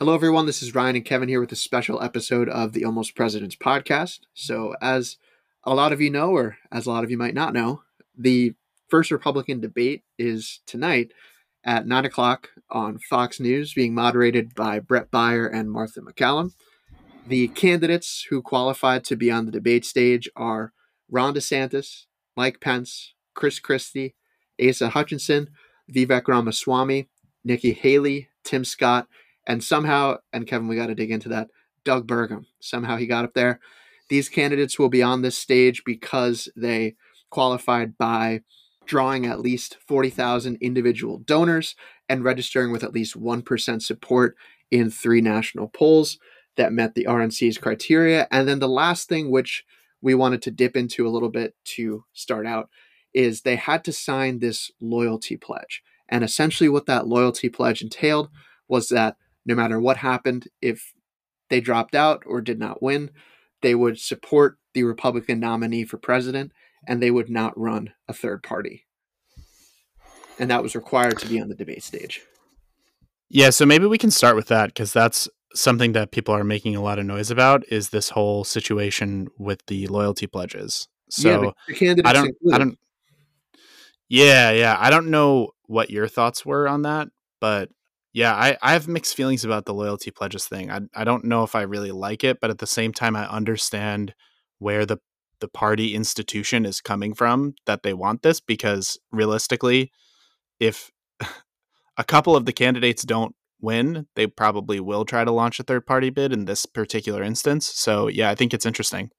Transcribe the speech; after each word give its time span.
Hello, 0.00 0.14
everyone. 0.14 0.46
This 0.46 0.62
is 0.62 0.76
Ryan 0.76 0.94
and 0.94 1.04
Kevin 1.04 1.28
here 1.28 1.40
with 1.40 1.50
a 1.50 1.56
special 1.56 2.00
episode 2.00 2.48
of 2.48 2.72
the 2.72 2.84
Almost 2.84 3.16
Presidents 3.16 3.56
podcast. 3.56 4.20
So, 4.32 4.76
as 4.80 5.16
a 5.64 5.74
lot 5.74 5.92
of 5.92 6.00
you 6.00 6.08
know, 6.08 6.30
or 6.30 6.56
as 6.70 6.86
a 6.86 6.90
lot 6.90 7.02
of 7.02 7.10
you 7.10 7.18
might 7.18 7.34
not 7.34 7.52
know, 7.52 7.82
the 8.16 8.54
first 8.86 9.10
Republican 9.10 9.58
debate 9.58 10.04
is 10.16 10.60
tonight 10.66 11.10
at 11.64 11.88
9 11.88 12.04
o'clock 12.04 12.50
on 12.70 13.00
Fox 13.00 13.40
News, 13.40 13.74
being 13.74 13.92
moderated 13.92 14.54
by 14.54 14.78
Bret 14.78 15.10
Baier 15.10 15.52
and 15.52 15.68
Martha 15.68 16.00
MacCallum. 16.00 16.52
The 17.26 17.48
candidates 17.48 18.28
who 18.30 18.40
qualified 18.40 19.02
to 19.06 19.16
be 19.16 19.32
on 19.32 19.46
the 19.46 19.52
debate 19.52 19.84
stage 19.84 20.28
are 20.36 20.72
Ron 21.10 21.34
DeSantis, 21.34 22.04
Mike 22.36 22.60
Pence, 22.60 23.14
Chris 23.34 23.58
Christie, 23.58 24.14
Asa 24.64 24.90
Hutchinson, 24.90 25.50
Vivek 25.92 26.28
Ramaswamy, 26.28 27.08
Nikki 27.42 27.72
Haley, 27.72 28.28
Tim 28.44 28.64
Scott, 28.64 29.08
and 29.48 29.64
somehow, 29.64 30.18
and 30.32 30.46
Kevin, 30.46 30.68
we 30.68 30.76
got 30.76 30.86
to 30.86 30.94
dig 30.94 31.10
into 31.10 31.30
that, 31.30 31.48
Doug 31.84 32.06
Burgum. 32.06 32.44
Somehow 32.60 32.96
he 32.96 33.06
got 33.06 33.24
up 33.24 33.32
there. 33.32 33.58
These 34.10 34.28
candidates 34.28 34.78
will 34.78 34.90
be 34.90 35.02
on 35.02 35.22
this 35.22 35.38
stage 35.38 35.82
because 35.84 36.48
they 36.54 36.96
qualified 37.30 37.96
by 37.96 38.42
drawing 38.84 39.26
at 39.26 39.40
least 39.40 39.78
40,000 39.86 40.56
individual 40.60 41.18
donors 41.18 41.74
and 42.08 42.24
registering 42.24 42.70
with 42.70 42.84
at 42.84 42.92
least 42.92 43.18
1% 43.18 43.82
support 43.82 44.36
in 44.70 44.90
three 44.90 45.20
national 45.20 45.68
polls 45.68 46.18
that 46.56 46.72
met 46.72 46.94
the 46.94 47.04
RNC's 47.04 47.58
criteria. 47.58 48.28
And 48.30 48.46
then 48.46 48.58
the 48.58 48.68
last 48.68 49.08
thing, 49.08 49.30
which 49.30 49.64
we 50.02 50.14
wanted 50.14 50.42
to 50.42 50.50
dip 50.50 50.76
into 50.76 51.06
a 51.06 51.10
little 51.10 51.30
bit 51.30 51.54
to 51.64 52.04
start 52.12 52.46
out, 52.46 52.68
is 53.14 53.40
they 53.40 53.56
had 53.56 53.82
to 53.84 53.92
sign 53.92 54.38
this 54.38 54.70
loyalty 54.80 55.36
pledge. 55.36 55.82
And 56.08 56.22
essentially, 56.22 56.68
what 56.68 56.86
that 56.86 57.06
loyalty 57.06 57.48
pledge 57.48 57.82
entailed 57.82 58.28
was 58.68 58.88
that 58.88 59.16
no 59.46 59.54
matter 59.54 59.80
what 59.80 59.98
happened, 59.98 60.48
if 60.60 60.92
they 61.50 61.60
dropped 61.60 61.94
out 61.94 62.22
or 62.26 62.40
did 62.40 62.58
not 62.58 62.82
win, 62.82 63.10
they 63.62 63.74
would 63.74 63.98
support 63.98 64.58
the 64.74 64.82
Republican 64.84 65.40
nominee 65.40 65.84
for 65.84 65.96
president 65.98 66.52
and 66.86 67.02
they 67.02 67.10
would 67.10 67.30
not 67.30 67.58
run 67.58 67.92
a 68.06 68.12
third 68.12 68.42
party. 68.42 68.86
And 70.38 70.50
that 70.50 70.62
was 70.62 70.74
required 70.74 71.18
to 71.18 71.26
be 71.26 71.40
on 71.40 71.48
the 71.48 71.54
debate 71.54 71.82
stage. 71.82 72.22
Yeah, 73.28 73.50
so 73.50 73.66
maybe 73.66 73.86
we 73.86 73.98
can 73.98 74.10
start 74.10 74.36
with 74.36 74.48
that 74.48 74.68
because 74.68 74.92
that's 74.92 75.28
something 75.54 75.92
that 75.92 76.12
people 76.12 76.34
are 76.34 76.44
making 76.44 76.76
a 76.76 76.82
lot 76.82 76.98
of 76.98 77.06
noise 77.06 77.30
about 77.30 77.64
is 77.70 77.90
this 77.90 78.10
whole 78.10 78.44
situation 78.44 79.28
with 79.38 79.64
the 79.66 79.86
loyalty 79.88 80.26
pledges. 80.26 80.88
So 81.10 81.54
yeah, 81.68 81.94
I 82.04 82.12
don't 82.12 82.26
included. 82.28 82.54
I 82.54 82.58
don't 82.58 82.78
Yeah, 84.08 84.50
yeah, 84.52 84.76
I 84.78 84.90
don't 84.90 85.10
know 85.10 85.48
what 85.66 85.90
your 85.90 86.08
thoughts 86.08 86.46
were 86.46 86.68
on 86.68 86.82
that, 86.82 87.08
but 87.40 87.70
yeah, 88.18 88.34
I, 88.34 88.58
I 88.62 88.72
have 88.72 88.88
mixed 88.88 89.14
feelings 89.14 89.44
about 89.44 89.64
the 89.64 89.72
loyalty 89.72 90.10
pledges 90.10 90.44
thing. 90.44 90.72
I, 90.72 90.80
I 90.92 91.04
don't 91.04 91.24
know 91.24 91.44
if 91.44 91.54
I 91.54 91.62
really 91.62 91.92
like 91.92 92.24
it, 92.24 92.40
but 92.40 92.50
at 92.50 92.58
the 92.58 92.66
same 92.66 92.92
time, 92.92 93.14
I 93.14 93.28
understand 93.28 94.12
where 94.58 94.84
the 94.84 94.98
the 95.38 95.46
party 95.46 95.94
institution 95.94 96.66
is 96.66 96.80
coming 96.80 97.14
from 97.14 97.54
that 97.66 97.84
they 97.84 97.94
want 97.94 98.22
this 98.22 98.40
because 98.40 98.98
realistically, 99.12 99.92
if 100.58 100.90
a 101.96 102.02
couple 102.02 102.34
of 102.34 102.44
the 102.44 102.52
candidates 102.52 103.04
don't 103.04 103.36
win, 103.60 104.08
they 104.16 104.26
probably 104.26 104.80
will 104.80 105.04
try 105.04 105.22
to 105.22 105.30
launch 105.30 105.60
a 105.60 105.62
third 105.62 105.86
party 105.86 106.10
bid 106.10 106.32
in 106.32 106.46
this 106.46 106.66
particular 106.66 107.22
instance. 107.22 107.68
So 107.72 108.08
yeah, 108.08 108.30
I 108.30 108.34
think 108.34 108.52
it's 108.52 108.66
interesting. 108.66 109.10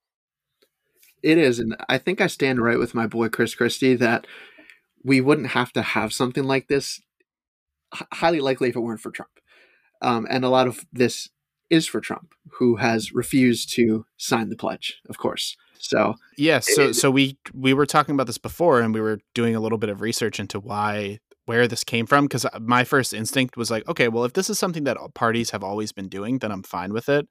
It 1.23 1.37
is, 1.37 1.57
and 1.57 1.73
I 1.87 1.99
think 1.99 2.19
I 2.19 2.27
stand 2.27 2.61
right 2.61 2.77
with 2.77 2.93
my 2.93 3.07
boy 3.07 3.29
Chris 3.29 3.55
Christie 3.55 3.95
that 3.95 4.27
we 5.05 5.21
wouldn't 5.21 5.51
have 5.51 5.71
to 5.71 5.81
have 5.81 6.11
something 6.11 6.43
like 6.43 6.67
this 6.67 6.99
highly 7.93 8.39
likely 8.39 8.69
if 8.69 8.75
it 8.75 8.81
weren't 8.81 9.01
for 9.01 9.11
Trump. 9.11 9.31
Um, 10.01 10.27
and 10.29 10.45
a 10.45 10.49
lot 10.49 10.67
of 10.67 10.85
this 10.93 11.29
is 11.69 11.87
for 11.87 12.01
Trump, 12.01 12.33
who 12.53 12.77
has 12.77 13.13
refused 13.13 13.73
to 13.75 14.05
sign 14.17 14.49
the 14.49 14.55
pledge, 14.55 14.99
of 15.09 15.17
course. 15.17 15.55
So 15.77 16.15
yeah, 16.37 16.59
so 16.59 16.89
it, 16.89 16.93
so 16.95 17.11
we 17.11 17.37
we 17.53 17.73
were 17.73 17.85
talking 17.85 18.15
about 18.15 18.27
this 18.27 18.37
before, 18.37 18.81
and 18.81 18.93
we 18.93 19.01
were 19.01 19.19
doing 19.33 19.55
a 19.55 19.59
little 19.59 19.77
bit 19.77 19.89
of 19.89 20.01
research 20.01 20.39
into 20.39 20.59
why 20.59 21.19
where 21.45 21.67
this 21.67 21.83
came 21.83 22.05
from 22.05 22.25
because 22.25 22.45
my 22.61 22.83
first 22.83 23.11
instinct 23.11 23.57
was 23.57 23.71
like, 23.71 23.87
okay, 23.87 24.07
well, 24.07 24.23
if 24.23 24.33
this 24.33 24.51
is 24.51 24.59
something 24.59 24.83
that 24.83 24.97
parties 25.15 25.49
have 25.49 25.63
always 25.63 25.91
been 25.91 26.07
doing, 26.07 26.37
then 26.37 26.51
I'm 26.51 26.61
fine 26.61 26.93
with 26.93 27.09
it. 27.09 27.27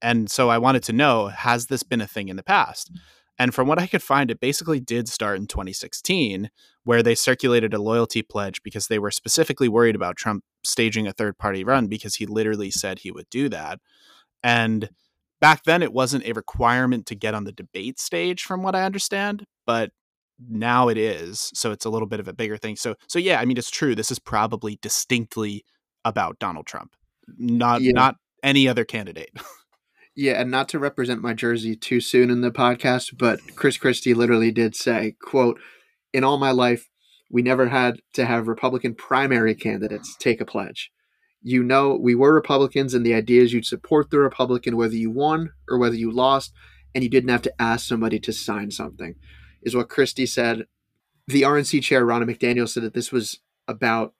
And 0.00 0.30
so 0.30 0.48
I 0.48 0.58
wanted 0.58 0.84
to 0.84 0.92
know, 0.92 1.26
has 1.26 1.66
this 1.66 1.82
been 1.82 2.00
a 2.00 2.06
thing 2.06 2.28
in 2.28 2.36
the 2.36 2.44
past? 2.44 2.92
And 3.38 3.54
from 3.54 3.68
what 3.68 3.78
I 3.78 3.86
could 3.86 4.02
find, 4.02 4.30
it 4.30 4.40
basically 4.40 4.80
did 4.80 5.08
start 5.08 5.38
in 5.38 5.46
2016, 5.46 6.50
where 6.84 7.02
they 7.02 7.14
circulated 7.14 7.72
a 7.72 7.80
loyalty 7.80 8.22
pledge 8.22 8.62
because 8.62 8.88
they 8.88 8.98
were 8.98 9.12
specifically 9.12 9.68
worried 9.68 9.94
about 9.94 10.16
Trump 10.16 10.42
staging 10.64 11.06
a 11.06 11.12
third 11.12 11.38
party 11.38 11.62
run 11.62 11.86
because 11.86 12.16
he 12.16 12.26
literally 12.26 12.70
said 12.70 12.98
he 12.98 13.12
would 13.12 13.30
do 13.30 13.48
that. 13.48 13.78
And 14.42 14.90
back 15.40 15.64
then, 15.64 15.82
it 15.82 15.92
wasn't 15.92 16.26
a 16.26 16.32
requirement 16.32 17.06
to 17.06 17.14
get 17.14 17.34
on 17.34 17.44
the 17.44 17.52
debate 17.52 18.00
stage, 18.00 18.42
from 18.42 18.62
what 18.62 18.74
I 18.74 18.84
understand, 18.84 19.44
but 19.66 19.90
now 20.48 20.88
it 20.88 20.98
is. 20.98 21.50
So 21.54 21.70
it's 21.70 21.84
a 21.84 21.90
little 21.90 22.08
bit 22.08 22.20
of 22.20 22.28
a 22.28 22.32
bigger 22.32 22.56
thing. 22.56 22.76
So, 22.76 22.96
so 23.06 23.18
yeah, 23.18 23.40
I 23.40 23.44
mean, 23.44 23.56
it's 23.56 23.70
true. 23.70 23.94
This 23.94 24.10
is 24.10 24.18
probably 24.18 24.78
distinctly 24.82 25.64
about 26.04 26.38
Donald 26.38 26.66
Trump, 26.66 26.94
not 27.38 27.82
yeah. 27.82 27.92
not 27.92 28.16
any 28.42 28.68
other 28.68 28.84
candidate. 28.84 29.30
Yeah, 30.20 30.40
and 30.40 30.50
not 30.50 30.68
to 30.70 30.80
represent 30.80 31.22
my 31.22 31.32
jersey 31.32 31.76
too 31.76 32.00
soon 32.00 32.28
in 32.28 32.40
the 32.40 32.50
podcast, 32.50 33.16
but 33.16 33.38
Chris 33.54 33.76
Christie 33.76 34.14
literally 34.14 34.50
did 34.50 34.74
say, 34.74 35.14
quote, 35.22 35.60
in 36.12 36.24
all 36.24 36.38
my 36.38 36.50
life, 36.50 36.88
we 37.30 37.40
never 37.40 37.68
had 37.68 38.00
to 38.14 38.26
have 38.26 38.48
Republican 38.48 38.96
primary 38.96 39.54
candidates 39.54 40.16
take 40.16 40.40
a 40.40 40.44
pledge. 40.44 40.90
You 41.40 41.62
know, 41.62 41.94
we 41.94 42.16
were 42.16 42.34
Republicans, 42.34 42.94
and 42.94 43.06
the 43.06 43.14
idea 43.14 43.42
is 43.42 43.52
you'd 43.52 43.64
support 43.64 44.10
the 44.10 44.18
Republican 44.18 44.76
whether 44.76 44.96
you 44.96 45.08
won 45.08 45.52
or 45.68 45.78
whether 45.78 45.94
you 45.94 46.10
lost, 46.10 46.52
and 46.96 47.04
you 47.04 47.10
didn't 47.10 47.30
have 47.30 47.42
to 47.42 47.62
ask 47.62 47.86
somebody 47.86 48.18
to 48.18 48.32
sign 48.32 48.72
something, 48.72 49.14
is 49.62 49.76
what 49.76 49.88
Christie 49.88 50.26
said. 50.26 50.66
The 51.28 51.42
RNC 51.42 51.80
chair, 51.84 52.04
Ronna 52.04 52.28
McDaniel, 52.28 52.68
said 52.68 52.82
that 52.82 52.94
this 52.94 53.12
was 53.12 53.38
about 53.68 54.14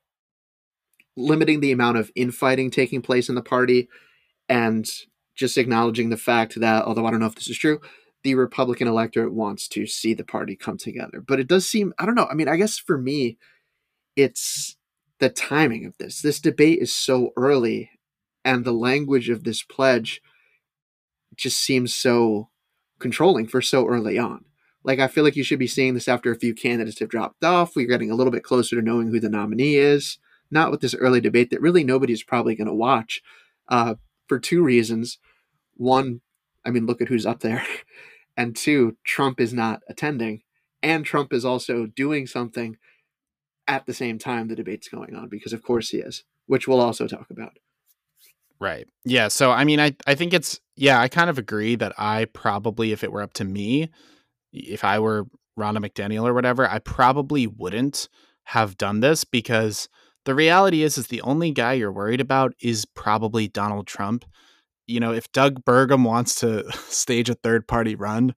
limiting 1.16 1.58
the 1.58 1.72
amount 1.72 1.98
of 1.98 2.12
infighting 2.14 2.70
taking 2.70 3.02
place 3.02 3.28
in 3.28 3.34
the 3.34 3.42
party 3.42 3.88
and 4.48 4.88
just 5.38 5.56
acknowledging 5.56 6.10
the 6.10 6.16
fact 6.16 6.60
that, 6.60 6.84
although 6.84 7.06
I 7.06 7.10
don't 7.10 7.20
know 7.20 7.26
if 7.26 7.36
this 7.36 7.48
is 7.48 7.56
true, 7.56 7.80
the 8.24 8.34
Republican 8.34 8.88
electorate 8.88 9.32
wants 9.32 9.68
to 9.68 9.86
see 9.86 10.12
the 10.12 10.24
party 10.24 10.56
come 10.56 10.76
together. 10.76 11.20
But 11.20 11.38
it 11.38 11.46
does 11.46 11.68
seem, 11.68 11.94
I 11.98 12.04
don't 12.04 12.16
know. 12.16 12.26
I 12.28 12.34
mean, 12.34 12.48
I 12.48 12.56
guess 12.56 12.76
for 12.76 12.98
me, 12.98 13.38
it's 14.16 14.76
the 15.20 15.28
timing 15.28 15.86
of 15.86 15.96
this. 15.98 16.20
This 16.20 16.40
debate 16.40 16.80
is 16.80 16.92
so 16.92 17.32
early, 17.36 17.90
and 18.44 18.64
the 18.64 18.72
language 18.72 19.30
of 19.30 19.44
this 19.44 19.62
pledge 19.62 20.20
just 21.36 21.58
seems 21.58 21.94
so 21.94 22.48
controlling 22.98 23.46
for 23.46 23.62
so 23.62 23.86
early 23.86 24.18
on. 24.18 24.44
Like, 24.82 24.98
I 24.98 25.06
feel 25.06 25.22
like 25.22 25.36
you 25.36 25.44
should 25.44 25.58
be 25.58 25.66
seeing 25.68 25.94
this 25.94 26.08
after 26.08 26.32
a 26.32 26.38
few 26.38 26.54
candidates 26.54 26.98
have 26.98 27.10
dropped 27.10 27.44
off. 27.44 27.76
We're 27.76 27.86
getting 27.86 28.10
a 28.10 28.14
little 28.14 28.32
bit 28.32 28.42
closer 28.42 28.74
to 28.74 28.82
knowing 28.82 29.08
who 29.08 29.20
the 29.20 29.28
nominee 29.28 29.76
is, 29.76 30.18
not 30.50 30.72
with 30.72 30.80
this 30.80 30.94
early 30.94 31.20
debate 31.20 31.50
that 31.50 31.60
really 31.60 31.84
nobody's 31.84 32.24
probably 32.24 32.56
going 32.56 32.68
to 32.68 32.74
watch 32.74 33.22
uh, 33.68 33.94
for 34.26 34.40
two 34.40 34.62
reasons 34.62 35.18
one, 35.78 36.20
I 36.64 36.70
mean, 36.70 36.86
look 36.86 37.00
at 37.00 37.08
who's 37.08 37.26
up 37.26 37.40
there. 37.40 37.64
And 38.36 38.54
two, 38.54 38.96
Trump 39.02 39.40
is 39.40 39.52
not 39.52 39.82
attending. 39.88 40.42
And 40.80 41.04
Trump 41.04 41.32
is 41.32 41.44
also 41.44 41.86
doing 41.86 42.28
something 42.28 42.76
at 43.66 43.84
the 43.84 43.92
same 43.92 44.16
time 44.16 44.46
the 44.46 44.54
debate's 44.54 44.88
going 44.88 45.16
on, 45.16 45.28
because 45.28 45.52
of 45.52 45.60
course 45.60 45.88
he 45.88 45.98
is, 45.98 46.22
which 46.46 46.68
we'll 46.68 46.80
also 46.80 47.08
talk 47.08 47.30
about. 47.30 47.58
Right. 48.60 48.88
Yeah. 49.04 49.26
So, 49.26 49.50
I 49.50 49.64
mean, 49.64 49.80
I, 49.80 49.96
I 50.06 50.14
think 50.14 50.32
it's, 50.32 50.60
yeah, 50.76 51.00
I 51.00 51.08
kind 51.08 51.28
of 51.28 51.36
agree 51.36 51.74
that 51.74 51.92
I 51.98 52.26
probably, 52.26 52.92
if 52.92 53.02
it 53.02 53.10
were 53.10 53.22
up 53.22 53.32
to 53.34 53.44
me, 53.44 53.90
if 54.52 54.84
I 54.84 55.00
were 55.00 55.26
Ronna 55.58 55.84
McDaniel 55.84 56.22
or 56.22 56.32
whatever, 56.32 56.68
I 56.68 56.78
probably 56.78 57.48
wouldn't 57.48 58.08
have 58.44 58.78
done 58.78 59.00
this 59.00 59.24
because 59.24 59.88
the 60.24 60.34
reality 60.34 60.82
is, 60.82 60.96
is 60.96 61.08
the 61.08 61.22
only 61.22 61.50
guy 61.50 61.72
you're 61.72 61.92
worried 61.92 62.20
about 62.20 62.54
is 62.60 62.84
probably 62.84 63.48
Donald 63.48 63.88
Trump 63.88 64.24
you 64.88 64.98
know, 64.98 65.12
if 65.12 65.30
Doug 65.32 65.64
Burgum 65.64 66.04
wants 66.04 66.34
to 66.36 66.70
stage 66.88 67.30
a 67.30 67.34
third 67.34 67.68
party 67.68 67.94
run, 67.94 68.34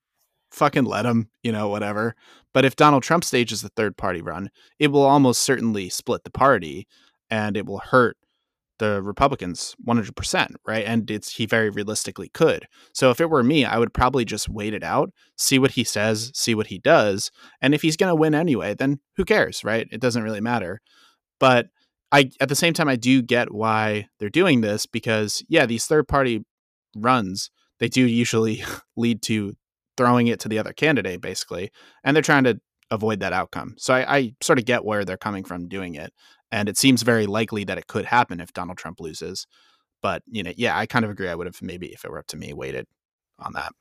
fucking 0.51 0.83
let 0.83 1.05
him, 1.05 1.29
you 1.41 1.51
know, 1.51 1.69
whatever. 1.69 2.15
But 2.53 2.65
if 2.65 2.75
Donald 2.75 3.03
Trump 3.03 3.23
stages 3.23 3.63
a 3.63 3.69
third 3.69 3.97
party 3.97 4.21
run, 4.21 4.49
it 4.77 4.89
will 4.89 5.03
almost 5.03 5.41
certainly 5.41 5.89
split 5.89 6.23
the 6.23 6.31
party 6.31 6.87
and 7.29 7.55
it 7.55 7.65
will 7.65 7.79
hurt 7.79 8.17
the 8.81 9.01
Republicans 9.01 9.75
100%, 9.87 10.55
right? 10.65 10.83
And 10.85 11.09
it's 11.09 11.35
he 11.35 11.45
very 11.45 11.69
realistically 11.69 12.29
could. 12.29 12.67
So 12.93 13.11
if 13.11 13.21
it 13.21 13.29
were 13.29 13.43
me, 13.43 13.63
I 13.63 13.77
would 13.77 13.93
probably 13.93 14.25
just 14.25 14.49
wait 14.49 14.73
it 14.73 14.83
out, 14.83 15.11
see 15.37 15.59
what 15.59 15.71
he 15.71 15.83
says, 15.83 16.31
see 16.33 16.55
what 16.55 16.67
he 16.67 16.79
does, 16.79 17.31
and 17.61 17.75
if 17.75 17.83
he's 17.83 17.95
going 17.95 18.09
to 18.09 18.15
win 18.15 18.33
anyway, 18.33 18.73
then 18.73 18.99
who 19.17 19.23
cares, 19.23 19.63
right? 19.63 19.87
It 19.91 20.01
doesn't 20.01 20.23
really 20.23 20.41
matter. 20.41 20.81
But 21.39 21.67
I 22.11 22.31
at 22.39 22.49
the 22.49 22.55
same 22.55 22.73
time 22.73 22.89
I 22.89 22.95
do 22.95 23.21
get 23.21 23.53
why 23.53 24.09
they're 24.19 24.29
doing 24.29 24.61
this 24.61 24.85
because 24.85 25.43
yeah, 25.47 25.65
these 25.65 25.85
third 25.85 26.07
party 26.07 26.43
runs 26.95 27.49
they 27.79 27.87
do 27.87 28.05
usually 28.05 28.63
lead 28.95 29.21
to 29.23 29.53
throwing 29.97 30.27
it 30.27 30.39
to 30.41 30.49
the 30.49 30.59
other 30.59 30.73
candidate 30.73 31.21
basically, 31.21 31.71
and 32.03 32.15
they're 32.15 32.23
trying 32.23 32.43
to 32.45 32.59
avoid 32.89 33.21
that 33.21 33.33
outcome. 33.33 33.75
So 33.77 33.93
I, 33.93 34.17
I 34.17 34.33
sort 34.41 34.59
of 34.59 34.65
get 34.65 34.85
where 34.85 35.05
they're 35.05 35.17
coming 35.17 35.43
from 35.43 35.67
doing 35.67 35.95
it, 35.95 36.13
and 36.51 36.69
it 36.69 36.77
seems 36.77 37.01
very 37.01 37.25
likely 37.25 37.63
that 37.63 37.77
it 37.77 37.87
could 37.87 38.05
happen 38.05 38.39
if 38.39 38.53
Donald 38.53 38.77
Trump 38.77 38.99
loses. 38.99 39.47
But 40.01 40.23
you 40.27 40.43
know, 40.43 40.53
yeah, 40.55 40.77
I 40.77 40.85
kind 40.85 41.05
of 41.05 41.11
agree. 41.11 41.29
I 41.29 41.35
would 41.35 41.47
have 41.47 41.61
maybe 41.61 41.87
if 41.87 42.05
it 42.05 42.11
were 42.11 42.19
up 42.19 42.27
to 42.27 42.37
me, 42.37 42.53
waited 42.53 42.87
on 43.39 43.53
that. 43.53 43.73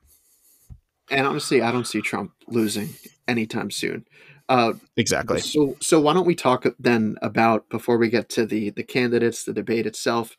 And 1.10 1.26
honestly, 1.26 1.60
I 1.60 1.72
don't 1.72 1.86
see 1.86 2.00
Trump 2.00 2.32
losing 2.46 2.90
anytime 3.26 3.70
soon. 3.70 4.06
Uh, 4.50 4.72
exactly. 4.96 5.40
So, 5.40 5.76
so 5.80 6.00
why 6.00 6.12
don't 6.12 6.26
we 6.26 6.34
talk 6.34 6.66
then 6.76 7.16
about 7.22 7.68
before 7.68 7.96
we 7.96 8.08
get 8.10 8.28
to 8.30 8.44
the 8.44 8.70
the 8.70 8.82
candidates, 8.82 9.44
the 9.44 9.52
debate 9.52 9.86
itself, 9.86 10.36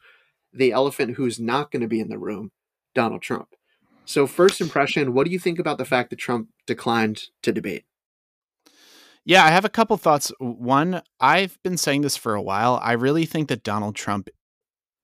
the 0.53 0.73
elephant 0.73 1.15
who's 1.15 1.39
not 1.39 1.71
going 1.71 1.81
to 1.81 1.87
be 1.87 2.01
in 2.01 2.09
the 2.09 2.19
room, 2.19 2.51
Donald 2.93 3.21
Trump. 3.21 3.55
So, 4.03 4.27
first 4.27 4.59
impression, 4.59 5.13
what 5.13 5.25
do 5.25 5.31
you 5.31 5.39
think 5.39 5.59
about 5.59 5.77
the 5.77 5.85
fact 5.85 6.09
that 6.09 6.19
Trump 6.19 6.49
declined 6.67 7.29
to 7.41 7.53
debate? 7.53 7.85
Yeah, 9.23 9.45
I 9.45 9.49
have 9.49 9.63
a 9.63 9.69
couple 9.69 9.95
thoughts. 9.95 10.29
One, 10.39 11.01
I've 11.21 11.57
been 11.63 11.77
saying 11.77 12.01
this 12.01 12.17
for 12.17 12.35
a 12.35 12.41
while. 12.41 12.81
I 12.83 12.91
really 12.91 13.25
think 13.25 13.47
that 13.47 13.63
Donald 13.63 13.95
Trump 13.95 14.27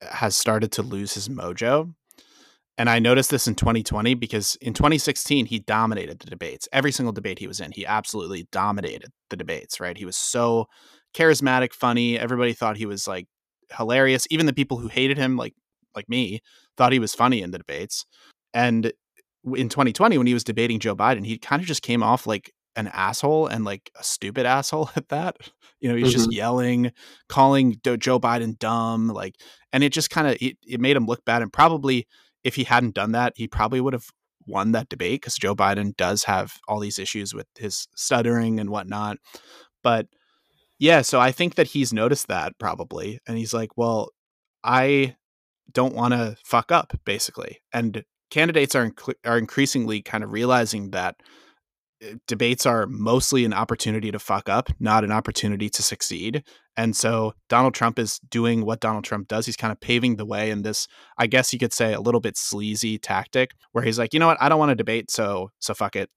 has 0.02 0.36
started 0.36 0.74
to 0.74 0.82
lose 0.82 1.14
his 1.14 1.30
mojo. 1.30 1.94
And 2.78 2.90
I 2.90 3.00
noticed 3.00 3.32
this 3.32 3.48
in 3.48 3.56
2020 3.56 4.14
because 4.14 4.56
in 4.62 4.74
2016, 4.74 5.48
he 5.48 5.60
dominated 5.60 6.20
the 6.20 6.30
debates. 6.30 6.68
Every 6.72 6.92
single 6.92 7.12
debate 7.12 7.40
he 7.40 7.48
was 7.48 7.60
in, 7.60 7.72
he 7.72 7.86
absolutely 7.86 8.48
dominated 8.52 9.10
the 9.30 9.36
debates, 9.36 9.80
right? 9.80 9.98
He 9.98 10.06
was 10.06 10.16
so 10.16 10.68
charismatic, 11.16 11.74
funny. 11.74 12.20
Everybody 12.20 12.54
thought 12.54 12.78
he 12.78 12.86
was 12.86 13.08
like 13.08 13.28
hilarious. 13.76 14.28
Even 14.30 14.46
the 14.46 14.54
people 14.54 14.78
who 14.78 14.88
hated 14.88 15.18
him, 15.18 15.38
like 15.38 15.56
like 15.96 16.08
me, 16.08 16.42
thought 16.78 16.94
he 16.94 17.00
was 17.00 17.16
funny 17.16 17.42
in 17.42 17.50
the 17.52 17.58
debates. 17.58 18.06
And 18.54 18.92
in 19.56 19.70
2020, 19.70 20.18
when 20.18 20.28
he 20.28 20.34
was 20.34 20.44
debating 20.44 20.80
Joe 20.80 20.96
Biden, 20.96 21.26
he 21.26 21.40
kind 21.40 21.62
of 21.62 21.68
just 21.68 21.82
came 21.82 22.04
off 22.04 22.28
like 22.28 22.52
an 22.76 22.88
asshole 22.90 23.48
and 23.48 23.66
like 23.66 23.90
a 24.00 24.04
stupid 24.04 24.46
asshole 24.58 24.92
at 24.96 25.10
that. 25.10 25.38
You 25.80 25.90
know, 25.90 25.96
he's 25.96 26.10
mm-hmm. 26.10 26.14
just 26.14 26.32
yelling, 26.32 26.92
calling 27.28 27.80
Joe 27.84 28.20
Biden 28.20 28.58
dumb, 28.58 29.08
like, 29.08 29.36
and 29.74 29.84
it 29.84 29.92
just 29.92 30.10
kind 30.10 30.28
of 30.28 30.38
it, 30.40 30.58
it 30.68 30.80
made 30.80 30.96
him 30.96 31.06
look 31.06 31.26
bad. 31.26 31.42
And 31.42 31.52
probably 31.52 32.08
if 32.48 32.56
he 32.56 32.64
hadn't 32.64 32.96
done 32.96 33.12
that, 33.12 33.34
he 33.36 33.46
probably 33.46 33.82
would 33.82 33.92
have 33.92 34.08
won 34.48 34.72
that 34.72 34.88
debate 34.88 35.20
because 35.22 35.36
Joe 35.36 35.54
Biden 35.54 35.96
does 35.98 36.24
have 36.24 36.54
all 36.66 36.80
these 36.80 36.98
issues 36.98 37.34
with 37.34 37.48
his 37.60 37.90
stuttering 37.94 38.58
and 38.58 38.70
whatnot. 38.70 39.18
But 39.84 40.08
yeah, 40.80 41.02
so 41.02 41.20
I 41.20 41.34
think 41.34 41.56
that 41.56 41.68
he's 41.68 41.92
noticed 41.92 42.30
that 42.30 42.58
probably, 42.58 43.20
and 43.28 43.38
he's 43.38 43.54
like, 43.54 43.72
well, 43.76 44.12
I 44.64 45.18
don't 45.74 45.94
want 45.94 46.14
to 46.14 46.38
fuck 46.46 46.72
up, 46.72 46.98
basically. 47.04 47.60
And 47.74 48.06
candidates 48.32 48.76
are 48.76 48.90
inc- 48.90 49.16
are 49.26 49.38
increasingly 49.38 50.02
kind 50.02 50.24
of 50.24 50.32
realizing 50.32 50.92
that 50.92 51.18
Uh, 52.04 52.16
debates 52.28 52.66
are 52.66 52.86
mostly 52.88 53.46
an 53.46 53.54
opportunity 53.54 54.12
to 54.12 54.20
fuck 54.20 54.50
up, 54.50 54.70
not 54.80 55.04
an 55.04 55.12
opportunity 55.12 55.70
to 55.70 55.82
succeed. 55.82 56.44
And 56.76 56.96
so 56.96 57.34
Donald 57.50 57.74
Trump 57.74 57.98
is 57.98 58.20
doing 58.30 58.66
what 58.66 58.80
Donald 58.80 59.04
Trump 59.04 59.28
does. 59.28 59.46
He's 59.46 59.58
kind 59.58 59.72
of 59.72 59.80
paving 59.80 60.18
the 60.18 60.26
way 60.26 60.52
in 60.52 60.62
this, 60.62 60.88
I 61.18 61.28
guess 61.28 61.52
you 61.52 61.60
could 61.60 61.74
say, 61.74 61.94
a 61.94 62.02
little 62.02 62.22
bit 62.22 62.38
sleazy 62.38 62.98
tactic 63.00 63.52
where 63.72 63.84
he's 63.84 63.98
like, 63.98 64.14
you 64.14 64.20
know 64.20 64.28
what, 64.28 64.42
I 64.42 64.50
don't 64.50 64.60
want 64.60 64.70
to 64.70 64.76
debate, 64.76 65.10
so 65.10 65.52
so 65.60 65.74
fuck 65.74 65.96
it. 65.96 66.10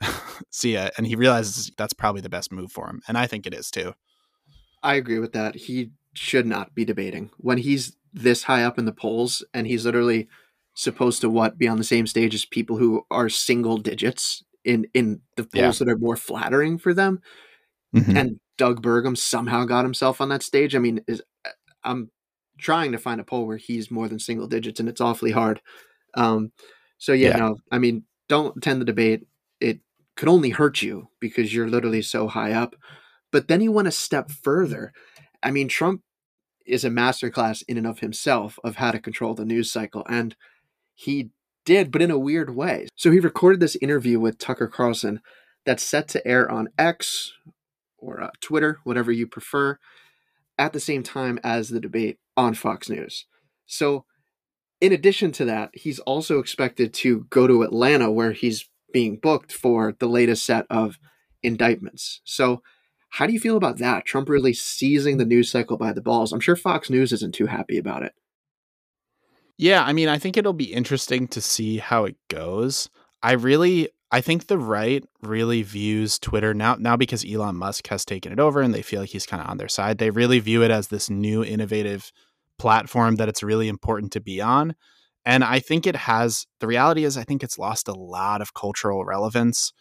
See 0.50 0.74
ya. 0.74 0.88
And 0.96 1.06
he 1.06 1.14
realizes 1.14 1.70
that's 1.76 1.92
probably 1.92 2.20
the 2.20 2.28
best 2.28 2.50
move 2.52 2.72
for 2.72 2.88
him. 2.88 3.00
And 3.06 3.16
I 3.16 3.26
think 3.26 3.46
it 3.46 3.54
is 3.54 3.70
too. 3.70 3.94
I 4.82 4.94
agree 4.94 5.18
with 5.18 5.32
that. 5.32 5.54
He 5.54 5.90
should 6.14 6.46
not 6.46 6.74
be 6.74 6.84
debating. 6.84 7.30
When 7.36 7.58
he's 7.58 7.96
this 8.12 8.44
high 8.44 8.64
up 8.64 8.78
in 8.78 8.84
the 8.84 8.92
polls 8.92 9.44
and 9.52 9.66
he's 9.66 9.84
literally 9.84 10.28
supposed 10.74 11.20
to 11.20 11.30
what 11.30 11.58
be 11.58 11.68
on 11.68 11.76
the 11.76 11.84
same 11.84 12.06
stage 12.06 12.34
as 12.34 12.44
people 12.44 12.76
who 12.76 13.04
are 13.10 13.28
single 13.28 13.78
digits 13.78 14.44
in 14.68 14.86
in 14.92 15.20
the 15.36 15.44
polls 15.44 15.80
yeah. 15.80 15.86
that 15.86 15.92
are 15.92 15.98
more 15.98 16.16
flattering 16.16 16.78
for 16.78 16.92
them. 16.92 17.20
Mm-hmm. 17.96 18.16
And 18.16 18.40
Doug 18.58 18.82
Burgum 18.82 19.16
somehow 19.16 19.64
got 19.64 19.84
himself 19.84 20.20
on 20.20 20.28
that 20.28 20.42
stage. 20.42 20.76
I 20.76 20.78
mean, 20.78 21.00
is 21.08 21.22
I'm 21.82 22.10
trying 22.58 22.92
to 22.92 22.98
find 22.98 23.20
a 23.20 23.24
poll 23.24 23.46
where 23.46 23.56
he's 23.56 23.90
more 23.90 24.08
than 24.08 24.18
single 24.18 24.46
digits, 24.46 24.78
and 24.78 24.88
it's 24.88 25.00
awfully 25.00 25.30
hard. 25.30 25.60
Um, 26.14 26.52
so 26.98 27.12
yeah, 27.12 27.30
yeah, 27.30 27.36
no, 27.36 27.56
I 27.72 27.78
mean, 27.78 28.04
don't 28.28 28.56
attend 28.58 28.82
the 28.82 28.84
debate. 28.84 29.26
It 29.60 29.80
could 30.16 30.28
only 30.28 30.50
hurt 30.50 30.82
you 30.82 31.08
because 31.18 31.54
you're 31.54 31.68
literally 31.68 32.02
so 32.02 32.28
high 32.28 32.52
up. 32.52 32.74
But 33.32 33.48
then 33.48 33.60
you 33.62 33.72
want 33.72 33.86
to 33.86 33.92
step 33.92 34.30
further. 34.30 34.92
I 35.42 35.50
mean, 35.50 35.68
Trump 35.68 36.02
is 36.66 36.84
a 36.84 36.90
masterclass 36.90 37.62
in 37.68 37.78
and 37.78 37.86
of 37.86 38.00
himself 38.00 38.58
of 38.64 38.76
how 38.76 38.90
to 38.90 38.98
control 38.98 39.34
the 39.34 39.44
news 39.44 39.72
cycle. 39.72 40.04
And 40.08 40.36
he 40.94 41.30
did, 41.68 41.92
but 41.92 42.00
in 42.00 42.10
a 42.10 42.18
weird 42.18 42.56
way. 42.56 42.88
So 42.96 43.10
he 43.10 43.20
recorded 43.20 43.60
this 43.60 43.76
interview 43.76 44.18
with 44.18 44.38
Tucker 44.38 44.68
Carlson 44.68 45.20
that's 45.66 45.82
set 45.82 46.08
to 46.08 46.26
air 46.26 46.50
on 46.50 46.70
X 46.78 47.34
or 47.98 48.22
uh, 48.22 48.30
Twitter, 48.40 48.78
whatever 48.84 49.12
you 49.12 49.26
prefer, 49.26 49.78
at 50.56 50.72
the 50.72 50.80
same 50.80 51.02
time 51.02 51.38
as 51.44 51.68
the 51.68 51.78
debate 51.78 52.16
on 52.38 52.54
Fox 52.54 52.88
News. 52.88 53.26
So, 53.66 54.06
in 54.80 54.92
addition 54.92 55.30
to 55.32 55.44
that, 55.44 55.68
he's 55.74 55.98
also 55.98 56.38
expected 56.38 56.94
to 56.94 57.26
go 57.28 57.46
to 57.46 57.62
Atlanta 57.62 58.10
where 58.10 58.32
he's 58.32 58.66
being 58.90 59.18
booked 59.18 59.52
for 59.52 59.94
the 59.98 60.08
latest 60.08 60.46
set 60.46 60.64
of 60.70 60.98
indictments. 61.42 62.22
So, 62.24 62.62
how 63.10 63.26
do 63.26 63.34
you 63.34 63.40
feel 63.40 63.58
about 63.58 63.76
that? 63.76 64.06
Trump 64.06 64.30
really 64.30 64.54
seizing 64.54 65.18
the 65.18 65.26
news 65.26 65.50
cycle 65.50 65.76
by 65.76 65.92
the 65.92 66.00
balls. 66.00 66.32
I'm 66.32 66.40
sure 66.40 66.56
Fox 66.56 66.88
News 66.88 67.12
isn't 67.12 67.34
too 67.34 67.46
happy 67.46 67.76
about 67.76 68.04
it. 68.04 68.14
Yeah, 69.58 69.82
I 69.82 69.92
mean, 69.92 70.08
I 70.08 70.18
think 70.18 70.36
it'll 70.36 70.52
be 70.52 70.72
interesting 70.72 71.26
to 71.28 71.40
see 71.40 71.78
how 71.78 72.04
it 72.04 72.16
goes. 72.28 72.88
I 73.22 73.32
really 73.32 73.88
I 74.10 74.20
think 74.22 74.46
the 74.46 74.56
right 74.58 75.04
really 75.20 75.62
views 75.62 76.18
Twitter 76.18 76.54
now 76.54 76.76
now 76.78 76.96
because 76.96 77.26
Elon 77.28 77.56
Musk 77.56 77.88
has 77.88 78.04
taken 78.04 78.32
it 78.32 78.38
over 78.38 78.62
and 78.62 78.72
they 78.72 78.82
feel 78.82 79.00
like 79.00 79.10
he's 79.10 79.26
kind 79.26 79.42
of 79.42 79.50
on 79.50 79.58
their 79.58 79.68
side. 79.68 79.98
They 79.98 80.10
really 80.10 80.38
view 80.38 80.62
it 80.62 80.70
as 80.70 80.88
this 80.88 81.10
new 81.10 81.44
innovative 81.44 82.12
platform 82.58 83.16
that 83.16 83.28
it's 83.28 83.42
really 83.42 83.68
important 83.68 84.12
to 84.12 84.20
be 84.20 84.40
on. 84.40 84.74
And 85.24 85.44
I 85.44 85.58
think 85.58 85.86
it 85.86 85.96
has 85.96 86.46
the 86.60 86.66
reality 86.66 87.04
is 87.04 87.18
I 87.18 87.24
think 87.24 87.42
it's 87.42 87.58
lost 87.58 87.88
a 87.88 87.92
lot 87.92 88.40
of 88.40 88.54
cultural 88.54 89.04
relevance 89.04 89.72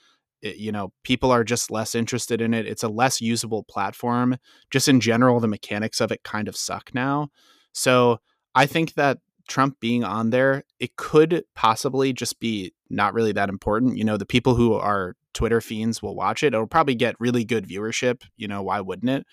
it, 0.42 0.58
you 0.58 0.72
know 0.72 0.92
people 1.04 1.32
are 1.32 1.44
just 1.44 1.72
less 1.72 1.96
interested 1.96 2.42
in 2.42 2.54
it 2.54 2.68
it's 2.68 2.84
a 2.84 2.90
less 2.90 3.22
usable 3.22 3.64
platform 3.64 4.38
just 4.72 4.88
in 4.88 5.00
general 5.00 5.40
the 5.40 5.48
mechanics 5.48 6.00
of 6.02 6.12
it 6.12 6.24
kind 6.24 6.48
of 6.48 6.56
suck 6.56 6.94
now 6.94 7.30
so 7.74 8.20
i 8.56 8.66
think 8.66 8.94
that 8.94 9.18
trump 9.48 9.80
being 9.80 10.04
on 10.04 10.30
there 10.30 10.64
it 10.80 10.96
could 10.96 11.44
possibly 11.56 12.14
just 12.14 12.40
be 12.40 12.74
not 12.90 13.14
really 13.14 13.32
that 13.32 13.50
important 13.50 13.98
you 13.98 14.04
know 14.04 14.18
the 14.18 14.26
people 14.26 14.56
who 14.56 14.74
are 14.74 15.16
twitter 15.34 15.62
fiends 15.62 16.02
will 16.02 16.16
watch 16.16 16.44
it 16.44 16.54
it'll 16.54 16.68
probably 16.68 16.96
get 16.96 17.20
really 17.20 17.44
good 17.44 17.68
viewership 17.68 18.22
you 18.36 18.48
know 18.48 18.62
why 18.62 18.82
wouldn't 18.82 19.10
it 19.10 19.26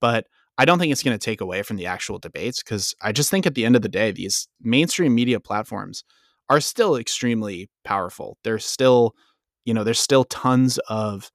but 0.00 0.26
I 0.60 0.64
don't 0.64 0.80
think 0.80 0.90
it's 0.90 1.04
going 1.04 1.16
to 1.16 1.24
take 1.24 1.40
away 1.40 1.62
from 1.62 1.76
the 1.76 1.86
actual 1.86 2.18
debates 2.18 2.64
because 2.64 2.92
I 3.00 3.12
just 3.12 3.30
think 3.30 3.46
at 3.46 3.54
the 3.54 3.64
end 3.64 3.76
of 3.76 3.82
the 3.82 3.88
day, 3.88 4.10
these 4.10 4.48
mainstream 4.60 5.14
media 5.14 5.38
platforms 5.38 6.02
are 6.50 6.60
still 6.60 6.96
extremely 6.96 7.70
powerful. 7.84 8.38
They're 8.42 8.58
still 8.58 9.14
you 9.68 9.74
know, 9.74 9.84
there's 9.84 10.00
still 10.00 10.24
tons 10.24 10.78
of 10.88 11.30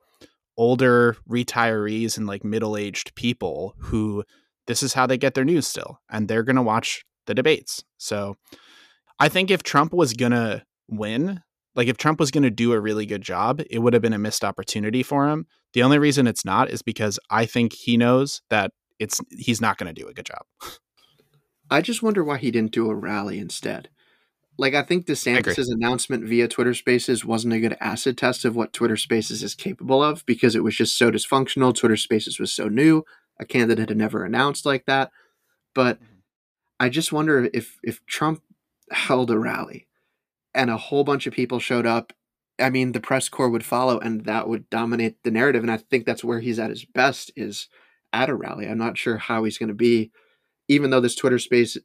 older 0.58 1.16
retirees 1.30 2.18
and 2.18 2.26
like 2.26 2.44
middle-aged 2.44 3.14
people 3.14 3.76
who 3.78 4.24
this 4.66 4.82
is 4.82 4.94
how 4.94 5.06
they 5.06 5.20
get 5.20 5.36
their 5.36 5.46
news 5.46 5.68
still 5.68 6.00
and 6.10 6.28
they're 6.28 6.42
going 6.42 6.56
to 6.56 6.64
watch 6.64 7.06
the 7.26 7.34
debates. 7.34 7.84
So 7.98 8.38
I 9.20 9.30
think 9.30 9.52
if 9.52 9.64
Trump 9.64 9.94
was 9.94 10.14
going 10.14 10.32
to 10.32 10.64
win, 10.88 11.42
like 11.76 11.88
if 11.88 11.98
Trump 11.98 12.20
was 12.20 12.32
going 12.32 12.44
to 12.44 12.52
do 12.52 12.74
a 12.74 12.80
really 12.80 13.06
good 13.06 13.22
job, 13.22 13.62
it 13.70 13.80
would 13.80 13.94
have 13.94 14.02
been 14.02 14.14
a 14.14 14.20
missed 14.20 14.44
opportunity 14.44 15.04
for 15.04 15.30
him. 15.30 15.48
The 15.74 15.84
only 15.84 15.98
reason 15.98 16.28
it's 16.28 16.46
not 16.46 16.70
is 16.70 16.82
because 16.82 17.20
I 17.30 17.46
think 17.46 17.74
he 17.74 17.98
knows 17.98 18.42
that 18.50 18.72
it's 19.00 19.20
he's 19.32 19.62
not 19.62 19.78
going 19.78 19.94
to 19.94 20.02
do 20.02 20.08
a 20.08 20.14
good 20.14 20.26
job. 20.26 20.46
I 21.70 21.82
just 21.82 22.04
wonder 22.04 22.24
why 22.24 22.38
he 22.38 22.52
didn't 22.52 22.72
do 22.72 22.90
a 22.90 22.96
rally 22.96 23.40
instead 23.40 23.90
like 24.58 24.74
I 24.74 24.84
think 24.84 25.06
DeSantis's 25.06 25.70
I 25.70 25.74
announcement 25.74 26.26
via 26.26 26.48
Twitter 26.48 26.74
Spaces 26.74 27.26
wasn't 27.26 27.54
a 27.54 27.60
good 27.60 27.78
acid 27.80 28.18
test 28.18 28.46
of 28.46 28.56
what 28.56 28.74
Twitter 28.74 28.98
Spaces 28.98 29.42
is 29.42 29.56
capable 29.56 30.04
of 30.04 30.26
because 30.26 30.56
it 30.56 30.64
was 30.64 30.76
just 30.76 30.98
so 30.98 31.12
dysfunctional. 31.12 31.76
Twitter 31.76 31.98
Spaces 31.98 32.40
was 32.40 32.54
so 32.54 32.68
new. 32.68 33.04
A 33.40 33.46
candidate 33.46 33.90
had 33.90 33.98
never 33.98 34.24
announced 34.24 34.66
like 34.66 34.86
that. 34.86 35.12
But 35.74 36.02
mm-hmm. 36.02 36.13
I 36.80 36.90
just 36.90 37.12
wonder 37.12 37.50
if 37.54 37.78
if 37.84 38.06
Trump 38.06 38.42
held 38.92 39.32
a 39.32 39.40
rally 39.40 39.88
and 40.54 40.70
a 40.70 40.78
whole 40.78 41.04
bunch 41.04 41.28
of 41.28 41.34
people 41.34 41.60
showed 41.60 41.86
up, 41.86 42.14
I 42.60 42.70
mean 42.70 42.92
the 42.92 43.00
press 43.00 43.30
corps 43.30 43.50
would 43.50 43.66
follow 43.66 44.00
and 44.00 44.26
that 44.26 44.48
would 44.48 44.70
dominate 44.70 45.24
the 45.24 45.32
narrative. 45.32 45.64
And 45.64 45.72
I 45.72 45.78
think 45.78 46.06
that's 46.06 46.24
where 46.24 46.40
he's 46.40 46.60
at 46.60 46.70
his 46.70 46.86
best 46.86 47.32
is 47.36 47.68
at 48.12 48.30
a 48.30 48.36
rally. 48.36 48.68
I'm 48.68 48.78
not 48.78 48.98
sure 48.98 49.18
how 49.18 49.44
he's 49.44 49.58
going 49.58 49.70
to 49.70 49.76
be, 49.76 50.12
even 50.68 50.90
though 50.90 51.02
this 51.02 51.16
Twitter 51.16 51.40
space 51.40 51.78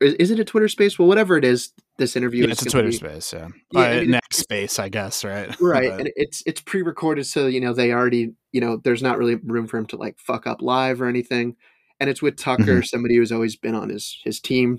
is, 0.00 0.14
is 0.14 0.30
it 0.30 0.40
a 0.40 0.44
Twitter 0.44 0.68
space? 0.68 0.98
Well, 0.98 1.08
whatever 1.08 1.36
it 1.36 1.44
is, 1.44 1.72
this 1.98 2.16
interview 2.16 2.44
yeah, 2.44 2.52
it's 2.52 2.62
a 2.62 2.70
Twitter 2.70 2.88
be, 2.88 2.96
space, 2.96 3.32
yeah, 3.32 3.48
yeah 3.72 3.80
uh, 3.80 4.04
next 4.04 4.38
space, 4.38 4.78
I 4.78 4.88
guess, 4.88 5.24
right? 5.24 5.54
Right, 5.60 5.90
and 5.90 6.10
it's 6.16 6.42
it's 6.46 6.60
pre-recorded, 6.60 7.26
so 7.26 7.46
you 7.46 7.60
know 7.60 7.72
they 7.72 7.92
already, 7.92 8.32
you 8.52 8.60
know, 8.60 8.76
there's 8.76 9.02
not 9.02 9.18
really 9.18 9.36
room 9.36 9.66
for 9.66 9.78
him 9.78 9.86
to 9.86 9.96
like 9.96 10.18
fuck 10.18 10.46
up 10.46 10.60
live 10.60 11.00
or 11.00 11.06
anything, 11.06 11.56
and 12.04 12.10
it's 12.10 12.20
with 12.20 12.36
Tucker, 12.36 12.62
mm-hmm. 12.64 12.82
somebody 12.82 13.16
who's 13.16 13.32
always 13.32 13.56
been 13.56 13.74
on 13.74 13.88
his 13.88 14.20
his 14.24 14.38
team, 14.38 14.78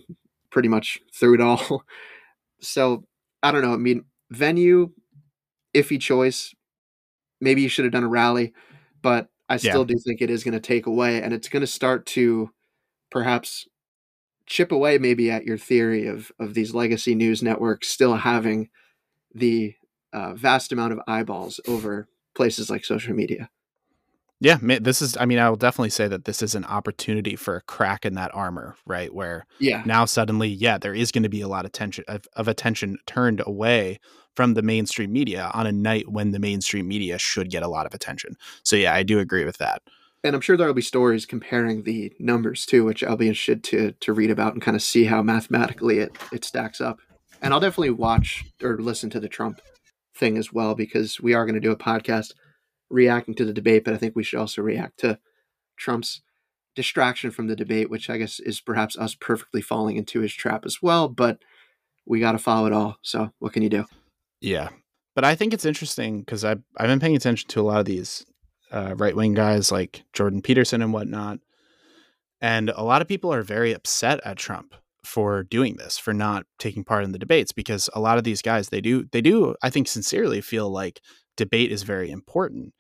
pretty 0.51 0.69
much 0.69 0.99
through 1.11 1.33
it 1.33 1.41
all. 1.41 1.83
so 2.61 3.03
I 3.41 3.51
don't 3.51 3.63
know. 3.63 3.73
I 3.73 3.77
mean, 3.77 4.05
venue, 4.29 4.91
iffy 5.73 5.99
choice. 5.99 6.53
Maybe 7.41 7.63
you 7.63 7.67
should 7.67 7.83
have 7.83 7.91
done 7.91 8.03
a 8.03 8.07
rally, 8.07 8.53
but 9.01 9.29
I 9.49 9.57
still 9.57 9.79
yeah. 9.79 9.95
do 9.95 9.95
think 10.05 10.21
it 10.21 10.29
is 10.29 10.43
going 10.43 10.53
to 10.53 10.59
take 10.59 10.85
away, 10.85 11.19
and 11.19 11.33
it's 11.33 11.49
going 11.49 11.61
to 11.61 11.67
start 11.67 12.05
to 12.07 12.51
perhaps 13.09 13.67
chip 14.45 14.71
away 14.71 14.99
maybe 14.99 15.31
at 15.31 15.45
your 15.45 15.57
theory 15.57 16.05
of 16.05 16.31
of 16.39 16.53
these 16.53 16.75
legacy 16.75 17.15
news 17.15 17.41
networks 17.41 17.87
still 17.87 18.17
having 18.17 18.69
the 19.33 19.73
uh, 20.13 20.35
vast 20.35 20.71
amount 20.71 20.93
of 20.93 20.99
eyeballs 21.07 21.59
over 21.67 22.07
places 22.35 22.69
like 22.69 22.85
social 22.85 23.15
media. 23.15 23.49
Yeah, 24.41 24.57
this 24.61 25.01
is. 25.01 25.15
I 25.17 25.25
mean, 25.25 25.39
I 25.39 25.49
will 25.49 25.55
definitely 25.55 25.91
say 25.91 26.07
that 26.09 26.25
this 26.25 26.41
is 26.41 26.55
an 26.55 26.65
opportunity 26.65 27.37
for 27.37 27.55
a 27.55 27.61
crack 27.61 28.05
in 28.05 28.15
that 28.15 28.35
armor, 28.35 28.75
right? 28.85 29.13
Where 29.13 29.45
yeah, 29.59 29.81
now 29.85 30.03
suddenly, 30.05 30.49
yeah, 30.49 30.77
there 30.77 30.93
is 30.93 31.11
going 31.11 31.23
to 31.23 31.29
be 31.29 31.41
a 31.41 31.47
lot 31.47 31.65
of 31.65 31.71
tension 31.71 32.03
of, 32.07 32.27
of 32.33 32.47
attention 32.47 32.97
turned 33.05 33.41
away 33.45 33.99
from 34.35 34.53
the 34.53 34.61
mainstream 34.61 35.13
media 35.13 35.49
on 35.53 35.65
a 35.65 35.71
night 35.71 36.09
when 36.09 36.31
the 36.31 36.39
mainstream 36.39 36.87
media 36.87 37.17
should 37.17 37.49
get 37.49 37.63
a 37.63 37.69
lot 37.69 37.85
of 37.85 37.93
attention. 37.93 38.35
So 38.63 38.75
yeah, 38.75 38.93
I 38.93 39.03
do 39.03 39.19
agree 39.19 39.45
with 39.45 39.57
that. 39.57 39.81
And 40.23 40.35
I'm 40.35 40.41
sure 40.41 40.57
there 40.57 40.67
will 40.67 40.73
be 40.73 40.81
stories 40.81 41.25
comparing 41.25 41.83
the 41.83 42.11
numbers 42.19 42.65
too, 42.65 42.83
which 42.83 43.03
I'll 43.03 43.15
be 43.15 43.27
interested 43.27 43.63
to 43.65 43.93
to 44.01 44.13
read 44.13 44.31
about 44.31 44.53
and 44.53 44.61
kind 44.61 44.75
of 44.75 44.81
see 44.81 45.05
how 45.05 45.21
mathematically 45.21 45.99
it 45.99 46.17
it 46.33 46.43
stacks 46.43 46.81
up. 46.81 46.99
And 47.41 47.53
I'll 47.53 47.59
definitely 47.61 47.91
watch 47.91 48.43
or 48.61 48.77
listen 48.79 49.09
to 49.11 49.19
the 49.19 49.29
Trump 49.29 49.61
thing 50.15 50.37
as 50.37 50.51
well 50.51 50.75
because 50.75 51.21
we 51.21 51.33
are 51.33 51.45
going 51.45 51.55
to 51.55 51.61
do 51.61 51.71
a 51.71 51.77
podcast 51.77 52.33
reacting 52.89 53.35
to 53.35 53.45
the 53.45 53.53
debate, 53.53 53.83
but 53.83 53.93
I 53.93 53.97
think 53.97 54.15
we 54.15 54.23
should 54.23 54.39
also 54.39 54.61
react 54.61 54.99
to 54.99 55.19
Trump's 55.77 56.21
distraction 56.75 57.31
from 57.31 57.47
the 57.47 57.55
debate, 57.55 57.89
which 57.89 58.09
I 58.09 58.17
guess 58.17 58.39
is 58.39 58.61
perhaps 58.61 58.97
us 58.97 59.15
perfectly 59.15 59.61
falling 59.61 59.97
into 59.97 60.19
his 60.19 60.33
trap 60.33 60.65
as 60.65 60.81
well. 60.81 61.07
But 61.07 61.39
we 62.05 62.19
got 62.19 62.33
to 62.33 62.37
follow 62.37 62.67
it 62.67 62.73
all. 62.73 62.97
So 63.01 63.31
what 63.39 63.53
can 63.53 63.63
you 63.63 63.69
do? 63.69 63.85
Yeah, 64.41 64.69
but 65.15 65.23
I 65.23 65.35
think 65.35 65.53
it's 65.53 65.65
interesting 65.65 66.19
because 66.19 66.43
I've 66.43 66.61
I've 66.77 66.87
been 66.87 66.99
paying 66.99 67.15
attention 67.15 67.47
to 67.49 67.61
a 67.61 67.63
lot 67.63 67.79
of 67.79 67.85
these 67.85 68.25
uh, 68.71 68.93
right 68.97 69.15
wing 69.15 69.33
guys 69.33 69.71
like 69.71 70.03
Jordan 70.13 70.41
Peterson 70.41 70.81
and 70.81 70.93
whatnot, 70.93 71.39
and 72.41 72.69
a 72.69 72.83
lot 72.83 73.01
of 73.01 73.07
people 73.07 73.33
are 73.33 73.41
very 73.41 73.73
upset 73.73 74.19
at 74.25 74.37
Trump 74.37 74.75
for 75.03 75.43
doing 75.43 75.77
this, 75.77 75.97
for 75.97 76.13
not 76.13 76.45
taking 76.59 76.83
part 76.83 77.03
in 77.03 77.11
the 77.11 77.19
debates, 77.19 77.51
because 77.51 77.89
a 77.93 77.99
lot 77.99 78.17
of 78.17 78.23
these 78.23 78.41
guys 78.41 78.69
they 78.69 78.81
do 78.81 79.05
they 79.11 79.21
do 79.21 79.55
I 79.63 79.69
think 79.69 79.87
sincerely 79.87 80.41
feel 80.41 80.69
like 80.69 81.01
debate 81.37 81.71
is 81.71 81.83
very 81.83 82.09
important, 82.11 82.73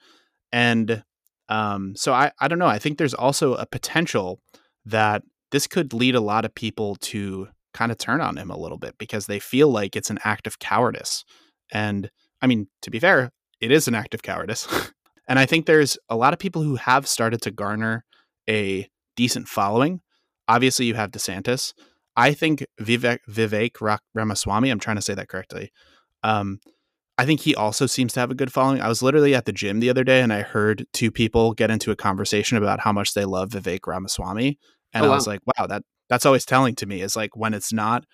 and 0.51 1.03
um, 1.49 1.95
so 1.95 2.13
I 2.13 2.31
I 2.39 2.47
don't 2.47 2.59
know 2.59 2.67
I 2.67 2.79
think 2.79 2.97
there's 2.97 3.13
also 3.13 3.55
a 3.55 3.65
potential 3.65 4.39
that 4.85 5.23
this 5.51 5.67
could 5.67 5.93
lead 5.93 6.15
a 6.15 6.21
lot 6.21 6.45
of 6.45 6.53
people 6.55 6.95
to 6.95 7.47
kind 7.73 7.91
of 7.91 7.97
turn 7.97 8.21
on 8.21 8.37
him 8.37 8.49
a 8.49 8.57
little 8.57 8.77
bit 8.77 8.97
because 8.97 9.25
they 9.25 9.39
feel 9.39 9.69
like 9.69 9.95
it's 9.95 10.09
an 10.09 10.19
act 10.23 10.47
of 10.47 10.59
cowardice 10.59 11.25
and 11.71 12.09
I 12.41 12.47
mean, 12.47 12.67
to 12.81 12.91
be 12.91 12.99
fair, 12.99 13.31
it 13.59 13.71
is 13.71 13.87
an 13.87 13.95
act 13.95 14.13
of 14.13 14.21
cowardice. 14.21 14.67
and 15.27 15.39
I 15.39 15.45
think 15.45 15.65
there's 15.65 15.97
a 16.09 16.15
lot 16.15 16.33
of 16.33 16.39
people 16.39 16.61
who 16.61 16.75
have 16.75 17.07
started 17.07 17.41
to 17.43 17.51
garner 17.51 18.05
a 18.49 18.87
decent 19.15 19.47
following. 19.47 20.01
Obviously, 20.47 20.85
you 20.85 20.93
have 20.93 21.11
DeSantis. 21.11 21.73
I 22.15 22.33
think 22.33 22.65
Vivek, 22.79 23.19
Vivek 23.29 23.99
Ramaswamy, 24.13 24.69
I'm 24.69 24.79
trying 24.79 24.95
to 24.97 25.01
say 25.01 25.15
that 25.15 25.27
correctly. 25.27 25.71
Um, 26.23 26.59
I 27.17 27.25
think 27.25 27.41
he 27.41 27.55
also 27.55 27.85
seems 27.85 28.13
to 28.13 28.19
have 28.19 28.31
a 28.31 28.35
good 28.35 28.51
following. 28.51 28.81
I 28.81 28.89
was 28.89 29.01
literally 29.01 29.33
at 29.33 29.45
the 29.45 29.53
gym 29.53 29.79
the 29.79 29.89
other 29.89 30.03
day 30.03 30.21
and 30.21 30.33
I 30.33 30.41
heard 30.41 30.85
two 30.91 31.11
people 31.11 31.53
get 31.53 31.71
into 31.71 31.91
a 31.91 31.95
conversation 31.95 32.57
about 32.57 32.81
how 32.81 32.91
much 32.91 33.13
they 33.13 33.23
love 33.23 33.51
Vivek 33.51 33.87
Ramaswamy. 33.87 34.59
And 34.93 35.05
oh, 35.05 35.07
wow. 35.07 35.13
I 35.13 35.15
was 35.15 35.27
like, 35.27 35.39
wow, 35.45 35.67
that 35.67 35.83
that's 36.09 36.25
always 36.25 36.45
telling 36.45 36.75
to 36.75 36.85
me 36.85 37.01
is 37.01 37.15
like 37.15 37.35
when 37.35 37.53
it's 37.53 37.71
not 37.71 38.05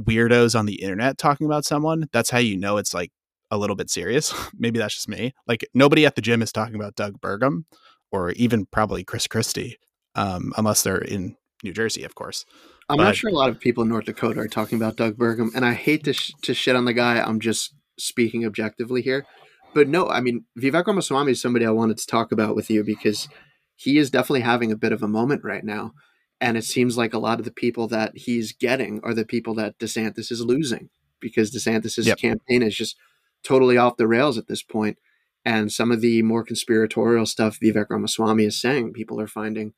weirdos 0.00 0.58
on 0.58 0.66
the 0.66 0.82
internet 0.82 1.18
talking 1.18 1.46
about 1.46 1.64
someone, 1.64 2.08
that's 2.12 2.30
how 2.30 2.38
you 2.38 2.56
know 2.56 2.76
it's 2.76 2.94
like 2.94 3.10
a 3.50 3.58
little 3.58 3.76
bit 3.76 3.90
serious. 3.90 4.32
Maybe 4.58 4.78
that's 4.78 4.94
just 4.94 5.08
me. 5.08 5.34
Like 5.46 5.66
nobody 5.74 6.06
at 6.06 6.14
the 6.14 6.22
gym 6.22 6.42
is 6.42 6.52
talking 6.52 6.76
about 6.76 6.94
Doug 6.94 7.20
Burgum 7.20 7.64
or 8.12 8.30
even 8.32 8.66
probably 8.66 9.02
Chris 9.02 9.26
Christie, 9.26 9.78
um, 10.14 10.52
unless 10.56 10.82
they're 10.82 10.98
in 10.98 11.36
New 11.64 11.72
Jersey, 11.72 12.04
of 12.04 12.14
course. 12.14 12.44
I'm 12.88 12.98
but, 12.98 13.04
not 13.04 13.16
sure 13.16 13.30
a 13.30 13.34
lot 13.34 13.50
of 13.50 13.58
people 13.58 13.82
in 13.82 13.88
North 13.88 14.04
Dakota 14.04 14.40
are 14.40 14.48
talking 14.48 14.76
about 14.76 14.96
Doug 14.96 15.16
Burgum, 15.16 15.50
and 15.54 15.64
I 15.64 15.72
hate 15.72 16.04
to 16.04 16.12
sh- 16.12 16.32
to 16.42 16.54
shit 16.54 16.76
on 16.76 16.84
the 16.84 16.92
guy. 16.92 17.20
I'm 17.20 17.40
just 17.40 17.74
speaking 17.98 18.44
objectively 18.44 19.02
here, 19.02 19.26
but 19.74 19.88
no, 19.88 20.08
I 20.08 20.20
mean 20.20 20.44
Vivek 20.58 20.86
Ramaswamy 20.86 21.32
is 21.32 21.42
somebody 21.42 21.66
I 21.66 21.70
wanted 21.70 21.98
to 21.98 22.06
talk 22.06 22.32
about 22.32 22.54
with 22.54 22.70
you 22.70 22.84
because 22.84 23.28
he 23.76 23.98
is 23.98 24.10
definitely 24.10 24.40
having 24.40 24.70
a 24.70 24.76
bit 24.76 24.92
of 24.92 25.02
a 25.02 25.08
moment 25.08 25.42
right 25.44 25.64
now. 25.64 25.92
And 26.40 26.56
it 26.56 26.64
seems 26.64 26.96
like 26.96 27.14
a 27.14 27.18
lot 27.18 27.38
of 27.38 27.44
the 27.44 27.52
people 27.52 27.88
that 27.88 28.16
he's 28.16 28.52
getting 28.52 29.00
are 29.02 29.14
the 29.14 29.24
people 29.24 29.54
that 29.54 29.78
DeSantis 29.78 30.30
is 30.30 30.42
losing 30.42 30.90
because 31.20 31.50
DeSantis's 31.50 32.06
yep. 32.06 32.18
campaign 32.18 32.62
is 32.62 32.76
just 32.76 32.96
totally 33.42 33.76
off 33.76 33.96
the 33.96 34.06
rails 34.06 34.38
at 34.38 34.46
this 34.46 34.62
point. 34.62 34.98
And 35.44 35.70
some 35.70 35.92
of 35.92 36.00
the 36.00 36.22
more 36.22 36.44
conspiratorial 36.44 37.26
stuff 37.26 37.58
Vivek 37.60 37.86
Ramaswamy 37.90 38.44
is 38.44 38.60
saying, 38.60 38.92
people 38.92 39.20
are 39.20 39.26
finding 39.26 39.74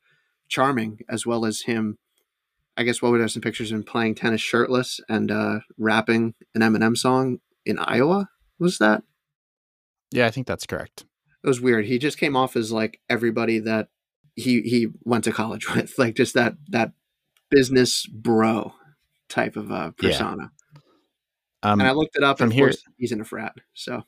charming, 0.47 0.99
as 1.09 1.25
well 1.25 1.45
as 1.45 1.61
him. 1.61 1.97
I 2.77 2.83
guess 2.83 3.01
what 3.01 3.11
were 3.11 3.19
have 3.19 3.31
some 3.31 3.41
pictures 3.41 3.71
of 3.71 3.77
him 3.77 3.83
playing 3.83 4.15
tennis 4.15 4.41
shirtless 4.41 4.99
and 5.09 5.31
uh, 5.31 5.59
rapping 5.77 6.35
an 6.53 6.61
Eminem 6.61 6.95
song 6.95 7.39
in 7.67 7.77
Iowa? 7.79 8.29
Was 8.59 8.77
that? 8.79 9.03
Yeah, 10.11 10.25
I 10.25 10.31
think 10.31 10.47
that's 10.47 10.65
correct. 10.65 11.05
It 11.43 11.47
was 11.47 11.61
weird. 11.61 11.85
He 11.85 11.99
just 11.99 12.17
came 12.17 12.35
off 12.35 12.55
as 12.55 12.71
like 12.71 12.99
everybody 13.09 13.59
that 13.59 13.89
he 14.35 14.61
he 14.61 14.87
went 15.03 15.23
to 15.25 15.31
college 15.31 15.69
with, 15.75 15.97
like 15.97 16.15
just 16.15 16.33
that 16.33 16.55
that 16.69 16.93
business 17.49 18.05
bro 18.05 18.73
type 19.29 19.55
of 19.55 19.71
uh, 19.71 19.91
persona. 19.91 20.51
Yeah. 20.73 20.79
Um, 21.63 21.79
and 21.79 21.89
I 21.89 21.91
looked 21.91 22.15
it 22.15 22.23
up, 22.23 22.39
and 22.39 22.53
here, 22.53 22.71
he's 22.97 23.11
in 23.11 23.19
a 23.19 23.25
frat. 23.25 23.53
So, 23.73 23.95
all 23.95 24.03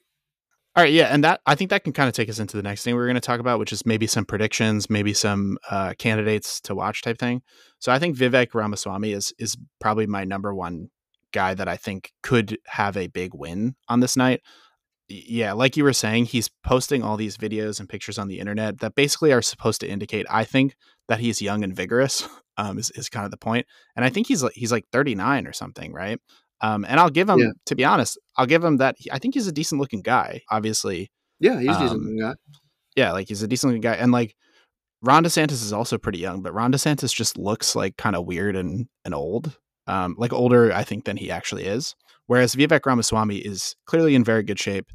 right, 0.84 0.94
yeah, 0.94 1.06
and 1.06 1.24
that 1.24 1.42
I 1.46 1.56
think 1.56 1.72
that 1.72 1.84
can 1.84 1.94
kind 1.94 2.08
of 2.08 2.14
take 2.14 2.30
us 2.30 2.40
into 2.40 2.56
the 2.56 2.64
next 2.64 2.84
thing 2.84 2.96
we're 2.96 3.08
going 3.08 3.16
to 3.16 3.22
talk 3.22 3.40
about, 3.40 3.60
which 3.60 3.74
is 3.74 3.86
maybe 3.86 4.08
some 4.08 4.24
predictions, 4.24 4.90
maybe 4.90 5.14
some 5.14 5.58
uh, 5.70 5.94
candidates 5.98 6.62
to 6.62 6.76
watch 6.76 7.02
type 7.02 7.18
thing. 7.18 7.42
So, 7.80 7.92
I 7.92 8.00
think 8.00 8.16
Vivek 8.16 8.54
Ramaswamy 8.54 9.12
is 9.12 9.34
is 9.40 9.58
probably 9.80 10.06
my 10.06 10.24
number 10.26 10.54
one 10.54 10.90
guy 11.32 11.54
that 11.54 11.68
I 11.68 11.78
think 11.78 12.12
could 12.24 12.58
have 12.66 12.98
a 12.98 13.08
big 13.08 13.32
win 13.34 13.76
on 13.88 14.00
this 14.00 14.16
night 14.18 14.42
yeah, 15.10 15.54
like 15.54 15.76
you 15.76 15.84
were 15.84 15.94
saying, 15.94 16.26
he's 16.26 16.50
posting 16.64 17.02
all 17.02 17.18
these 17.18 17.36
videos 17.36 17.80
and 17.80 17.90
pictures 17.90 18.20
on 18.20 18.28
the 18.28 18.40
internet 18.40 18.80
that 18.80 18.94
basically 18.94 19.34
are 19.34 19.42
supposed 19.42 19.82
to 19.82 19.90
indicate, 19.90 20.28
I 20.30 20.44
think, 20.44 20.76
that 21.08 21.20
he's 21.20 21.42
young 21.42 21.64
and 21.64 21.76
vigorous. 21.76 22.28
Um, 22.58 22.78
is, 22.78 22.92
is 22.92 23.08
kind 23.08 23.24
of 23.24 23.32
the 23.32 23.38
point. 23.38 23.66
And 23.96 24.04
I 24.04 24.10
think 24.10 24.28
he's 24.28 24.44
like 24.44 24.52
he's 24.54 24.70
like 24.70 24.84
39 24.92 25.48
or 25.48 25.54
something, 25.54 25.94
right? 25.94 26.20
Um, 26.60 26.84
and 26.84 27.00
I'll 27.00 27.10
give 27.10 27.30
him, 27.30 27.40
yeah. 27.40 27.52
to 27.68 27.76
be 27.76 27.86
honest, 27.86 28.20
I'll 28.36 28.48
give 28.48 28.66
him 28.66 28.76
that. 28.80 28.98
I 29.14 29.18
think 29.18 29.34
he's 29.34 29.48
a 29.48 29.54
decent 29.54 29.80
looking 29.80 30.02
guy. 30.02 30.42
Obviously, 30.52 31.10
yeah, 31.40 31.58
he's 31.58 31.70
um, 31.70 31.82
decent 31.82 32.02
looking 32.02 32.20
guy. 32.20 32.34
Yeah, 32.98 33.14
like 33.14 33.30
he's 33.30 33.42
a 33.42 33.48
decent 33.48 33.70
looking 33.70 33.82
guy, 33.82 33.94
and 33.94 34.12
like 34.12 34.36
Ron 35.02 35.24
DeSantis 35.24 35.64
is 35.64 35.72
also 35.72 35.98
pretty 35.98 36.20
young, 36.20 36.42
but 36.42 36.54
Ron 36.54 36.74
DeSantis 36.74 37.16
just 37.16 37.38
looks 37.38 37.78
like 37.78 37.96
kind 37.96 38.18
of 38.18 38.26
weird 38.26 38.58
and 38.58 38.88
and 39.06 39.16
old, 39.16 39.58
um, 39.90 40.16
like 40.18 40.32
older, 40.32 40.72
I 40.72 40.84
think, 40.84 41.06
than 41.06 41.18
he 41.18 41.32
actually 41.32 41.66
is. 41.66 41.96
Whereas 42.28 42.56
Vivek 42.56 42.86
Ramaswamy 42.86 43.38
is 43.38 43.76
clearly 43.86 44.14
in 44.14 44.24
very 44.24 44.44
good 44.44 44.60
shape 44.60 44.92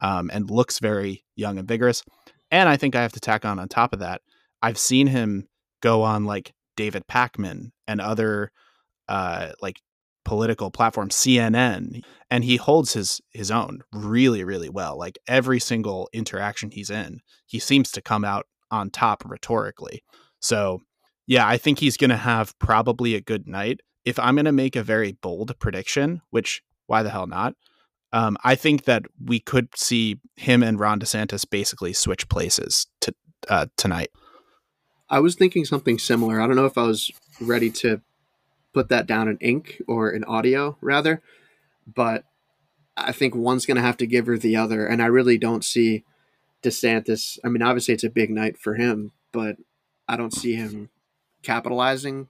um, 0.00 0.30
and 0.32 0.50
looks 0.50 0.78
very 0.78 1.24
young 1.34 1.58
and 1.58 1.66
vigorous. 1.66 2.02
And 2.50 2.68
I 2.68 2.76
think 2.76 2.94
I 2.94 3.02
have 3.02 3.12
to 3.12 3.20
tack 3.20 3.46
on 3.46 3.58
on 3.58 3.68
top 3.68 3.94
of 3.94 4.00
that. 4.00 4.20
I've 4.60 4.78
seen 4.78 5.06
him 5.06 5.48
go 5.80 6.02
on 6.02 6.26
like 6.26 6.52
David 6.76 7.04
Pakman 7.08 7.70
and 7.88 8.00
other 8.00 8.52
uh, 9.08 9.52
like 9.62 9.80
political 10.26 10.70
platforms, 10.70 11.14
CNN, 11.14 12.02
and 12.30 12.44
he 12.44 12.56
holds 12.56 12.92
his 12.92 13.20
his 13.30 13.50
own 13.50 13.80
really 13.92 14.44
really 14.44 14.68
well. 14.68 14.98
Like 14.98 15.18
every 15.26 15.60
single 15.60 16.10
interaction 16.12 16.70
he's 16.70 16.90
in, 16.90 17.20
he 17.46 17.58
seems 17.58 17.90
to 17.92 18.02
come 18.02 18.24
out 18.24 18.46
on 18.70 18.90
top 18.90 19.24
rhetorically. 19.24 20.02
So 20.40 20.80
yeah, 21.26 21.48
I 21.48 21.56
think 21.56 21.78
he's 21.78 21.96
going 21.96 22.10
to 22.10 22.16
have 22.16 22.56
probably 22.58 23.14
a 23.14 23.20
good 23.20 23.48
night. 23.48 23.80
If 24.06 24.18
I'm 24.18 24.36
going 24.36 24.46
to 24.46 24.52
make 24.52 24.76
a 24.76 24.82
very 24.82 25.12
bold 25.12 25.58
prediction, 25.58 26.22
which 26.30 26.62
why 26.86 27.02
the 27.02 27.10
hell 27.10 27.26
not? 27.26 27.54
Um, 28.12 28.38
I 28.44 28.54
think 28.54 28.84
that 28.84 29.02
we 29.22 29.40
could 29.40 29.68
see 29.76 30.20
him 30.36 30.62
and 30.62 30.80
Ron 30.80 31.00
DeSantis 31.00 31.48
basically 31.48 31.92
switch 31.92 32.28
places 32.28 32.86
to 33.00 33.14
uh, 33.48 33.66
tonight. 33.76 34.10
I 35.10 35.20
was 35.20 35.34
thinking 35.34 35.64
something 35.64 35.98
similar. 35.98 36.40
I 36.40 36.46
don't 36.46 36.56
know 36.56 36.66
if 36.66 36.78
I 36.78 36.84
was 36.84 37.10
ready 37.40 37.70
to 37.72 38.00
put 38.72 38.88
that 38.88 39.06
down 39.06 39.28
in 39.28 39.38
ink 39.38 39.82
or 39.86 40.10
in 40.10 40.24
audio, 40.24 40.78
rather, 40.80 41.20
but 41.86 42.24
I 42.96 43.12
think 43.12 43.34
one's 43.34 43.66
going 43.66 43.76
to 43.76 43.82
have 43.82 43.96
to 43.98 44.06
give 44.06 44.26
her 44.26 44.38
the 44.38 44.56
other. 44.56 44.86
And 44.86 45.02
I 45.02 45.06
really 45.06 45.36
don't 45.36 45.64
see 45.64 46.04
DeSantis. 46.62 47.38
I 47.44 47.48
mean, 47.48 47.62
obviously, 47.62 47.94
it's 47.94 48.04
a 48.04 48.10
big 48.10 48.30
night 48.30 48.56
for 48.58 48.74
him, 48.74 49.12
but 49.32 49.56
I 50.08 50.16
don't 50.16 50.34
see 50.34 50.54
him 50.54 50.90
capitalizing 51.42 52.28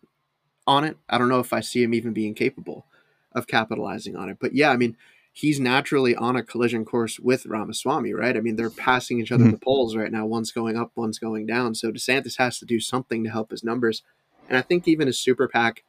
on 0.67 0.85
it. 0.85 0.97
I 1.09 1.19
don't 1.19 1.29
know 1.29 1.41
if 1.41 1.53
I 1.53 1.61
see 1.61 1.83
him 1.83 1.95
even 1.95 2.13
being 2.13 2.35
capable 2.35 2.87
of 3.33 3.47
capitalizing 3.47 4.17
on 4.17 4.29
it. 4.29 4.39
But 4.41 4.55
yeah, 4.55 4.71
I 4.71 4.77
mean, 4.77 4.97
he's 5.33 5.61
naturally 5.61 6.17
on 6.17 6.37
a 6.37 6.43
collision 6.43 6.85
course 6.85 7.21
with 7.21 7.47
Ramaswamy, 7.47 8.15
right? 8.15 8.37
I 8.37 8.41
mean, 8.41 8.57
they're 8.57 8.71
passing 8.71 9.21
each 9.21 9.31
other 9.31 9.45
mm-hmm. 9.45 9.53
the 9.53 9.59
polls 9.59 9.95
right 9.95 10.11
now. 10.11 10.25
One's 10.25 10.51
going 10.51 10.77
up, 10.77 10.93
one's 10.95 11.19
going 11.19 11.47
down. 11.47 11.75
So 11.75 11.93
DeSantis 11.93 12.39
has 12.39 12.59
to 12.59 12.65
do 12.65 12.81
something 12.81 13.23
to 13.25 13.31
help 13.31 13.51
his 13.51 13.63
numbers. 13.63 14.03
And 14.49 14.57
I 14.57 14.63
think 14.63 14.89
even 14.89 15.07
his 15.07 15.19
super 15.19 15.47
PAC, 15.47 15.85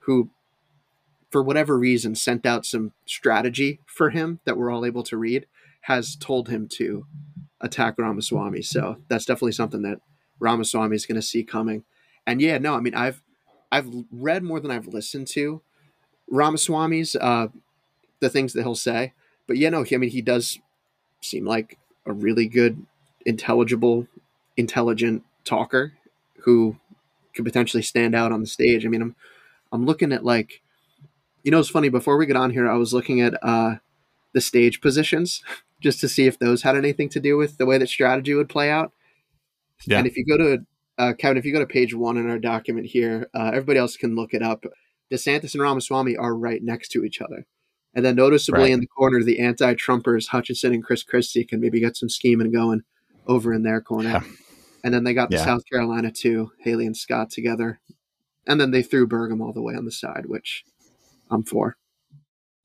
who 0.00 0.30
for 1.30 1.42
whatever 1.42 1.76
reason 1.76 2.14
sent 2.14 2.46
out 2.46 2.64
some 2.64 2.92
strategy 3.04 3.80
for 3.84 4.10
him 4.10 4.40
that 4.44 4.56
we're 4.56 4.70
all 4.70 4.86
able 4.86 5.02
to 5.02 5.16
read, 5.16 5.46
has 5.82 6.16
told 6.16 6.48
him 6.48 6.68
to 6.68 7.06
attack 7.60 7.98
Ramaswamy. 7.98 8.62
So 8.62 8.98
that's 9.08 9.24
definitely 9.24 9.52
something 9.52 9.82
that 9.82 10.00
Ramaswamy 10.38 10.94
is 10.94 11.06
going 11.06 11.16
to 11.16 11.22
see 11.22 11.42
coming. 11.42 11.84
And 12.26 12.40
yeah, 12.40 12.58
no, 12.58 12.74
I 12.74 12.80
mean, 12.80 12.94
I've 12.94 13.22
I've 13.70 13.88
read 14.10 14.42
more 14.42 14.60
than 14.60 14.70
I've 14.70 14.86
listened 14.86 15.26
to 15.28 15.62
Ramaswamy's 16.30 17.16
uh, 17.16 17.48
the 18.20 18.28
things 18.28 18.52
that 18.52 18.62
he'll 18.62 18.74
say. 18.74 19.12
But 19.46 19.56
yeah, 19.56 19.70
no, 19.70 19.82
he, 19.82 19.94
I 19.94 19.98
mean, 19.98 20.10
he 20.10 20.22
does 20.22 20.58
seem 21.20 21.44
like 21.44 21.78
a 22.06 22.12
really 22.12 22.46
good, 22.46 22.84
intelligible, 23.26 24.06
intelligent 24.56 25.24
talker 25.44 25.94
who 26.40 26.76
could 27.34 27.44
potentially 27.44 27.82
stand 27.82 28.14
out 28.14 28.32
on 28.32 28.40
the 28.40 28.46
stage. 28.46 28.84
I 28.84 28.88
mean, 28.88 29.02
I'm 29.02 29.16
I'm 29.72 29.84
looking 29.84 30.12
at 30.12 30.24
like, 30.24 30.62
you 31.42 31.50
know, 31.50 31.58
it's 31.58 31.68
funny. 31.68 31.88
Before 31.88 32.16
we 32.16 32.26
get 32.26 32.36
on 32.36 32.50
here, 32.50 32.68
I 32.68 32.76
was 32.76 32.92
looking 32.92 33.20
at 33.20 33.34
uh, 33.42 33.76
the 34.32 34.40
stage 34.40 34.80
positions 34.80 35.42
just 35.80 36.00
to 36.00 36.08
see 36.08 36.26
if 36.26 36.38
those 36.38 36.62
had 36.62 36.76
anything 36.76 37.08
to 37.10 37.20
do 37.20 37.36
with 37.36 37.58
the 37.58 37.66
way 37.66 37.78
that 37.78 37.88
strategy 37.88 38.34
would 38.34 38.48
play 38.48 38.70
out. 38.70 38.92
Yeah. 39.86 39.98
And 39.98 40.06
if 40.06 40.16
you 40.16 40.24
go 40.24 40.36
to 40.36 40.64
uh, 40.98 41.12
Kevin, 41.18 41.38
if 41.38 41.44
you 41.44 41.52
go 41.52 41.60
to 41.60 41.66
page 41.66 41.94
one 41.94 42.16
in 42.16 42.28
our 42.28 42.38
document 42.38 42.86
here, 42.86 43.28
uh, 43.34 43.48
everybody 43.48 43.78
else 43.78 43.96
can 43.96 44.16
look 44.16 44.34
it 44.34 44.42
up. 44.42 44.64
DeSantis 45.12 45.54
and 45.54 45.62
Ramaswamy 45.62 46.16
are 46.16 46.34
right 46.34 46.62
next 46.62 46.88
to 46.90 47.04
each 47.04 47.20
other. 47.20 47.46
And 47.94 48.04
then 48.04 48.16
noticeably 48.16 48.64
right. 48.64 48.72
in 48.72 48.80
the 48.80 48.86
corner, 48.86 49.22
the 49.22 49.40
anti-Trumpers, 49.40 50.28
Hutchinson 50.28 50.74
and 50.74 50.84
Chris 50.84 51.02
Christie, 51.02 51.44
can 51.44 51.60
maybe 51.60 51.80
get 51.80 51.96
some 51.96 52.08
scheming 52.08 52.52
going 52.52 52.82
over 53.26 53.52
in 53.52 53.62
their 53.62 53.80
corner. 53.80 54.10
Yeah. 54.10 54.22
And 54.84 54.92
then 54.92 55.04
they 55.04 55.14
got 55.14 55.30
yeah. 55.30 55.38
the 55.38 55.44
South 55.44 55.62
Carolina 55.70 56.12
too, 56.12 56.52
Haley 56.60 56.86
and 56.86 56.96
Scott 56.96 57.30
together. 57.30 57.80
And 58.46 58.60
then 58.60 58.70
they 58.70 58.82
threw 58.82 59.08
Burgum 59.08 59.40
all 59.40 59.52
the 59.52 59.62
way 59.62 59.74
on 59.74 59.84
the 59.84 59.92
side, 59.92 60.26
which 60.26 60.64
I'm 61.30 61.42
for. 61.42 61.76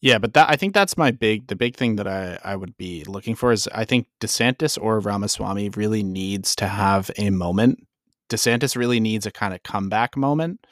Yeah, 0.02 0.18
but 0.18 0.34
that 0.34 0.50
I 0.50 0.58
think 0.58 0.74
that's 0.74 0.98
my 0.98 1.12
big 1.12 1.48
the 1.48 1.56
big 1.56 1.78
thing 1.78 1.96
that 1.96 2.08
I, 2.08 2.38
I 2.44 2.58
would 2.58 2.75
be 2.78 3.06
looking 3.06 3.36
for 3.36 3.54
is 3.54 3.70
I 3.74 3.86
think 3.86 4.08
DeSantis 4.20 4.78
or 4.82 5.00
Ramaswamy 5.00 5.70
really 5.70 6.04
needs 6.04 6.56
to 6.58 6.68
have 6.68 7.10
a 7.18 7.30
moment. 7.30 7.88
DeSantis 8.34 8.75
really 8.75 9.00
needs 9.00 9.28
a 9.28 9.32
kind 9.32 9.54
of 9.54 9.62
comeback 9.62 10.18
moment 10.18 10.66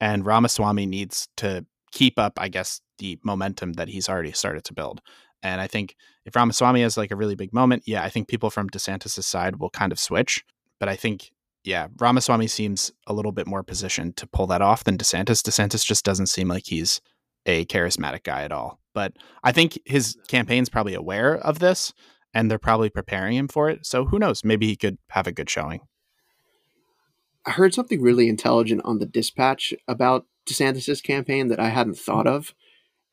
and 0.00 0.24
Ramaswamy 0.24 0.86
needs 0.86 1.28
to 1.36 1.66
keep 1.92 2.18
up, 2.18 2.32
I 2.38 2.48
guess, 2.48 2.80
the 2.98 3.18
momentum 3.22 3.74
that 3.74 3.88
he's 3.88 4.08
already 4.08 4.32
started 4.32 4.64
to 4.64 4.74
build. 4.74 5.02
And 5.42 5.60
I 5.60 5.66
think 5.66 5.96
if 6.24 6.34
Ramaswamy 6.34 6.80
has 6.80 6.96
like 6.96 7.10
a 7.10 7.16
really 7.16 7.34
big 7.34 7.52
moment, 7.52 7.82
yeah, 7.86 8.02
I 8.02 8.08
think 8.08 8.26
people 8.26 8.48
from 8.48 8.70
DeSantis' 8.70 9.22
side 9.22 9.56
will 9.56 9.68
kind 9.68 9.92
of 9.92 9.98
switch. 9.98 10.42
But 10.80 10.88
I 10.88 10.96
think, 10.96 11.30
yeah, 11.62 11.88
Ramaswamy 11.98 12.46
seems 12.46 12.90
a 13.06 13.12
little 13.12 13.32
bit 13.32 13.46
more 13.46 13.62
positioned 13.62 14.16
to 14.16 14.26
pull 14.26 14.46
that 14.46 14.62
off 14.62 14.84
than 14.84 14.96
DeSantis. 14.96 15.42
DeSantis 15.42 15.84
just 15.84 16.06
doesn't 16.06 16.28
seem 16.28 16.48
like 16.48 16.64
he's 16.66 17.02
a 17.44 17.66
charismatic 17.66 18.22
guy 18.22 18.44
at 18.44 18.52
all. 18.52 18.80
But 18.94 19.12
I 19.42 19.52
think 19.52 19.78
his 19.84 20.16
campaign's 20.26 20.70
probably 20.70 20.94
aware 20.94 21.36
of 21.36 21.58
this 21.58 21.92
and 22.32 22.50
they're 22.50 22.58
probably 22.58 22.88
preparing 22.88 23.36
him 23.36 23.48
for 23.48 23.68
it. 23.68 23.84
So 23.84 24.06
who 24.06 24.18
knows? 24.18 24.42
Maybe 24.42 24.66
he 24.66 24.76
could 24.76 24.96
have 25.10 25.26
a 25.26 25.32
good 25.32 25.50
showing. 25.50 25.80
I 27.46 27.52
heard 27.52 27.74
something 27.74 28.00
really 28.00 28.28
intelligent 28.28 28.82
on 28.84 28.98
the 28.98 29.06
dispatch 29.06 29.74
about 29.86 30.26
DeSantis's 30.48 31.00
campaign 31.00 31.48
that 31.48 31.60
I 31.60 31.68
hadn't 31.68 31.98
thought 31.98 32.26
of. 32.26 32.54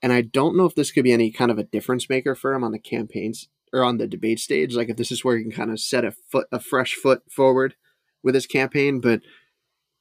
And 0.02 0.12
I 0.12 0.22
don't 0.22 0.58
know 0.58 0.66
if 0.66 0.76
this 0.76 0.92
could 0.92 1.04
be 1.04 1.12
any 1.12 1.32
kind 1.32 1.52
of 1.52 1.58
a 1.58 1.64
difference 1.64 2.10
maker 2.10 2.34
for 2.34 2.54
him 2.54 2.64
on 2.64 2.72
the 2.72 2.80
campaigns 2.80 3.50
or 3.72 3.84
on 3.84 3.98
the 3.98 4.08
debate 4.08 4.40
stage. 4.40 4.76
Like 4.76 4.90
if 4.90 4.98
this 4.98 5.12
is 5.12 5.24
where 5.24 5.38
he 5.38 5.44
can 5.44 5.52
kind 5.52 5.72
of 5.72 5.80
set 5.80 6.06
a 6.06 6.12
foot, 6.12 6.48
a 6.52 6.60
fresh 6.60 6.96
foot 6.96 7.24
forward 7.30 7.76
with 8.24 8.36
his 8.36 8.48
campaign. 8.48 9.00
But 9.00 9.22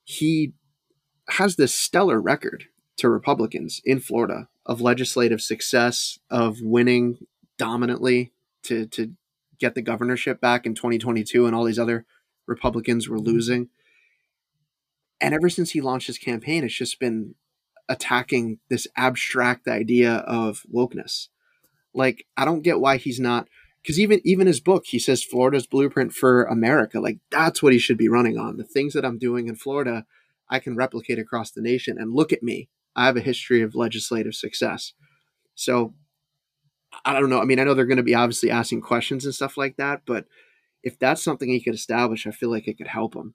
he 0.04 0.54
has 1.30 1.56
this 1.56 1.74
stellar 1.74 2.20
record 2.20 2.64
to 2.98 3.08
Republicans 3.08 3.80
in 3.84 4.00
Florida 4.00 4.48
of 4.66 4.80
legislative 4.80 5.40
success, 5.40 6.18
of 6.30 6.58
winning 6.60 7.18
dominantly 7.58 8.32
to 8.64 8.86
to 8.86 9.12
get 9.58 9.74
the 9.74 9.82
governorship 9.82 10.40
back 10.40 10.66
in 10.66 10.74
2022, 10.74 11.46
and 11.46 11.54
all 11.54 11.64
these 11.64 11.78
other 11.78 12.06
Republicans 12.46 13.08
were 13.08 13.18
losing. 13.18 13.68
And 15.20 15.34
ever 15.34 15.48
since 15.48 15.70
he 15.70 15.80
launched 15.80 16.06
his 16.06 16.18
campaign, 16.18 16.64
it's 16.64 16.74
just 16.74 16.98
been 16.98 17.34
attacking 17.88 18.58
this 18.68 18.86
abstract 18.96 19.68
idea 19.68 20.14
of 20.14 20.64
wokeness. 20.72 21.28
Like, 21.92 22.26
I 22.36 22.44
don't 22.44 22.62
get 22.62 22.80
why 22.80 22.96
he's 22.96 23.20
not 23.20 23.48
because 23.82 23.98
even 23.98 24.20
even 24.24 24.46
his 24.46 24.60
book, 24.60 24.84
he 24.86 24.98
says 24.98 25.24
Florida's 25.24 25.66
blueprint 25.66 26.12
for 26.12 26.44
America. 26.44 27.00
Like 27.00 27.18
that's 27.30 27.62
what 27.62 27.72
he 27.72 27.78
should 27.78 27.96
be 27.96 28.08
running 28.08 28.38
on. 28.38 28.56
The 28.56 28.64
things 28.64 28.92
that 28.94 29.04
I'm 29.04 29.18
doing 29.18 29.48
in 29.48 29.56
Florida, 29.56 30.04
I 30.48 30.58
can 30.58 30.76
replicate 30.76 31.18
across 31.18 31.50
the 31.50 31.62
nation. 31.62 31.96
And 31.98 32.14
look 32.14 32.32
at 32.32 32.42
me. 32.42 32.68
I 32.94 33.06
have 33.06 33.16
a 33.16 33.20
history 33.20 33.62
of 33.62 33.74
legislative 33.74 34.34
success. 34.34 34.92
So 35.54 35.94
I 37.04 37.18
don't 37.18 37.30
know. 37.30 37.40
I 37.40 37.44
mean, 37.44 37.58
I 37.58 37.64
know 37.64 37.74
they're 37.74 37.86
going 37.86 37.96
to 37.98 38.02
be 38.02 38.14
obviously 38.14 38.50
asking 38.50 38.82
questions 38.82 39.24
and 39.24 39.34
stuff 39.34 39.56
like 39.56 39.76
that, 39.76 40.02
but 40.04 40.26
if 40.82 40.98
that's 40.98 41.22
something 41.22 41.48
he 41.48 41.60
could 41.60 41.74
establish, 41.74 42.26
I 42.26 42.32
feel 42.32 42.50
like 42.50 42.66
it 42.66 42.78
could 42.78 42.88
help 42.88 43.14
him. 43.14 43.34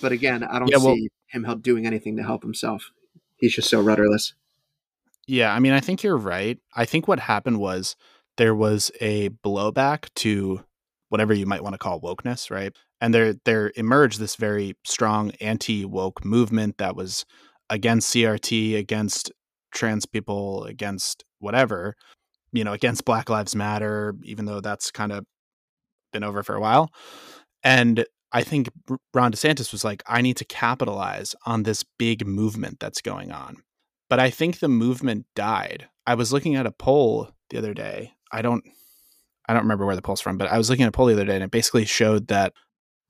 But 0.00 0.12
again, 0.12 0.42
I 0.42 0.58
don't 0.58 0.68
yeah, 0.68 0.78
well, 0.78 0.94
see 0.94 1.08
him 1.26 1.44
help 1.44 1.62
doing 1.62 1.86
anything 1.86 2.16
to 2.16 2.22
help 2.22 2.42
himself. 2.42 2.90
He's 3.36 3.54
just 3.54 3.68
so 3.68 3.80
rudderless. 3.80 4.34
Yeah, 5.26 5.54
I 5.54 5.58
mean, 5.58 5.72
I 5.72 5.80
think 5.80 6.02
you're 6.02 6.16
right. 6.16 6.58
I 6.74 6.84
think 6.84 7.08
what 7.08 7.18
happened 7.20 7.58
was 7.58 7.96
there 8.36 8.54
was 8.54 8.90
a 9.00 9.30
blowback 9.30 10.12
to 10.16 10.64
whatever 11.08 11.32
you 11.32 11.46
might 11.46 11.62
want 11.62 11.74
to 11.74 11.78
call 11.78 12.00
wokeness, 12.00 12.50
right? 12.50 12.76
And 13.00 13.14
there 13.14 13.34
there 13.44 13.72
emerged 13.76 14.18
this 14.18 14.36
very 14.36 14.76
strong 14.84 15.30
anti-woke 15.40 16.24
movement 16.24 16.78
that 16.78 16.96
was 16.96 17.24
against 17.70 18.14
CRT, 18.14 18.76
against 18.76 19.32
trans 19.72 20.06
people, 20.06 20.64
against 20.64 21.24
whatever, 21.38 21.94
you 22.52 22.64
know, 22.64 22.72
against 22.72 23.04
Black 23.04 23.28
Lives 23.28 23.56
Matter, 23.56 24.14
even 24.24 24.44
though 24.44 24.60
that's 24.60 24.90
kind 24.90 25.12
of 25.12 25.24
been 26.12 26.24
over 26.24 26.42
for 26.42 26.54
a 26.54 26.60
while. 26.60 26.90
And 27.62 28.04
I 28.34 28.42
think 28.42 28.68
Ron 29.14 29.30
DeSantis 29.30 29.70
was 29.70 29.84
like, 29.84 30.02
I 30.08 30.20
need 30.20 30.36
to 30.38 30.44
capitalize 30.44 31.36
on 31.46 31.62
this 31.62 31.84
big 31.98 32.26
movement 32.26 32.80
that's 32.80 33.00
going 33.00 33.30
on. 33.30 33.62
But 34.10 34.18
I 34.18 34.28
think 34.30 34.58
the 34.58 34.68
movement 34.68 35.26
died. 35.36 35.88
I 36.04 36.16
was 36.16 36.32
looking 36.32 36.56
at 36.56 36.66
a 36.66 36.72
poll 36.72 37.30
the 37.50 37.58
other 37.58 37.72
day. 37.72 38.12
I 38.32 38.42
don't 38.42 38.64
I 39.46 39.52
don't 39.52 39.62
remember 39.62 39.86
where 39.86 39.94
the 39.94 40.02
poll's 40.02 40.20
from, 40.20 40.36
but 40.36 40.50
I 40.50 40.58
was 40.58 40.68
looking 40.68 40.82
at 40.82 40.88
a 40.88 40.92
poll 40.92 41.06
the 41.06 41.12
other 41.12 41.24
day 41.24 41.34
and 41.34 41.44
it 41.44 41.50
basically 41.50 41.84
showed 41.84 42.26
that 42.28 42.52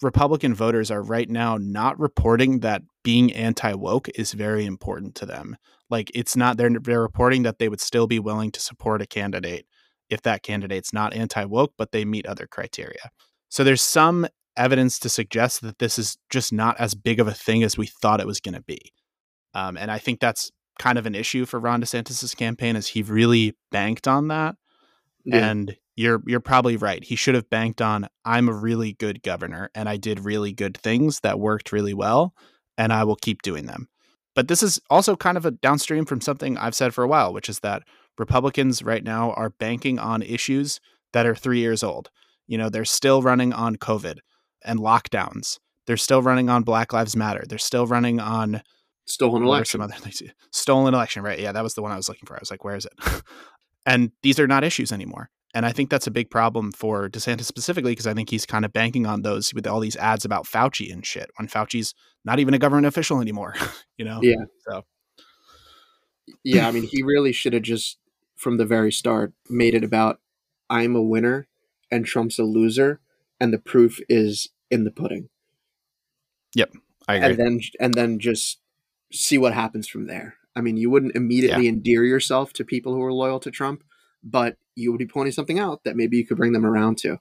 Republican 0.03 0.55
voters 0.55 0.91
are 0.91 1.03
right 1.03 1.31
now 1.31 1.57
not 1.57 1.99
reporting 1.99 2.61
that 2.61 2.83
being 3.03 3.33
anti 3.33 3.73
woke 3.73 4.11
is 4.11 4.35
very 4.35 4.67
important 4.67 5.15
to 5.17 5.27
them. 5.27 5.57
Like 5.89 6.11
it's 6.15 6.37
not 6.37 6.59
they're 6.59 6.79
they're 6.79 7.01
reporting 7.01 7.45
that 7.45 7.59
they 7.59 7.71
would 7.71 7.81
still 7.81 8.07
be 8.07 8.19
willing 8.19 8.51
to 8.53 8.61
support 8.61 9.01
a 9.01 9.07
candidate 9.07 9.67
if 10.11 10.21
that 10.23 10.43
candidate's 10.43 10.93
not 10.93 11.15
anti 11.15 11.47
woke, 11.47 11.73
but 11.79 11.93
they 11.93 12.05
meet 12.05 12.27
other 12.27 12.47
criteria. 12.47 13.11
So 13.49 13.65
there's 13.65 13.81
some 13.81 14.27
evidence 14.57 14.99
to 15.01 15.09
suggest 15.09 15.63
that 15.63 15.79
this 15.79 15.99
is 15.99 16.17
just 16.31 16.53
not 16.53 16.79
as 16.79 16.95
big 16.95 17.21
of 17.21 17.29
a 17.29 17.35
thing 17.35 17.63
as 17.63 17.77
we 17.77 17.87
thought 17.87 18.21
it 18.21 18.27
was 18.27 18.41
going 18.41 18.55
to 18.55 18.63
be. 18.63 18.93
Um, 19.55 19.77
and 19.77 19.91
I 19.91 19.99
think 19.99 20.21
that's 20.21 20.51
kind 20.79 20.99
of 20.99 21.07
an 21.07 21.15
issue 21.15 21.47
for 21.47 21.61
Ron 21.61 21.83
DeSantis's 21.83 22.35
campaign, 22.35 22.77
is 22.77 22.89
he 22.89 23.03
really 23.03 23.57
banked 23.71 24.09
on 24.09 24.29
that. 24.29 24.57
Yeah. 25.25 25.49
And 25.49 25.77
you're 25.97 26.23
you're 26.27 26.41
probably 26.41 26.77
right. 26.77 27.03
He 27.03 27.17
should 27.17 27.35
have 27.35 27.49
banked 27.49 27.81
on 27.81 28.09
I'm 28.25 28.49
a 28.49 28.53
really 28.53 28.95
good 28.95 29.23
governor 29.23 29.71
and 29.75 29.89
I 29.89 29.97
did 29.97 30.25
really 30.25 30.53
good 30.53 30.77
things 30.77 31.21
that 31.21 31.39
worked 31.39 31.73
really 31.73 31.95
well, 31.95 32.35
and 32.77 32.93
I 32.93 33.05
will 33.05 33.17
keep 33.17 33.43
doing 33.43 33.67
them. 33.67 33.89
But 34.35 34.49
this 34.49 34.63
is 34.63 34.81
also 34.91 35.15
kind 35.17 35.37
of 35.37 35.47
a 35.47 35.53
downstream 35.53 36.05
from 36.05 36.21
something 36.21 36.59
I've 36.59 36.75
said 36.75 36.93
for 36.93 37.05
a 37.05 37.09
while, 37.09 37.33
which 37.33 37.49
is 37.49 37.61
that 37.61 37.85
Republicans 38.19 38.83
right 38.83 39.05
now 39.05 39.31
are 39.33 39.51
banking 39.51 39.99
on 39.99 40.23
issues 40.23 40.81
that 41.13 41.27
are 41.27 41.37
three 41.37 41.61
years 41.61 41.83
old. 41.83 42.11
You 42.47 42.59
know, 42.59 42.69
they're 42.69 42.85
still 42.85 43.23
running 43.23 43.53
on 43.53 43.77
COVID 43.77 44.19
and 44.65 44.79
lockdowns. 44.79 45.59
They're 45.87 45.97
still 45.97 46.23
running 46.23 46.49
on 46.49 46.63
Black 46.63 46.93
Lives 46.93 47.17
Matter. 47.17 47.45
They're 47.49 47.59
still 47.59 47.87
running 47.87 48.21
on 48.21 48.63
stolen 49.07 49.43
election. 49.43 49.81
Some 49.81 49.83
other 49.83 50.01
things. 50.01 50.23
Stolen 50.51 50.95
election, 50.95 51.23
right? 51.23 51.39
Yeah, 51.39 51.53
that 51.53 51.63
was 51.63 51.75
the 51.75 51.83
one 51.83 51.93
I 51.93 51.97
was 51.97 52.09
looking 52.09 52.27
for. 52.27 52.35
I 52.37 52.41
was 52.41 52.51
like, 52.51 52.65
where 52.65 52.77
is 52.77 52.87
it? 52.87 53.23
and 53.87 54.13
these 54.23 54.41
are 54.41 54.47
not 54.47 54.65
issues 54.65 54.93
anymore. 54.93 55.31
And 55.55 55.65
I 55.65 55.71
think 55.71 55.89
that's 55.89 56.09
a 56.09 56.11
big 56.11 56.31
problem 56.31 56.73
for 56.73 57.09
DeSantis 57.09 57.45
specifically 57.45 57.93
because 57.93 58.09
I 58.09 58.15
think 58.15 58.29
he's 58.29 58.45
kind 58.45 58.65
of 58.65 58.73
banking 58.73 59.07
on 59.07 59.23
those 59.23 59.55
with 59.55 59.67
all 59.69 59.79
these 59.79 59.95
ads 59.97 60.25
about 60.25 60.47
Fauci 60.47 60.93
and 60.93 61.07
shit 61.07 61.31
when 61.37 61.47
Fauci's 61.47 61.95
not 62.25 62.41
even 62.41 62.55
a 62.55 62.59
government 62.59 62.87
official 62.87 63.21
anymore, 63.21 63.55
you 63.97 64.05
know? 64.05 64.19
Yeah. 64.21 64.45
So, 64.67 64.85
yeah, 66.43 66.67
I 66.67 66.71
mean, 66.73 66.89
he 66.91 67.03
really 67.05 67.33
should 67.33 67.53
have 67.53 67.63
just 67.63 67.99
from 68.35 68.57
the 68.57 68.67
very 68.67 68.91
start 68.91 69.33
made 69.49 69.75
it 69.75 69.85
about 69.85 70.21
I'm 70.69 70.97
a 70.97 71.03
winner 71.03 71.47
and 71.89 72.05
Trump's 72.05 72.39
a 72.39 72.43
loser 72.43 73.01
and 73.39 73.53
the 73.53 73.59
proof 73.59 74.01
is 74.09 74.49
in 74.71 74.85
the 74.85 74.91
pudding. 74.91 75.29
Yep, 76.55 76.73
I 77.09 77.17
agree. 77.17 77.29
And 77.29 77.39
then 77.39 77.61
and 77.81 77.95
then 77.95 78.19
just 78.19 78.61
see 79.13 79.39
what 79.39 79.55
happens 79.55 79.89
from 79.89 80.07
there. 80.07 80.35
I 80.57 80.61
mean, 80.61 80.77
you 80.77 80.91
wouldn't 80.91 81.17
immediately 81.17 81.65
yeah. 81.65 81.71
endear 81.73 82.05
yourself 82.05 82.53
to 82.55 82.65
people 82.65 82.95
who 82.95 83.03
are 83.03 83.13
loyal 83.13 83.41
to 83.41 83.51
Trump, 83.51 83.83
but 84.23 84.57
you 84.77 84.91
would 84.93 84.99
be 84.99 85.07
pointing 85.07 85.33
something 85.33 85.59
out 85.59 85.85
that 85.85 85.97
maybe 85.97 86.17
you 86.17 86.27
could 86.27 86.37
bring 86.37 86.53
them 86.53 86.67
around 86.67 86.99
to. 86.99 87.19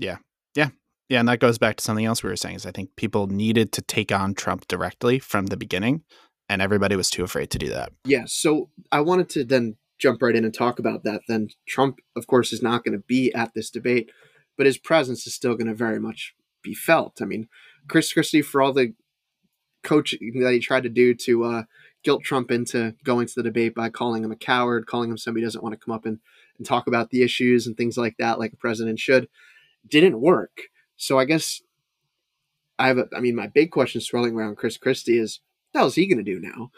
Yeah, 0.00 0.16
yeah, 0.54 0.70
yeah, 1.08 1.20
and 1.20 1.28
that 1.28 1.40
goes 1.40 1.58
back 1.58 1.76
to 1.76 1.84
something 1.84 2.04
else 2.04 2.22
we 2.22 2.30
were 2.30 2.36
saying. 2.36 2.56
Is 2.56 2.66
I 2.66 2.72
think 2.72 2.96
people 2.96 3.26
needed 3.26 3.72
to 3.72 3.82
take 3.82 4.12
on 4.12 4.34
Trump 4.34 4.68
directly 4.68 5.18
from 5.18 5.46
the 5.46 5.56
beginning, 5.56 6.02
and 6.48 6.60
everybody 6.60 6.96
was 6.96 7.10
too 7.10 7.24
afraid 7.24 7.50
to 7.50 7.58
do 7.58 7.68
that. 7.68 7.92
Yeah, 8.04 8.24
so 8.26 8.70
I 8.90 9.00
wanted 9.00 9.28
to 9.30 9.44
then 9.44 9.76
jump 9.98 10.22
right 10.22 10.36
in 10.36 10.44
and 10.44 10.54
talk 10.54 10.78
about 10.78 11.04
that. 11.04 11.22
Then 11.28 11.48
Trump, 11.66 11.98
of 12.16 12.26
course, 12.26 12.52
is 12.52 12.62
not 12.62 12.84
going 12.84 12.96
to 12.96 13.04
be 13.06 13.32
at 13.34 13.52
this 13.54 13.70
debate 13.70 14.10
but 14.58 14.66
his 14.66 14.76
presence 14.76 15.26
is 15.26 15.34
still 15.34 15.54
going 15.54 15.68
to 15.68 15.74
very 15.74 15.98
much 15.98 16.34
be 16.62 16.74
felt. 16.74 17.22
I 17.22 17.24
mean, 17.24 17.48
Chris 17.88 18.12
Christie, 18.12 18.42
for 18.42 18.60
all 18.60 18.74
the 18.74 18.92
coaching 19.82 20.40
that 20.40 20.52
he 20.52 20.58
tried 20.58 20.82
to 20.82 20.90
do 20.90 21.14
to 21.14 21.44
uh, 21.44 21.62
guilt 22.02 22.24
Trump 22.24 22.50
into 22.50 22.94
going 23.04 23.26
to 23.26 23.32
the 23.36 23.42
debate 23.44 23.74
by 23.74 23.88
calling 23.88 24.24
him 24.24 24.32
a 24.32 24.36
coward, 24.36 24.86
calling 24.86 25.08
him 25.08 25.16
somebody 25.16 25.42
who 25.42 25.46
doesn't 25.46 25.62
want 25.62 25.72
to 25.72 25.82
come 25.82 25.94
up 25.94 26.04
and, 26.04 26.18
and 26.58 26.66
talk 26.66 26.86
about 26.86 27.10
the 27.10 27.22
issues 27.22 27.66
and 27.66 27.76
things 27.76 27.96
like 27.96 28.16
that, 28.18 28.38
like 28.38 28.52
a 28.52 28.56
president 28.56 28.98
should, 28.98 29.28
didn't 29.88 30.20
work. 30.20 30.62
So 30.96 31.18
I 31.18 31.24
guess 31.24 31.62
I 32.78 32.88
have 32.88 32.98
a, 32.98 33.08
I 33.16 33.20
mean, 33.20 33.36
my 33.36 33.46
big 33.46 33.70
question 33.70 34.00
swirling 34.00 34.34
around 34.34 34.56
Chris 34.56 34.76
Christie 34.76 35.18
is, 35.18 35.40
what 35.72 35.86
is 35.86 35.94
he 35.94 36.06
going 36.06 36.22
to 36.22 36.24
do 36.24 36.40
now? 36.40 36.70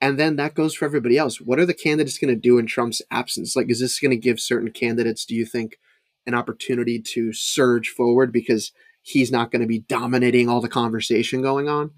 And 0.00 0.18
then 0.18 0.36
that 0.36 0.54
goes 0.54 0.74
for 0.74 0.86
everybody 0.86 1.18
else. 1.18 1.40
What 1.40 1.60
are 1.60 1.66
the 1.66 1.74
candidates 1.74 2.18
going 2.18 2.34
to 2.34 2.40
do 2.40 2.58
in 2.58 2.66
Trump's 2.66 3.02
absence? 3.10 3.54
Like, 3.54 3.70
is 3.70 3.80
this 3.80 4.00
going 4.00 4.10
to 4.10 4.16
give 4.16 4.40
certain 4.40 4.72
candidates, 4.72 5.24
do 5.24 5.34
you 5.34 5.44
think, 5.44 5.78
an 6.26 6.34
opportunity 6.34 7.00
to 7.00 7.32
surge 7.32 7.88
forward 7.88 8.32
because 8.32 8.72
he's 9.02 9.32
not 9.32 9.50
going 9.50 9.62
to 9.62 9.68
be 9.68 9.80
dominating 9.80 10.48
all 10.48 10.60
the 10.60 10.68
conversation 10.68 11.42
going 11.42 11.68
on 11.68 11.90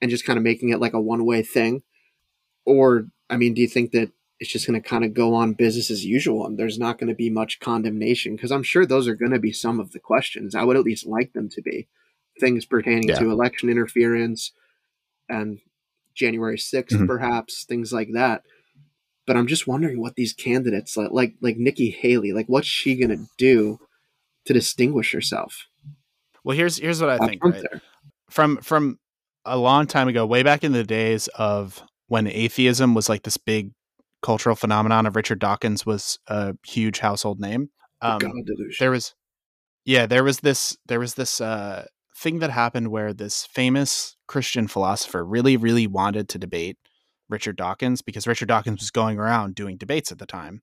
and 0.00 0.10
just 0.10 0.24
kind 0.24 0.36
of 0.36 0.42
making 0.42 0.70
it 0.70 0.80
like 0.80 0.92
a 0.92 1.00
one 1.00 1.24
way 1.24 1.42
thing? 1.42 1.82
Or, 2.64 3.06
I 3.30 3.36
mean, 3.36 3.54
do 3.54 3.62
you 3.62 3.68
think 3.68 3.92
that 3.92 4.10
it's 4.38 4.50
just 4.50 4.66
going 4.66 4.80
to 4.80 4.88
kind 4.88 5.04
of 5.04 5.14
go 5.14 5.34
on 5.34 5.54
business 5.54 5.90
as 5.90 6.04
usual 6.04 6.46
and 6.46 6.58
there's 6.58 6.78
not 6.78 6.98
going 6.98 7.08
to 7.08 7.14
be 7.14 7.30
much 7.30 7.60
condemnation? 7.60 8.36
Because 8.36 8.52
I'm 8.52 8.62
sure 8.62 8.84
those 8.84 9.08
are 9.08 9.14
going 9.14 9.32
to 9.32 9.38
be 9.38 9.52
some 9.52 9.80
of 9.80 9.92
the 9.92 10.00
questions. 10.00 10.54
I 10.54 10.64
would 10.64 10.76
at 10.76 10.84
least 10.84 11.06
like 11.06 11.32
them 11.32 11.48
to 11.50 11.62
be 11.62 11.88
things 12.40 12.64
pertaining 12.64 13.08
yeah. 13.08 13.18
to 13.18 13.30
election 13.30 13.68
interference 13.68 14.52
and 15.28 15.60
January 16.14 16.56
6th, 16.56 16.88
mm-hmm. 16.88 17.06
perhaps, 17.06 17.64
things 17.64 17.92
like 17.92 18.08
that. 18.14 18.42
But 19.26 19.36
I'm 19.36 19.46
just 19.46 19.66
wondering 19.66 20.00
what 20.00 20.16
these 20.16 20.32
candidates 20.32 20.96
like, 20.96 21.10
like, 21.12 21.34
like 21.40 21.56
Nikki 21.56 21.90
Haley, 21.90 22.32
like, 22.32 22.46
what's 22.46 22.66
she 22.66 22.96
going 22.96 23.16
to 23.16 23.24
do 23.38 23.78
to 24.46 24.52
distinguish 24.52 25.12
herself? 25.12 25.66
Well, 26.44 26.56
here's 26.56 26.78
here's 26.78 27.00
what 27.00 27.10
I 27.10 27.18
think. 27.18 27.44
Right? 27.44 27.64
From 28.28 28.56
from 28.58 28.98
a 29.44 29.56
long 29.56 29.86
time 29.86 30.08
ago, 30.08 30.26
way 30.26 30.42
back 30.42 30.64
in 30.64 30.72
the 30.72 30.84
days 30.84 31.28
of 31.28 31.82
when 32.08 32.26
atheism 32.26 32.94
was 32.94 33.08
like 33.08 33.22
this 33.22 33.36
big 33.36 33.72
cultural 34.22 34.56
phenomenon 34.56 35.06
of 35.06 35.16
Richard 35.16 35.38
Dawkins 35.38 35.84
was 35.84 36.18
a 36.26 36.54
huge 36.66 37.00
household 37.00 37.40
name. 37.40 37.70
Um, 38.00 38.20
there 38.78 38.90
was, 38.90 39.14
yeah, 39.84 40.06
there 40.06 40.24
was 40.24 40.40
this 40.40 40.76
there 40.86 41.00
was 41.00 41.14
this 41.14 41.40
uh, 41.40 41.86
thing 42.16 42.40
that 42.40 42.50
happened 42.50 42.88
where 42.88 43.12
this 43.12 43.44
famous 43.46 44.16
Christian 44.26 44.66
philosopher 44.66 45.24
really, 45.24 45.56
really 45.56 45.86
wanted 45.86 46.28
to 46.30 46.38
debate 46.38 46.78
Richard 47.32 47.56
Dawkins 47.56 48.02
because 48.02 48.26
Richard 48.26 48.48
Dawkins 48.48 48.80
was 48.80 48.90
going 48.90 49.18
around 49.18 49.54
doing 49.54 49.76
debates 49.76 50.12
at 50.12 50.18
the 50.18 50.26
time. 50.26 50.62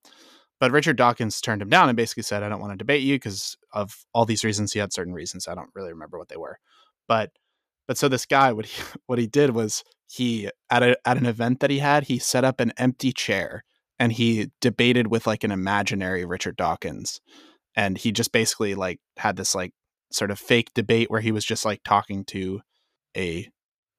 But 0.59 0.71
Richard 0.71 0.97
Dawkins 0.97 1.39
turned 1.41 1.61
him 1.61 1.69
down 1.69 1.89
and 1.89 1.95
basically 1.95 2.23
said, 2.23 2.43
I 2.43 2.49
don't 2.49 2.59
want 2.59 2.73
to 2.73 2.77
debate 2.77 3.01
you 3.01 3.15
because 3.15 3.57
of 3.71 4.05
all 4.13 4.25
these 4.25 4.43
reasons. 4.43 4.73
He 4.73 4.79
had 4.79 4.93
certain 4.93 5.13
reasons. 5.13 5.47
I 5.47 5.55
don't 5.55 5.69
really 5.73 5.91
remember 5.91 6.17
what 6.17 6.29
they 6.29 6.37
were. 6.37 6.59
But 7.07 7.31
but 7.87 7.97
so 7.97 8.07
this 8.07 8.25
guy, 8.25 8.53
what 8.53 8.67
he 8.67 8.83
what 9.07 9.19
he 9.19 9.27
did 9.27 9.51
was 9.51 9.83
he 10.07 10.49
at 10.69 10.83
a 10.83 10.97
at 11.05 11.17
an 11.17 11.25
event 11.25 11.59
that 11.61 11.69
he 11.69 11.79
had, 11.79 12.05
he 12.05 12.19
set 12.19 12.43
up 12.43 12.59
an 12.59 12.73
empty 12.77 13.11
chair 13.11 13.63
and 13.97 14.13
he 14.13 14.51
debated 14.61 15.07
with 15.07 15.27
like 15.27 15.43
an 15.43 15.51
imaginary 15.51 16.25
Richard 16.25 16.55
Dawkins. 16.55 17.21
And 17.75 17.97
he 17.97 18.11
just 18.11 18.31
basically 18.31 18.75
like 18.75 18.99
had 19.17 19.35
this 19.35 19.55
like 19.55 19.73
sort 20.11 20.31
of 20.31 20.39
fake 20.39 20.73
debate 20.73 21.09
where 21.09 21.21
he 21.21 21.31
was 21.31 21.45
just 21.45 21.65
like 21.65 21.81
talking 21.83 22.25
to 22.25 22.61
a 23.15 23.49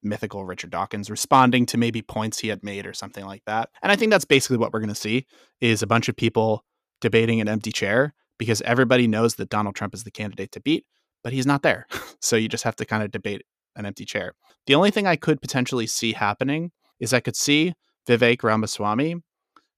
mythical 0.03 0.45
Richard 0.45 0.71
Dawkins 0.71 1.09
responding 1.09 1.65
to 1.67 1.77
maybe 1.77 2.01
points 2.01 2.39
he 2.39 2.47
had 2.47 2.63
made 2.63 2.85
or 2.85 2.93
something 2.93 3.25
like 3.25 3.43
that. 3.45 3.69
And 3.81 3.91
I 3.91 3.95
think 3.95 4.11
that's 4.11 4.25
basically 4.25 4.57
what 4.57 4.73
we're 4.73 4.79
going 4.79 4.89
to 4.89 4.95
see 4.95 5.25
is 5.59 5.81
a 5.81 5.87
bunch 5.87 6.09
of 6.09 6.15
people 6.15 6.65
debating 7.01 7.41
an 7.41 7.47
empty 7.47 7.71
chair 7.71 8.13
because 8.37 8.61
everybody 8.61 9.07
knows 9.07 9.35
that 9.35 9.49
Donald 9.49 9.75
Trump 9.75 9.93
is 9.93 10.03
the 10.03 10.11
candidate 10.11 10.51
to 10.53 10.59
beat, 10.59 10.85
but 11.23 11.33
he's 11.33 11.45
not 11.45 11.61
there. 11.61 11.87
so 12.19 12.35
you 12.35 12.47
just 12.47 12.63
have 12.63 12.75
to 12.77 12.85
kind 12.85 13.03
of 13.03 13.11
debate 13.11 13.43
an 13.75 13.85
empty 13.85 14.05
chair. 14.05 14.33
The 14.67 14.75
only 14.75 14.91
thing 14.91 15.07
I 15.07 15.15
could 15.15 15.41
potentially 15.41 15.87
see 15.87 16.13
happening 16.13 16.71
is 16.99 17.13
I 17.13 17.19
could 17.19 17.35
see 17.35 17.73
Vivek 18.07 18.43
Ramaswamy 18.43 19.15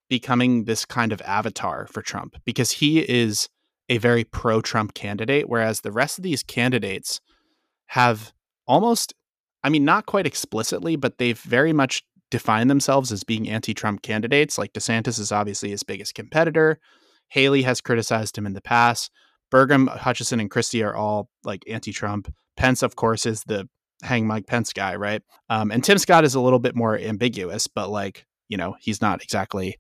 becoming 0.10 0.66
this 0.66 0.86
kind 0.86 1.12
of 1.12 1.22
avatar 1.22 1.88
for 1.88 2.02
Trump 2.02 2.36
because 2.46 2.72
he 2.72 3.00
is 3.00 3.50
a 3.90 3.98
very 3.98 4.24
pro 4.24 4.62
Trump 4.62 4.94
candidate, 4.94 5.50
whereas 5.50 5.82
the 5.82 5.92
rest 5.92 6.18
of 6.18 6.24
these 6.24 6.44
candidates 6.44 7.20
have 7.88 8.34
almost, 8.66 9.14
I 9.63 9.69
mean, 9.69 9.86
not 9.86 10.06
quite 10.06 10.28
explicitly, 10.28 10.95
but 10.95 11.17
they've 11.17 11.39
very 11.39 11.73
much 11.73 12.04
defined 12.32 12.69
themselves 12.69 13.12
as 13.12 13.23
being 13.23 13.49
anti 13.49 13.73
Trump 13.73 14.02
candidates. 14.02 14.58
Like 14.58 14.73
DeSantis 14.73 15.19
is 15.19 15.32
obviously 15.32 15.69
his 15.69 15.84
biggest 15.84 16.15
competitor. 16.15 16.80
Haley 17.30 17.62
has 17.63 17.82
criticized 17.82 18.38
him 18.38 18.45
in 18.45 18.54
the 18.54 18.62
past. 18.62 19.12
Burgum, 19.52 19.88
Hutchinson, 19.88 20.39
and 20.39 20.49
Christie 20.49 20.84
are 20.84 20.95
all 20.95 21.30
like 21.43 21.63
anti 21.67 21.91
Trump. 21.91 22.34
Pence, 22.58 22.84
of 22.84 22.95
course, 22.95 23.26
is 23.26 23.43
the 23.43 23.69
hang 24.02 24.28
Mike 24.28 24.47
Pence 24.47 24.73
guy, 24.73 24.95
right? 24.95 25.21
Um, 25.49 25.71
and 25.71 25.84
Tim 25.84 25.97
Scott 25.97 26.26
is 26.26 26.36
a 26.36 26.41
little 26.41 26.60
bit 26.60 26.76
more 26.76 26.97
ambiguous, 26.97 27.67
but 27.67 27.89
like, 27.89 28.26
you 28.49 28.58
know, 28.58 28.76
he's 28.80 29.02
not 29.02 29.23
exactly 29.23 29.80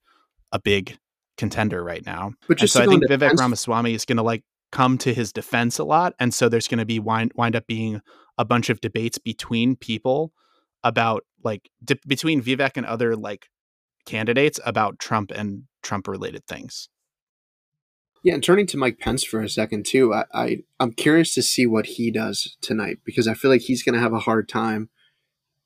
a 0.51 0.59
big 0.59 0.97
contender 1.37 1.83
right 1.83 2.05
now. 2.05 2.33
But 2.47 2.57
just 2.57 2.73
so 2.73 2.83
I 2.83 2.85
think 2.85 3.03
Vivek 3.09 3.37
Ramaswamy 3.37 3.93
is 3.93 4.05
going 4.05 4.17
to 4.17 4.23
like 4.23 4.43
come 4.71 4.97
to 4.99 5.13
his 5.13 5.33
defense 5.33 5.79
a 5.79 5.83
lot, 5.83 6.13
and 6.19 6.33
so 6.33 6.49
there's 6.49 6.67
going 6.67 6.79
to 6.79 6.85
be 6.85 6.99
wind 6.99 7.31
wind 7.35 7.55
up 7.55 7.67
being 7.67 8.01
a 8.37 8.45
bunch 8.45 8.69
of 8.69 8.81
debates 8.81 9.17
between 9.17 9.75
people 9.75 10.33
about 10.83 11.23
like 11.43 11.69
di- 11.83 11.99
between 12.07 12.41
Vivek 12.41 12.77
and 12.77 12.85
other 12.85 13.15
like 13.15 13.49
candidates 14.05 14.59
about 14.65 14.99
Trump 14.99 15.31
and 15.31 15.63
Trump 15.81 16.07
related 16.07 16.45
things. 16.45 16.89
Yeah, 18.23 18.35
and 18.35 18.43
turning 18.43 18.67
to 18.67 18.77
Mike 18.77 18.99
Pence 18.99 19.23
for 19.23 19.41
a 19.41 19.49
second 19.49 19.85
too, 19.85 20.13
I, 20.13 20.25
I 20.33 20.57
I'm 20.79 20.93
curious 20.93 21.33
to 21.35 21.41
see 21.41 21.65
what 21.65 21.85
he 21.85 22.09
does 22.09 22.57
tonight 22.61 22.99
because 23.03 23.27
I 23.27 23.33
feel 23.33 23.51
like 23.51 23.61
he's 23.61 23.83
going 23.83 23.95
to 23.95 24.01
have 24.01 24.13
a 24.13 24.19
hard 24.19 24.47
time 24.47 24.89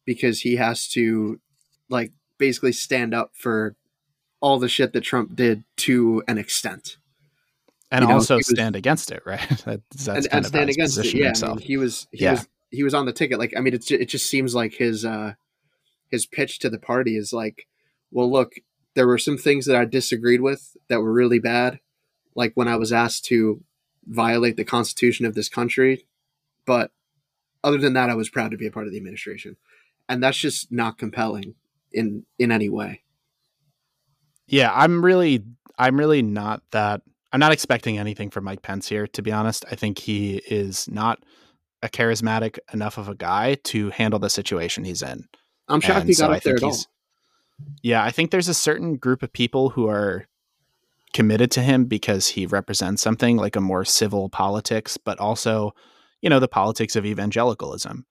because 0.06 0.42
he 0.42 0.56
has 0.56 0.88
to 0.90 1.40
like 1.90 2.14
basically 2.38 2.72
stand 2.72 3.14
up 3.14 3.32
for 3.34 3.76
all 4.40 4.60
the 4.60 4.70
shit 4.70 4.94
that 4.94 5.02
Trump 5.02 5.36
did 5.36 5.64
to 5.78 6.24
an 6.28 6.38
extent. 6.38 6.98
And 7.92 8.04
you 8.04 8.12
also 8.12 8.38
was, 8.38 8.48
stand 8.48 8.76
against 8.76 9.12
it, 9.12 9.24
right? 9.26 9.48
that's, 9.66 10.08
and, 10.08 10.28
and 10.32 10.46
stand 10.46 10.70
against 10.70 10.98
it. 10.98 11.14
Yeah, 11.14 11.34
I 11.44 11.50
mean, 11.50 11.60
he 11.60 11.78
was 11.78 12.08
he 12.12 12.24
yeah. 12.24 12.32
was 12.32 12.48
he 12.72 12.84
was 12.84 12.94
on 12.94 13.06
the 13.06 13.14
ticket. 13.14 13.40
Like, 13.40 13.54
I 13.56 13.62
mean, 13.62 13.74
it 13.74 13.90
it 13.92 14.10
just 14.10 14.30
seems 14.30 14.56
like 14.56 14.74
his 14.74 15.06
uh 15.06 15.34
his 16.10 16.26
pitch 16.26 16.60
to 16.60 16.70
the 16.70 16.80
party 16.80 17.18
is 17.18 17.34
like, 17.34 17.68
well, 18.12 18.32
look, 18.32 18.54
there 18.96 19.08
were 19.08 19.18
some 19.18 19.38
things 19.38 19.66
that 19.66 19.76
I 19.76 19.86
disagreed 19.86 20.42
with 20.42 20.76
that 20.88 21.02
were 21.02 21.12
really 21.12 21.40
bad, 21.40 21.80
like 22.36 22.54
when 22.56 22.68
I 22.68 22.78
was 22.78 22.94
asked 22.94 23.26
to 23.26 23.62
violate 24.06 24.58
the 24.58 24.64
Constitution 24.64 25.26
of 25.26 25.36
this 25.36 25.50
country, 25.50 26.06
but 26.66 26.92
other 27.64 27.78
than 27.78 27.94
that, 27.94 28.10
I 28.10 28.16
was 28.16 28.30
proud 28.30 28.52
to 28.52 28.58
be 28.58 28.68
a 28.68 28.72
part 28.72 28.86
of 28.86 28.92
the 28.92 28.98
administration, 28.98 29.58
and 30.08 30.24
that's 30.24 30.38
just 30.38 30.72
not 30.72 30.98
compelling 30.98 31.56
in 31.92 32.26
in 32.40 32.52
any 32.52 32.70
way 32.70 33.04
yeah, 34.48 34.72
I'm 34.74 35.04
really, 35.04 35.44
I'm 35.78 35.98
really 35.98 36.22
not 36.22 36.64
that. 36.72 37.02
I'm 37.34 37.42
not 37.42 37.52
expecting 37.52 37.98
anything 37.98 38.30
from 38.30 38.46
Mike 38.46 38.62
Pence 38.62 38.88
here. 38.88 39.06
To 39.08 39.22
be 39.22 39.32
honest, 39.32 39.66
I 39.70 39.76
think 39.76 40.00
he 40.00 40.38
is 40.48 40.88
not 40.88 41.22
a 41.84 41.90
charismatic 41.90 42.58
enough 42.74 42.98
of 42.98 43.08
a 43.08 43.16
guy 43.16 43.56
to 43.66 43.90
handle 43.92 44.20
the 44.20 44.30
situation 44.30 44.84
he's 44.84 45.02
in. 45.02 45.28
I'm 45.68 45.82
shocked 45.82 46.02
and 46.02 46.10
he 46.10 46.16
got 46.16 46.28
so 46.28 46.34
up 46.34 46.44
there 46.44 46.56
at 46.56 46.64
all. 46.64 46.78
Yeah, 47.82 48.04
I 48.04 48.12
think 48.12 48.32
there's 48.32 48.48
a 48.48 48.54
certain 48.54 48.98
group 48.98 49.24
of 49.24 49.34
people 49.34 49.70
who 49.70 49.88
are 49.88 50.28
committed 51.14 51.52
to 51.52 51.62
him 51.62 51.86
because 51.86 52.30
he 52.30 52.46
represents 52.46 53.02
something 53.02 53.38
like 53.38 53.56
a 53.56 53.62
more 53.62 53.86
civil 53.86 54.30
politics, 54.30 54.98
but 54.98 55.20
also, 55.20 55.74
you 56.22 56.30
know, 56.30 56.40
the 56.40 56.48
politics 56.48 56.96
of 56.96 57.06
evangelicalism. 57.06 58.06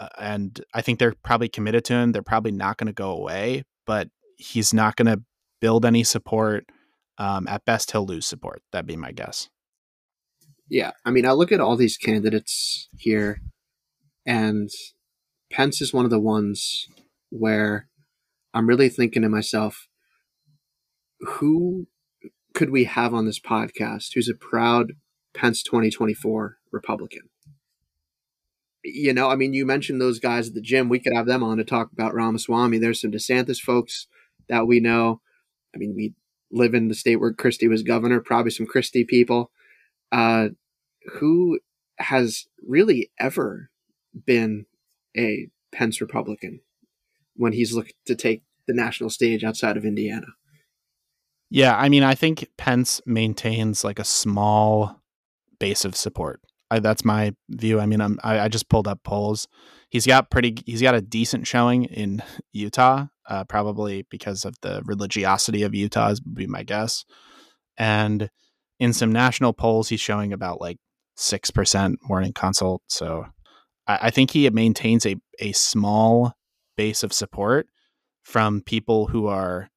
Uh, 0.00 0.08
and 0.18 0.64
I 0.74 0.82
think 0.82 0.98
they're 0.98 1.14
probably 1.22 1.48
committed 1.48 1.84
to 1.86 1.94
him. 1.94 2.12
They're 2.12 2.22
probably 2.22 2.52
not 2.52 2.76
going 2.76 2.86
to 2.86 2.92
go 2.92 3.10
away, 3.10 3.64
but 3.86 4.08
he's 4.36 4.72
not 4.72 4.96
going 4.96 5.06
to 5.06 5.22
build 5.60 5.84
any 5.84 6.04
support. 6.04 6.66
Um, 7.18 7.48
at 7.48 7.64
best, 7.64 7.90
he'll 7.90 8.06
lose 8.06 8.26
support. 8.26 8.62
That'd 8.72 8.86
be 8.86 8.96
my 8.96 9.12
guess. 9.12 9.48
Yeah, 10.68 10.92
I 11.04 11.10
mean, 11.10 11.26
I 11.26 11.32
look 11.32 11.50
at 11.50 11.60
all 11.60 11.76
these 11.76 11.96
candidates 11.96 12.88
here, 12.98 13.40
and 14.26 14.68
Pence 15.50 15.80
is 15.80 15.94
one 15.94 16.04
of 16.04 16.10
the 16.10 16.20
ones 16.20 16.88
where 17.30 17.88
I'm 18.52 18.68
really 18.68 18.88
thinking 18.88 19.22
to 19.22 19.28
myself, 19.28 19.88
who 21.20 21.86
could 22.54 22.70
we 22.70 22.84
have 22.84 23.14
on 23.14 23.24
this 23.24 23.40
podcast 23.40 24.10
who's 24.14 24.28
a 24.28 24.34
proud 24.34 24.92
Pence 25.34 25.62
2024 25.62 26.58
Republican? 26.70 27.30
You 28.84 29.12
know, 29.12 29.30
I 29.30 29.36
mean, 29.36 29.54
you 29.54 29.64
mentioned 29.64 30.00
those 30.00 30.18
guys 30.18 30.48
at 30.48 30.54
the 30.54 30.60
gym. 30.60 30.88
We 30.88 30.98
could 30.98 31.14
have 31.14 31.26
them 31.26 31.42
on 31.42 31.56
to 31.58 31.64
talk 31.64 31.92
about 31.92 32.14
Ramaswamy. 32.14 32.78
There's 32.78 33.00
some 33.00 33.10
DeSantis 33.10 33.58
folks 33.60 34.06
that 34.48 34.66
we 34.66 34.80
know. 34.80 35.20
I 35.74 35.78
mean, 35.78 35.94
we 35.94 36.14
live 36.50 36.74
in 36.74 36.88
the 36.88 36.94
state 36.94 37.16
where 37.16 37.32
Christie 37.32 37.68
was 37.68 37.82
governor, 37.82 38.20
probably 38.20 38.50
some 38.50 38.66
Christie 38.66 39.04
people. 39.04 39.50
Uh, 40.10 40.48
who 41.14 41.58
has 41.98 42.46
really 42.66 43.10
ever 43.18 43.70
been 44.26 44.66
a 45.16 45.48
Pence 45.72 46.00
Republican 46.00 46.60
when 47.34 47.52
he's 47.52 47.72
looked 47.72 47.94
to 48.06 48.14
take 48.14 48.42
the 48.66 48.74
national 48.74 49.10
stage 49.10 49.44
outside 49.44 49.76
of 49.76 49.84
Indiana? 49.84 50.26
Yeah, 51.50 51.76
I 51.76 51.88
mean, 51.88 52.02
I 52.02 52.14
think 52.14 52.48
Pence 52.56 53.00
maintains 53.06 53.84
like 53.84 53.98
a 53.98 54.04
small 54.04 55.00
base 55.58 55.84
of 55.84 55.96
support. 55.96 56.40
I, 56.70 56.80
that's 56.80 57.04
my 57.04 57.34
view. 57.48 57.80
I 57.80 57.86
mean, 57.86 58.00
I'm, 58.00 58.18
I, 58.22 58.40
I 58.40 58.48
just 58.48 58.68
pulled 58.68 58.86
up 58.86 59.02
polls. 59.02 59.48
He's 59.88 60.06
got 60.06 60.30
pretty. 60.30 60.62
He's 60.66 60.82
got 60.82 60.94
a 60.94 61.00
decent 61.00 61.46
showing 61.46 61.84
in 61.84 62.22
Utah, 62.52 63.06
uh, 63.26 63.44
probably 63.44 64.06
because 64.10 64.44
of 64.44 64.54
the 64.60 64.82
religiosity 64.84 65.62
of 65.62 65.74
Utah, 65.74 66.10
would 66.10 66.34
be 66.34 66.46
my 66.46 66.62
guess. 66.62 67.06
And 67.78 68.28
in 68.78 68.92
some 68.92 69.12
national 69.12 69.52
polls, 69.52 69.88
he's 69.88 70.00
showing 70.00 70.32
about 70.32 70.60
like 70.60 70.78
six 71.16 71.50
percent 71.50 71.98
morning 72.02 72.32
consult. 72.32 72.82
So 72.88 73.26
I, 73.86 73.98
I 74.02 74.10
think 74.10 74.30
he 74.30 74.48
maintains 74.50 75.06
a 75.06 75.16
a 75.40 75.52
small 75.52 76.32
base 76.76 77.02
of 77.02 77.12
support 77.12 77.66
from 78.22 78.60
people 78.60 79.06
who 79.06 79.26
are 79.26 79.70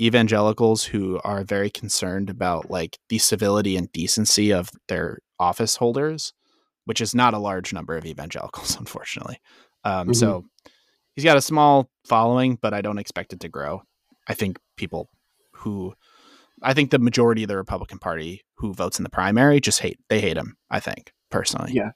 evangelicals 0.00 0.84
who 0.84 1.20
are 1.24 1.44
very 1.44 1.68
concerned 1.68 2.30
about 2.30 2.70
like 2.70 2.98
the 3.08 3.18
civility 3.18 3.76
and 3.76 3.92
decency 3.92 4.52
of 4.52 4.70
their 4.88 5.18
office 5.38 5.76
holders, 5.76 6.32
which 6.86 7.00
is 7.00 7.14
not 7.14 7.34
a 7.34 7.38
large 7.38 7.72
number 7.72 7.96
of 7.96 8.06
evangelicals, 8.06 8.76
unfortunately. 8.78 9.38
Um, 9.84 10.08
mm-hmm. 10.08 10.12
So 10.14 10.46
he's 11.14 11.24
got 11.24 11.36
a 11.36 11.42
small 11.42 11.90
following, 12.06 12.58
but 12.60 12.72
I 12.72 12.80
don't 12.80 12.98
expect 12.98 13.32
it 13.32 13.40
to 13.40 13.48
grow. 13.48 13.82
I 14.26 14.34
think 14.34 14.58
people 14.76 15.10
who, 15.52 15.94
I 16.62 16.74
think 16.74 16.90
the 16.90 16.98
majority 16.98 17.42
of 17.42 17.48
the 17.48 17.56
Republican 17.56 17.98
Party 17.98 18.42
who 18.56 18.74
votes 18.74 18.98
in 18.98 19.02
the 19.02 19.10
primary 19.10 19.60
just 19.60 19.80
hate, 19.80 19.98
they 20.08 20.20
hate 20.20 20.36
him, 20.36 20.56
I 20.70 20.80
think, 20.80 21.12
personally. 21.30 21.72
Yeah. 21.72 21.92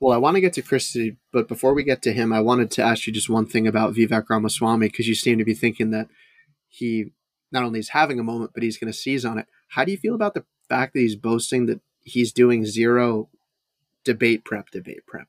Well, 0.00 0.14
I 0.14 0.18
want 0.18 0.36
to 0.36 0.40
get 0.40 0.52
to 0.54 0.62
Christie, 0.62 1.16
but 1.32 1.48
before 1.48 1.72
we 1.72 1.82
get 1.82 2.02
to 2.02 2.12
him, 2.12 2.32
I 2.32 2.40
wanted 2.40 2.70
to 2.72 2.82
ask 2.82 3.06
you 3.06 3.12
just 3.12 3.30
one 3.30 3.46
thing 3.46 3.66
about 3.66 3.94
Vivek 3.94 4.28
Ramaswamy 4.28 4.88
because 4.88 5.08
you 5.08 5.14
seem 5.14 5.38
to 5.38 5.44
be 5.44 5.54
thinking 5.54 5.90
that 5.90 6.08
he 6.68 7.12
not 7.50 7.64
only 7.64 7.78
is 7.78 7.90
having 7.90 8.20
a 8.20 8.24
moment, 8.24 8.50
but 8.52 8.62
he's 8.62 8.78
going 8.78 8.92
to 8.92 8.98
seize 8.98 9.24
on 9.24 9.38
it. 9.38 9.46
How 9.68 9.84
do 9.84 9.92
you 9.92 9.98
feel 9.98 10.14
about 10.14 10.34
the 10.34 10.44
fact 10.68 10.92
that 10.92 11.00
he's 11.00 11.16
boasting 11.16 11.66
that 11.66 11.80
he's 12.02 12.32
doing 12.32 12.66
zero 12.66 13.30
debate 14.04 14.44
prep, 14.44 14.70
debate 14.70 15.06
prep? 15.06 15.28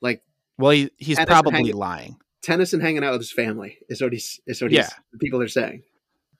Like, 0.00 0.22
well, 0.58 0.70
he, 0.70 0.90
he's 0.96 1.18
probably 1.18 1.52
hanging, 1.52 1.76
lying. 1.76 2.16
Tennyson 2.42 2.80
hanging 2.80 3.04
out 3.04 3.12
with 3.12 3.20
his 3.20 3.32
family 3.32 3.78
is 3.88 4.00
what 4.00 4.12
he's 4.12 4.40
is 4.46 4.62
what 4.62 4.70
yeah. 4.70 4.88
people 5.20 5.42
are 5.42 5.48
saying. 5.48 5.82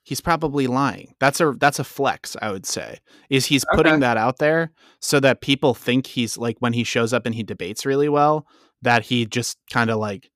He's 0.05 0.21
probably 0.21 0.67
lying. 0.67 1.15
That's 1.21 1.41
a 1.41 1.53
that's 1.53 1.79
a 1.79 1.85
flex, 1.85 2.37
I 2.43 2.51
would 2.51 2.67
say. 2.67 2.99
Is 3.31 3.47
he's 3.47 3.65
putting 3.73 3.95
okay. 3.95 4.01
that 4.01 4.17
out 4.17 4.39
there 4.39 4.73
so 5.01 5.21
that 5.21 5.41
people 5.41 5.75
think 5.75 6.09
he's 6.09 6.37
like 6.37 6.57
when 6.59 6.73
he 6.73 6.83
shows 6.83 7.13
up 7.13 7.25
and 7.25 7.35
he 7.35 7.45
debates 7.45 7.87
really 7.87 8.09
well, 8.09 8.47
that 8.83 9.05
he 9.05 9.27
just 9.27 9.59
kind 9.71 9.91
of 9.91 9.99
like 9.99 10.31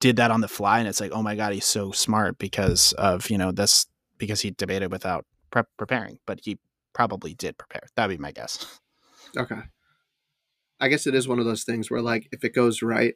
did 0.00 0.16
that 0.16 0.30
on 0.30 0.42
the 0.42 0.48
fly 0.48 0.80
and 0.80 0.86
it's 0.86 1.00
like 1.00 1.12
oh 1.12 1.22
my 1.22 1.34
god 1.34 1.54
he's 1.54 1.64
so 1.64 1.90
smart 1.90 2.36
because 2.36 2.92
of 2.98 3.30
you 3.30 3.38
know 3.38 3.50
this 3.50 3.86
because 4.18 4.42
he 4.42 4.50
debated 4.50 4.92
without 4.92 5.24
prep 5.50 5.66
preparing 5.78 6.18
but 6.26 6.40
he 6.42 6.58
probably 6.92 7.32
did 7.32 7.56
prepare 7.56 7.80
that'd 7.96 8.14
be 8.14 8.20
my 8.20 8.30
guess 8.30 8.80
okay 9.36 9.60
i 10.78 10.88
guess 10.88 11.06
it 11.06 11.14
is 11.14 11.26
one 11.26 11.38
of 11.38 11.46
those 11.46 11.64
things 11.64 11.90
where 11.90 12.02
like 12.02 12.28
if 12.32 12.44
it 12.44 12.54
goes 12.54 12.82
right 12.82 13.14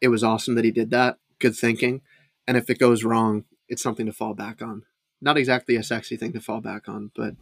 it 0.00 0.08
was 0.08 0.24
awesome 0.24 0.54
that 0.54 0.64
he 0.64 0.70
did 0.70 0.90
that 0.90 1.18
good 1.40 1.54
thinking 1.54 2.00
and 2.48 2.56
if 2.56 2.70
it 2.70 2.78
goes 2.78 3.04
wrong 3.04 3.44
it's 3.68 3.82
something 3.82 4.06
to 4.06 4.12
fall 4.12 4.32
back 4.32 4.62
on 4.62 4.82
not 5.24 5.36
exactly 5.36 5.76
a 5.76 5.82
sexy 5.82 6.16
thing 6.16 6.32
to 6.32 6.40
fall 6.40 6.60
back 6.60 6.88
on 6.88 7.10
but 7.16 7.34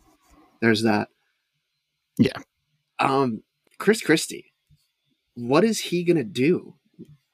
there's 0.61 0.83
that 0.83 1.09
yeah 2.19 2.39
um 2.99 3.43
chris 3.79 4.01
christie 4.01 4.53
what 5.35 5.65
is 5.65 5.81
he 5.81 6.05
gonna 6.05 6.25
do 6.25 6.75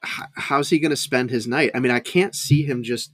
how's 0.03 0.71
he 0.71 0.79
going 0.79 0.91
to 0.91 0.97
spend 0.97 1.31
his 1.31 1.47
night? 1.47 1.71
I 1.75 1.81
mean, 1.81 1.93
I 1.93 2.01
can't 2.01 2.35
see 2.35 2.63
him 2.63 2.83
just 2.83 3.13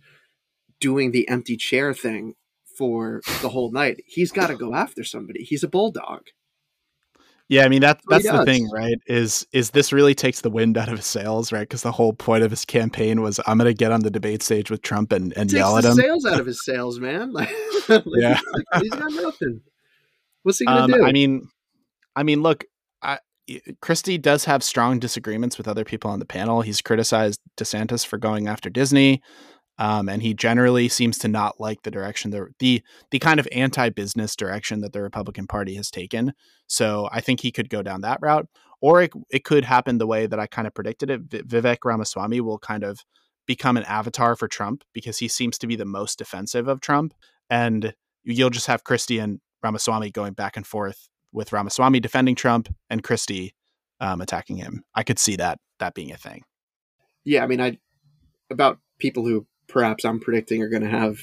doing 0.81 1.13
the 1.13 1.29
empty 1.29 1.57
chair 1.57 1.95
thing 1.95 2.35
for 2.77 3.23
the 3.41 3.51
whole 3.51 3.71
night. 3.71 4.03
He's 4.07 4.33
got 4.33 4.49
to 4.49 4.57
go 4.57 4.75
after 4.75 5.05
somebody. 5.05 5.45
He's 5.45 5.63
a 5.65 5.69
bulldog. 5.69 6.23
Yeah, 7.49 7.65
I 7.65 7.69
mean 7.69 7.83
that 7.83 8.01
that's 8.09 8.25
the 8.25 8.45
thing, 8.45 8.71
right? 8.71 8.99
Is 9.07 9.47
is 9.53 9.71
this 9.71 9.93
really 9.93 10.15
takes 10.15 10.41
the 10.41 10.49
wind 10.49 10.79
out 10.79 10.89
of 10.89 10.97
his 10.97 11.07
sails, 11.07 11.53
right? 11.53 11.61
Because 11.61 11.83
the 11.83 11.93
whole 11.93 12.15
point 12.15 12.43
of 12.43 12.51
his 12.51 12.65
campaign 12.65 13.21
was 13.21 13.39
I'm 13.47 13.59
going 13.59 13.69
to 13.71 13.75
get 13.75 13.93
on 13.93 14.01
the 14.01 14.11
debate 14.11 14.43
stage 14.43 14.71
with 14.71 14.81
Trump 14.81 15.13
and, 15.13 15.37
and 15.37 15.53
yell 15.53 15.77
at 15.77 15.85
him. 15.85 15.95
Sails 15.95 16.25
out 16.25 16.41
of 16.41 16.47
his 16.53 16.65
sails, 16.65 16.99
man. 17.01 17.33
like, 17.35 17.51
yeah, 17.89 18.39
he's 18.81 18.91
got 18.91 19.13
nothing. 19.13 19.61
What's 20.43 20.59
he 20.59 20.65
going 20.65 20.89
to 20.89 20.95
um, 20.95 21.01
do? 21.01 21.05
I 21.05 21.13
mean, 21.13 21.49
I 22.17 22.23
mean, 22.23 22.43
look, 22.43 22.65
Christie 23.81 24.19
does 24.19 24.45
have 24.47 24.63
strong 24.63 24.99
disagreements 24.99 25.59
with 25.59 25.69
other 25.69 25.85
people 25.85 26.11
on 26.11 26.19
the 26.19 26.25
panel. 26.25 26.63
He's 26.63 26.81
criticized 26.81 27.41
DeSantis 27.59 28.07
for 28.07 28.17
going 28.17 28.49
after 28.49 28.71
Disney, 28.71 29.23
um, 29.79 30.09
and 30.09 30.23
he 30.23 30.35
generally 30.35 30.89
seems 30.89 31.19
to 31.19 31.29
not 31.29 31.61
like 31.61 31.83
the 31.83 31.91
direction 31.91 32.31
the 32.31 32.49
the 32.59 32.83
the 33.11 33.19
kind 33.19 33.41
of 33.41 33.49
anti-business 33.53 34.37
direction 34.37 34.81
that 34.81 34.93
the 34.93 35.03
Republican 35.03 35.47
Party 35.47 35.75
has 35.75 35.91
taken. 35.91 36.33
So 36.67 37.09
I 37.13 37.21
think 37.21 37.41
he 37.41 37.53
could 37.53 37.69
go 37.69 37.83
down 37.83 38.03
that 38.03 38.19
route, 38.23 38.49
or 38.81 39.03
it, 39.03 39.13
it 39.31 39.45
could 39.45 39.65
happen 39.65 39.99
the 39.99 40.07
way 40.07 40.27
that 40.27 40.39
I 40.39 40.47
kind 40.47 40.67
of 40.67 40.75
predicted 40.75 41.11
it. 41.11 41.29
Vivek 41.29 41.79
Ramaswamy 41.85 42.41
will 42.41 42.59
kind 42.59 42.85
of 42.85 43.01
become 43.47 43.77
an 43.77 43.85
avatar 43.85 44.37
for 44.37 44.49
Trump 44.49 44.85
because 44.93 45.19
he 45.19 45.29
seems 45.29 45.59
to 45.59 45.67
be 45.67 45.77
the 45.77 45.85
most 45.85 46.19
defensive 46.19 46.69
of 46.69 46.81
Trump, 46.81 47.15
and 47.51 47.95
you'll 48.23 48.51
just 48.51 48.67
have 48.67 48.85
Christie 48.85 49.19
and 49.19 49.41
Ramaswamy 49.63 50.11
going 50.11 50.33
back 50.35 50.57
and 50.57 50.67
forth 50.67 51.09
with 51.33 51.53
Ramaswamy 51.53 52.01
defending 52.01 52.35
Trump 52.35 52.69
and 52.89 53.03
Christie 53.03 53.55
um, 54.01 54.21
attacking 54.21 54.57
him. 54.57 54.85
I 54.95 55.03
could 55.03 55.19
see 55.19 55.37
that 55.37 55.59
that 55.79 55.95
being 55.95 56.13
a 56.13 56.17
thing. 56.17 56.43
Yeah, 57.25 57.43
I 57.43 57.47
mean, 57.47 57.61
I 57.61 57.79
about 58.51 58.79
people 58.99 59.25
who 59.25 59.47
perhaps 59.69 60.05
I'm 60.05 60.21
predicting 60.21 60.63
are 60.63 60.69
going 60.69 60.83
to 60.83 60.89
have 60.89 61.19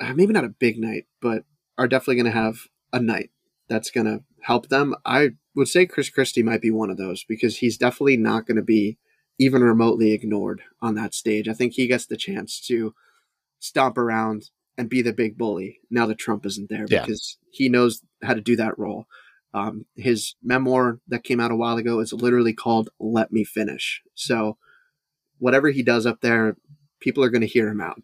uh, 0.00 0.14
maybe 0.14 0.32
not 0.32 0.44
a 0.44 0.48
big 0.48 0.78
night, 0.78 1.06
but 1.20 1.44
are 1.78 1.88
definitely 1.88 2.16
going 2.16 2.32
to 2.32 2.38
have 2.38 2.66
a 2.92 3.00
night 3.00 3.30
that's 3.68 3.90
going 3.90 4.06
to 4.06 4.22
help 4.42 4.68
them. 4.68 4.94
I 5.04 5.30
would 5.54 5.68
say 5.68 5.86
Chris 5.86 6.10
Christie 6.10 6.42
might 6.42 6.62
be 6.62 6.70
one 6.70 6.90
of 6.90 6.96
those 6.96 7.24
because 7.24 7.58
he's 7.58 7.78
definitely 7.78 8.16
not 8.16 8.46
going 8.46 8.56
to 8.56 8.62
be 8.62 8.98
even 9.38 9.62
remotely 9.62 10.12
ignored 10.12 10.62
on 10.82 10.94
that 10.94 11.14
stage. 11.14 11.48
I 11.48 11.54
think 11.54 11.72
he 11.72 11.86
gets 11.86 12.06
the 12.06 12.16
chance 12.16 12.60
to 12.66 12.94
stomp 13.58 13.96
around 13.96 14.50
and 14.76 14.88
be 14.88 15.02
the 15.02 15.12
big 15.12 15.36
bully 15.36 15.80
now 15.90 16.06
that 16.06 16.18
Trump 16.18 16.46
isn't 16.46 16.68
there 16.68 16.86
yeah. 16.88 17.02
because 17.02 17.38
he 17.50 17.68
knows 17.68 18.02
how 18.22 18.34
to 18.34 18.40
do 18.40 18.56
that 18.56 18.78
role. 18.78 19.06
Um, 19.52 19.86
his 19.96 20.36
memoir 20.42 21.00
that 21.08 21.24
came 21.24 21.40
out 21.40 21.50
a 21.50 21.56
while 21.56 21.76
ago 21.76 22.00
is 22.00 22.12
literally 22.12 22.52
called 22.52 22.90
Let 23.00 23.32
Me 23.32 23.44
Finish. 23.44 24.02
So, 24.14 24.58
whatever 25.38 25.70
he 25.70 25.82
does 25.82 26.06
up 26.06 26.20
there, 26.20 26.56
people 27.00 27.24
are 27.24 27.30
going 27.30 27.40
to 27.40 27.46
hear 27.46 27.68
him 27.68 27.80
out. 27.80 28.02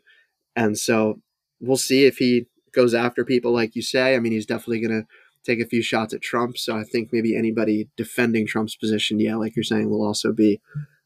And 0.54 0.78
so, 0.78 1.20
we'll 1.60 1.76
see 1.76 2.04
if 2.04 2.18
he 2.18 2.46
goes 2.72 2.94
after 2.94 3.24
people 3.24 3.52
like 3.52 3.74
you 3.76 3.82
say. 3.82 4.14
I 4.14 4.18
mean, 4.18 4.32
he's 4.32 4.46
definitely 4.46 4.80
going 4.80 5.02
to 5.02 5.06
take 5.44 5.60
a 5.60 5.68
few 5.68 5.82
shots 5.82 6.12
at 6.12 6.22
Trump. 6.22 6.58
So, 6.58 6.76
I 6.76 6.84
think 6.84 7.10
maybe 7.12 7.36
anybody 7.36 7.88
defending 7.96 8.46
Trump's 8.46 8.76
position, 8.76 9.20
yeah, 9.20 9.36
like 9.36 9.56
you're 9.56 9.62
saying, 9.62 9.90
will 9.90 10.06
also 10.06 10.32
be 10.32 10.60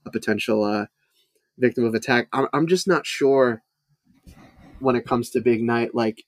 a 0.06 0.10
potential 0.10 0.64
uh, 0.64 0.86
victim 1.58 1.84
of 1.84 1.94
attack. 1.94 2.28
I'm, 2.32 2.48
I'm 2.52 2.66
just 2.66 2.88
not 2.88 3.06
sure 3.06 3.62
when 4.80 4.96
it 4.96 5.06
comes 5.06 5.30
to 5.30 5.40
big 5.40 5.62
night 5.62 5.94
like 5.94 6.24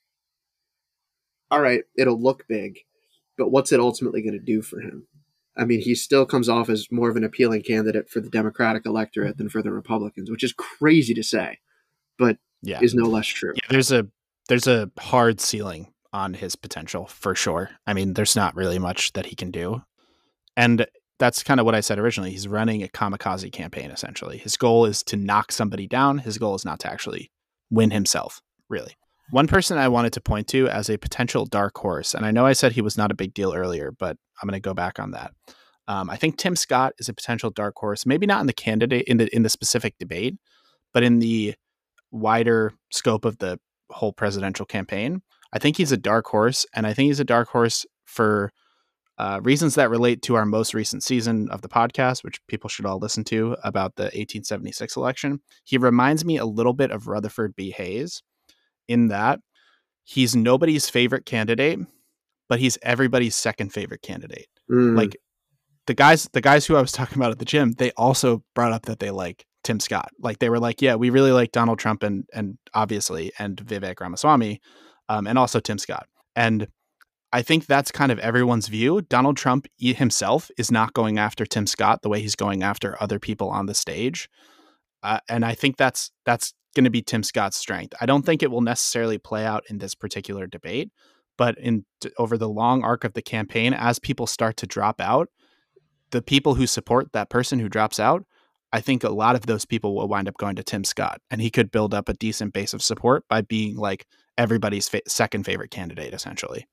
all 1.51 1.61
right 1.61 1.85
it'll 1.96 2.20
look 2.20 2.46
big 2.48 2.81
but 3.37 3.51
what's 3.51 3.72
it 3.72 3.81
ultimately 3.81 4.22
going 4.22 4.38
to 4.38 4.44
do 4.44 4.62
for 4.62 4.81
him 4.81 5.07
i 5.56 5.64
mean 5.64 5.80
he 5.80 5.94
still 5.94 6.26
comes 6.26 6.48
off 6.48 6.68
as 6.68 6.86
more 6.90 7.10
of 7.10 7.16
an 7.16 7.24
appealing 7.24 7.62
candidate 7.62 8.08
for 8.08 8.20
the 8.20 8.30
democratic 8.30 8.86
electorate 8.86 9.36
than 9.38 9.48
for 9.48 9.62
the 9.62 9.72
republicans 9.72 10.30
which 10.30 10.44
is 10.44 10.52
crazy 10.52 11.14
to 11.14 11.22
say 11.22 11.58
but 12.18 12.36
yeah. 12.62 12.80
is 12.80 12.94
no 12.94 13.08
less 13.08 13.26
true 13.26 13.52
yeah, 13.54 13.68
there's 13.70 13.92
a 13.92 14.06
there's 14.48 14.66
a 14.66 14.90
hard 14.98 15.40
ceiling 15.40 15.92
on 16.12 16.34
his 16.34 16.56
potential 16.56 17.06
for 17.06 17.34
sure 17.34 17.70
i 17.86 17.94
mean 17.94 18.14
there's 18.14 18.36
not 18.36 18.54
really 18.54 18.78
much 18.78 19.12
that 19.12 19.26
he 19.26 19.34
can 19.34 19.50
do 19.50 19.82
and 20.56 20.86
that's 21.22 21.44
kind 21.44 21.60
of 21.60 21.66
what 21.66 21.76
I 21.76 21.80
said 21.80 22.00
originally. 22.00 22.32
He's 22.32 22.48
running 22.48 22.82
a 22.82 22.88
kamikaze 22.88 23.52
campaign 23.52 23.92
essentially. 23.92 24.38
His 24.38 24.56
goal 24.56 24.84
is 24.86 25.04
to 25.04 25.16
knock 25.16 25.52
somebody 25.52 25.86
down. 25.86 26.18
His 26.18 26.36
goal 26.36 26.56
is 26.56 26.64
not 26.64 26.80
to 26.80 26.90
actually 26.90 27.30
win 27.70 27.92
himself, 27.92 28.42
really. 28.68 28.96
One 29.32 29.46
person 29.46 29.78
I 29.78 29.88
wanted 29.88 30.12
to 30.12 30.20
point 30.20 30.46
to 30.48 30.68
as 30.68 30.90
a 30.90 30.98
potential 30.98 31.46
dark 31.46 31.78
horse, 31.78 32.12
and 32.12 32.26
I 32.26 32.32
know 32.32 32.44
I 32.44 32.52
said 32.52 32.72
he 32.72 32.82
was 32.82 32.98
not 32.98 33.10
a 33.10 33.14
big 33.14 33.32
deal 33.32 33.54
earlier, 33.54 33.90
but 33.90 34.18
I'm 34.42 34.46
going 34.46 34.60
to 34.60 34.60
go 34.60 34.74
back 34.74 35.00
on 35.00 35.12
that. 35.12 35.32
Um, 35.88 36.10
I 36.10 36.16
think 36.16 36.36
Tim 36.36 36.54
Scott 36.54 36.92
is 36.98 37.08
a 37.08 37.14
potential 37.14 37.48
dark 37.48 37.74
horse, 37.78 38.04
maybe 38.04 38.26
not 38.26 38.42
in 38.42 38.46
the 38.46 38.52
candidate 38.52 39.06
in 39.06 39.16
the 39.16 39.34
in 39.34 39.42
the 39.42 39.48
specific 39.48 39.96
debate, 39.98 40.36
but 40.92 41.02
in 41.02 41.20
the 41.20 41.54
wider 42.10 42.74
scope 42.90 43.24
of 43.24 43.38
the 43.38 43.58
whole 43.90 44.12
presidential 44.12 44.66
campaign. 44.66 45.22
I 45.50 45.58
think 45.58 45.78
he's 45.78 45.92
a 45.92 45.96
dark 45.96 46.26
horse, 46.26 46.66
and 46.74 46.86
I 46.86 46.92
think 46.92 47.06
he's 47.06 47.20
a 47.20 47.24
dark 47.24 47.48
horse 47.48 47.86
for 48.04 48.52
uh, 49.16 49.40
reasons 49.42 49.76
that 49.76 49.88
relate 49.88 50.20
to 50.24 50.34
our 50.34 50.44
most 50.44 50.74
recent 50.74 51.02
season 51.02 51.48
of 51.48 51.62
the 51.62 51.70
podcast, 51.70 52.22
which 52.22 52.46
people 52.48 52.68
should 52.68 52.84
all 52.84 52.98
listen 52.98 53.24
to 53.24 53.56
about 53.64 53.96
the 53.96 54.04
1876 54.12 54.94
election. 54.94 55.40
He 55.64 55.78
reminds 55.78 56.22
me 56.22 56.36
a 56.36 56.44
little 56.44 56.74
bit 56.74 56.90
of 56.90 57.08
Rutherford 57.08 57.56
B. 57.56 57.70
Hayes 57.70 58.22
in 58.88 59.08
that 59.08 59.40
he's 60.04 60.34
nobody's 60.36 60.88
favorite 60.88 61.26
candidate, 61.26 61.78
but 62.48 62.58
he's 62.58 62.78
everybody's 62.82 63.34
second 63.34 63.72
favorite 63.72 64.02
candidate. 64.02 64.46
Mm. 64.70 64.96
Like 64.96 65.16
the 65.86 65.94
guys, 65.94 66.28
the 66.32 66.40
guys 66.40 66.66
who 66.66 66.76
I 66.76 66.80
was 66.80 66.92
talking 66.92 67.18
about 67.18 67.30
at 67.30 67.38
the 67.38 67.44
gym, 67.44 67.72
they 67.72 67.92
also 67.92 68.42
brought 68.54 68.72
up 68.72 68.86
that 68.86 68.98
they 68.98 69.10
like 69.10 69.44
Tim 69.64 69.80
Scott. 69.80 70.10
Like 70.20 70.38
they 70.38 70.50
were 70.50 70.58
like, 70.58 70.82
yeah, 70.82 70.94
we 70.94 71.10
really 71.10 71.32
like 71.32 71.52
Donald 71.52 71.78
Trump 71.78 72.02
and 72.02 72.24
and 72.32 72.58
obviously 72.74 73.32
and 73.38 73.56
Vivek 73.56 74.00
Ramaswamy, 74.00 74.60
um, 75.08 75.26
and 75.26 75.38
also 75.38 75.60
Tim 75.60 75.78
Scott. 75.78 76.06
And 76.34 76.68
I 77.34 77.42
think 77.42 77.66
that's 77.66 77.90
kind 77.90 78.12
of 78.12 78.18
everyone's 78.18 78.68
view. 78.68 79.00
Donald 79.02 79.38
Trump 79.38 79.66
himself 79.78 80.50
is 80.58 80.70
not 80.70 80.92
going 80.92 81.18
after 81.18 81.46
Tim 81.46 81.66
Scott 81.66 82.02
the 82.02 82.10
way 82.10 82.20
he's 82.20 82.36
going 82.36 82.62
after 82.62 83.02
other 83.02 83.18
people 83.18 83.48
on 83.48 83.66
the 83.66 83.74
stage, 83.74 84.28
uh, 85.02 85.20
and 85.28 85.44
I 85.44 85.54
think 85.54 85.76
that's 85.76 86.10
that's 86.24 86.54
going 86.74 86.84
to 86.84 86.90
be 86.90 87.02
Tim 87.02 87.22
Scott's 87.22 87.56
strength. 87.56 87.94
I 88.00 88.06
don't 88.06 88.24
think 88.24 88.42
it 88.42 88.50
will 88.50 88.60
necessarily 88.60 89.18
play 89.18 89.44
out 89.44 89.64
in 89.68 89.78
this 89.78 89.94
particular 89.94 90.46
debate, 90.46 90.90
but 91.36 91.58
in 91.58 91.84
over 92.18 92.38
the 92.38 92.48
long 92.48 92.82
arc 92.82 93.04
of 93.04 93.14
the 93.14 93.22
campaign, 93.22 93.74
as 93.74 93.98
people 93.98 94.26
start 94.26 94.56
to 94.58 94.66
drop 94.66 95.00
out, 95.00 95.28
the 96.10 96.22
people 96.22 96.54
who 96.54 96.66
support 96.66 97.12
that 97.12 97.30
person 97.30 97.58
who 97.58 97.68
drops 97.68 97.98
out, 97.98 98.24
I 98.72 98.80
think 98.80 99.04
a 99.04 99.10
lot 99.10 99.34
of 99.34 99.46
those 99.46 99.64
people 99.64 99.94
will 99.94 100.08
wind 100.08 100.28
up 100.28 100.36
going 100.38 100.56
to 100.56 100.62
Tim 100.62 100.84
Scott, 100.84 101.20
and 101.30 101.40
he 101.42 101.50
could 101.50 101.70
build 101.70 101.92
up 101.92 102.08
a 102.08 102.14
decent 102.14 102.52
base 102.54 102.72
of 102.72 102.82
support 102.82 103.24
by 103.28 103.42
being 103.42 103.76
like 103.76 104.06
everybody's 104.38 104.88
fa- 104.88 105.02
second 105.06 105.44
favorite 105.44 105.70
candidate, 105.70 106.14
essentially. 106.14 106.66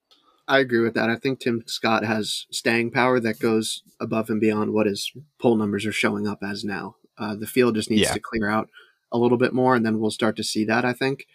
I 0.47 0.59
agree 0.59 0.79
with 0.79 0.95
that. 0.95 1.09
I 1.09 1.15
think 1.15 1.39
Tim 1.39 1.61
Scott 1.67 2.03
has 2.05 2.47
staying 2.51 2.91
power 2.91 3.19
that 3.19 3.39
goes 3.39 3.83
above 3.99 4.29
and 4.29 4.41
beyond 4.41 4.73
what 4.73 4.87
his 4.87 5.11
poll 5.39 5.55
numbers 5.55 5.85
are 5.85 5.91
showing 5.91 6.27
up 6.27 6.39
as 6.41 6.63
now. 6.63 6.95
Uh, 7.19 7.35
the 7.35 7.47
field 7.47 7.75
just 7.75 7.89
needs 7.89 8.03
yeah. 8.03 8.13
to 8.13 8.19
clear 8.19 8.49
out 8.49 8.69
a 9.11 9.17
little 9.17 9.37
bit 9.37 9.53
more, 9.53 9.75
and 9.75 9.85
then 9.85 9.99
we'll 9.99 10.11
start 10.11 10.35
to 10.37 10.43
see 10.43 10.65
that. 10.65 10.85
I 10.85 10.93
think. 10.93 11.27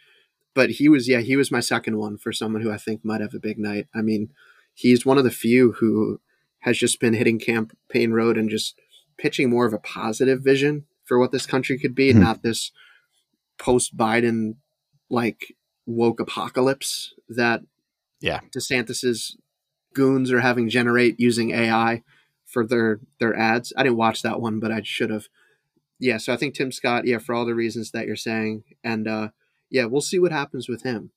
But 0.54 0.70
he 0.70 0.88
was, 0.88 1.08
yeah, 1.08 1.18
he 1.18 1.34
was 1.34 1.50
my 1.50 1.60
second 1.60 1.98
one 1.98 2.16
for 2.16 2.32
someone 2.32 2.62
who 2.62 2.70
I 2.70 2.76
think 2.76 3.04
might 3.04 3.20
have 3.20 3.34
a 3.34 3.40
big 3.40 3.58
night. 3.58 3.88
I 3.92 4.02
mean, 4.02 4.30
he's 4.72 5.04
one 5.04 5.18
of 5.18 5.24
the 5.24 5.30
few 5.30 5.72
who 5.72 6.20
has 6.60 6.78
just 6.78 7.00
been 7.00 7.14
hitting 7.14 7.40
campaign 7.40 8.12
road 8.12 8.38
and 8.38 8.48
just 8.48 8.78
pitching 9.18 9.50
more 9.50 9.66
of 9.66 9.72
a 9.72 9.78
positive 9.78 10.42
vision 10.42 10.86
for 11.04 11.18
what 11.18 11.32
this 11.32 11.44
country 11.44 11.78
could 11.78 11.94
be, 11.94 12.10
mm-hmm. 12.10 12.20
not 12.20 12.42
this 12.42 12.70
post 13.58 13.96
Biden 13.96 14.56
like 15.10 15.54
woke 15.86 16.18
apocalypse 16.18 17.14
that 17.28 17.62
yeah 18.20 18.40
DeSantis's 18.56 19.36
goons 19.92 20.32
are 20.32 20.40
having 20.40 20.68
generate 20.68 21.20
using 21.20 21.50
AI 21.50 22.02
for 22.44 22.66
their 22.66 23.00
their 23.20 23.36
ads. 23.36 23.72
I 23.76 23.82
didn't 23.82 23.98
watch 23.98 24.22
that 24.22 24.40
one, 24.40 24.60
but 24.60 24.72
I 24.72 24.82
should 24.82 25.10
have. 25.10 25.28
Yeah, 25.98 26.18
so 26.18 26.32
I 26.32 26.36
think 26.36 26.54
Tim 26.54 26.72
Scott, 26.72 27.06
yeah, 27.06 27.18
for 27.18 27.34
all 27.34 27.46
the 27.46 27.54
reasons 27.54 27.92
that 27.92 28.06
you're 28.06 28.16
saying, 28.16 28.64
and 28.82 29.06
uh, 29.06 29.28
yeah, 29.70 29.84
we'll 29.84 30.00
see 30.00 30.18
what 30.18 30.32
happens 30.32 30.68
with 30.68 30.82
him. 30.82 31.10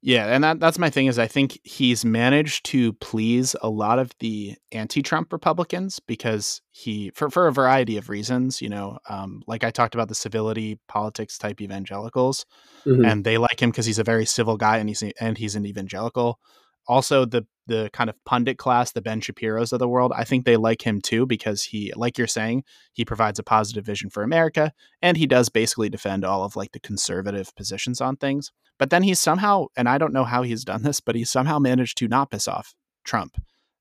Yeah, 0.00 0.26
and 0.26 0.44
that 0.44 0.60
that's 0.60 0.78
my 0.78 0.90
thing 0.90 1.06
is 1.06 1.18
I 1.18 1.26
think 1.26 1.58
he's 1.64 2.04
managed 2.04 2.64
to 2.66 2.92
please 2.94 3.56
a 3.62 3.68
lot 3.68 3.98
of 3.98 4.12
the 4.20 4.54
anti-Trump 4.70 5.32
Republicans 5.32 5.98
because 5.98 6.62
he 6.70 7.10
for 7.16 7.30
for 7.30 7.48
a 7.48 7.52
variety 7.52 7.96
of 7.96 8.08
reasons, 8.08 8.62
you 8.62 8.68
know, 8.68 8.98
um, 9.08 9.42
like 9.48 9.64
I 9.64 9.72
talked 9.72 9.96
about 9.96 10.06
the 10.06 10.14
civility 10.14 10.78
politics 10.86 11.36
type 11.36 11.60
evangelicals, 11.60 12.46
mm-hmm. 12.86 13.04
and 13.04 13.24
they 13.24 13.38
like 13.38 13.60
him 13.60 13.70
because 13.70 13.86
he's 13.86 13.98
a 13.98 14.04
very 14.04 14.24
civil 14.24 14.56
guy 14.56 14.78
and 14.78 14.88
he's 14.88 15.02
and 15.20 15.36
he's 15.36 15.56
an 15.56 15.66
evangelical. 15.66 16.38
Also, 16.86 17.24
the 17.24 17.44
the 17.68 17.88
kind 17.92 18.10
of 18.10 18.16
pundit 18.24 18.58
class, 18.58 18.92
the 18.92 19.00
Ben 19.00 19.20
Shapiro's 19.20 19.72
of 19.72 19.78
the 19.78 19.88
world, 19.88 20.12
I 20.14 20.24
think 20.24 20.44
they 20.44 20.56
like 20.56 20.86
him 20.86 21.00
too 21.00 21.24
because 21.26 21.62
he, 21.62 21.92
like 21.94 22.18
you're 22.18 22.26
saying, 22.26 22.64
he 22.92 23.04
provides 23.04 23.38
a 23.38 23.44
positive 23.44 23.86
vision 23.86 24.10
for 24.10 24.22
America, 24.22 24.72
and 25.00 25.16
he 25.16 25.26
does 25.26 25.48
basically 25.48 25.88
defend 25.88 26.24
all 26.24 26.44
of 26.44 26.56
like 26.56 26.72
the 26.72 26.80
conservative 26.80 27.54
positions 27.54 28.00
on 28.00 28.16
things. 28.16 28.50
But 28.78 28.90
then 28.90 29.02
he's 29.02 29.20
somehow, 29.20 29.66
and 29.76 29.88
I 29.88 29.98
don't 29.98 30.12
know 30.12 30.24
how 30.24 30.42
he's 30.42 30.64
done 30.64 30.82
this, 30.82 31.00
but 31.00 31.14
he's 31.14 31.30
somehow 31.30 31.58
managed 31.58 31.98
to 31.98 32.08
not 32.08 32.30
piss 32.30 32.48
off 32.48 32.74
Trump 33.04 33.36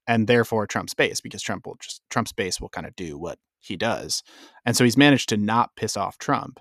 and 0.08 0.28
therefore 0.28 0.66
Trump's 0.66 0.94
base 0.94 1.22
because 1.22 1.42
Trump 1.42 1.68
will 1.68 1.76
just, 1.80 2.02
Trump's 2.10 2.32
base 2.32 2.62
will 2.62 2.70
kind 2.70 2.88
of 2.88 2.96
do 2.96 3.18
what 3.18 3.38
he 3.60 3.76
does. 3.76 4.24
And 4.66 4.76
so 4.76 4.84
he's 4.84 4.98
managed 4.98 5.30
to 5.30 5.38
not 5.38 5.76
piss 5.76 5.98
off 5.98 6.18
Trump. 6.18 6.60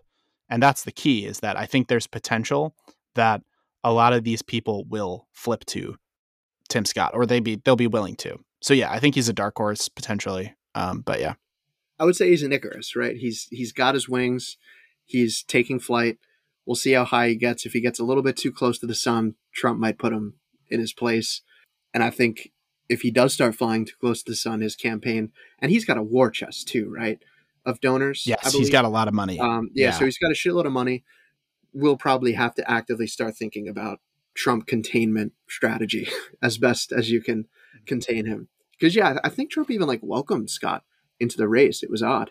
And 0.49 0.63
that's 0.63 0.85
the 0.85 0.93
key 0.93 1.27
is 1.27 1.41
that 1.41 1.57
I 1.57 1.67
think 1.67 1.89
there's 1.89 2.07
potential 2.07 2.75
that 3.15 3.43
a 3.83 3.93
lot 3.93 4.13
of 4.13 4.25
these 4.25 4.43
people 4.43 4.85
will 4.89 5.29
flip 5.33 5.65
to 5.67 5.97
Tim 6.69 6.85
Scott 6.85 7.13
or 7.15 7.27
they 7.27 7.41
be 7.41 7.61
they'll 7.65 7.77
be 7.77 7.87
willing 7.87 8.17
to. 8.17 8.39
So 8.63 8.75
yeah, 8.75 8.91
I 8.91 8.99
think 8.99 9.15
he's 9.15 9.29
a 9.29 9.33
dark 9.33 9.57
horse 9.57 9.89
potentially. 9.89 10.55
Um, 10.75 11.01
but 11.01 11.21
yeah. 11.21 11.35
I 11.99 12.05
would 12.05 12.17
say 12.17 12.29
he's 12.29 12.43
an 12.43 12.53
Icarus, 12.53 12.95
right? 12.95 13.17
He's 13.17 13.49
he's 13.51 13.73
got 13.73 13.95
his 13.95 14.09
wings. 14.09 14.57
He's 15.05 15.43
taking 15.43 15.79
flight. 15.79 16.19
We'll 16.67 16.75
see 16.75 16.93
how 16.93 17.05
high 17.05 17.29
he 17.29 17.37
gets. 17.37 17.65
If 17.65 17.73
he 17.73 17.81
gets 17.81 18.01
a 18.01 18.05
little 18.05 18.23
bit 18.23 18.37
too 18.37 18.53
close 18.53 18.79
to 18.81 18.87
the 18.87 18.95
sun, 18.95 19.37
Trump 19.53 19.79
might 19.79 19.99
put 19.99 20.13
him 20.13 20.35
in 20.69 20.81
his 20.81 20.93
place. 20.93 21.43
And 21.95 22.03
I 22.03 22.11
think 22.11 22.53
if 22.89 23.03
he 23.03 23.11
does 23.11 23.33
start 23.33 23.55
flying 23.55 23.85
too 23.85 23.95
close 24.01 24.23
to 24.23 24.33
the 24.33 24.37
sun, 24.37 24.61
his 24.61 24.77
campaign, 24.77 25.33
and 25.61 25.71
he's 25.71 25.85
got 25.85 25.97
a 25.97 26.03
war 26.03 26.31
chest 26.31 26.69
too, 26.69 26.93
right? 26.93 27.19
Of 27.65 27.81
donors. 27.81 28.27
Yes, 28.27 28.53
he's 28.53 28.71
got 28.71 28.85
a 28.85 28.89
lot 28.89 29.09
of 29.09 29.15
money. 29.15 29.39
Um, 29.41 29.71
yeah, 29.75 29.87
yeah, 29.87 29.91
so 29.93 30.05
he's 30.05 30.19
got 30.19 30.31
a 30.31 30.35
shitload 30.35 30.67
of 30.67 30.73
money. 30.73 31.05
We'll 31.73 31.97
probably 31.97 32.33
have 32.33 32.55
to 32.57 32.71
actively 32.71 33.07
start 33.07 33.37
thinking 33.37 33.69
about 33.69 34.01
Trump 34.37 34.67
containment 34.67 35.33
strategy 35.49 36.09
as 36.43 36.59
best 36.59 36.93
as 36.93 37.11
you 37.11 37.21
can 37.21 37.47
contain 37.87 38.27
him. 38.27 38.49
Because 38.73 38.95
yeah, 38.95 39.19
I 39.25 39.29
think 39.29 39.51
Trump 39.51 39.71
even 39.71 39.89
like 39.89 40.01
welcomed 40.03 40.51
Scott 40.51 40.85
into 41.19 41.37
the 41.37 41.49
race. 41.49 41.83
It 41.83 41.91
was 41.91 42.03
odd. 42.03 42.31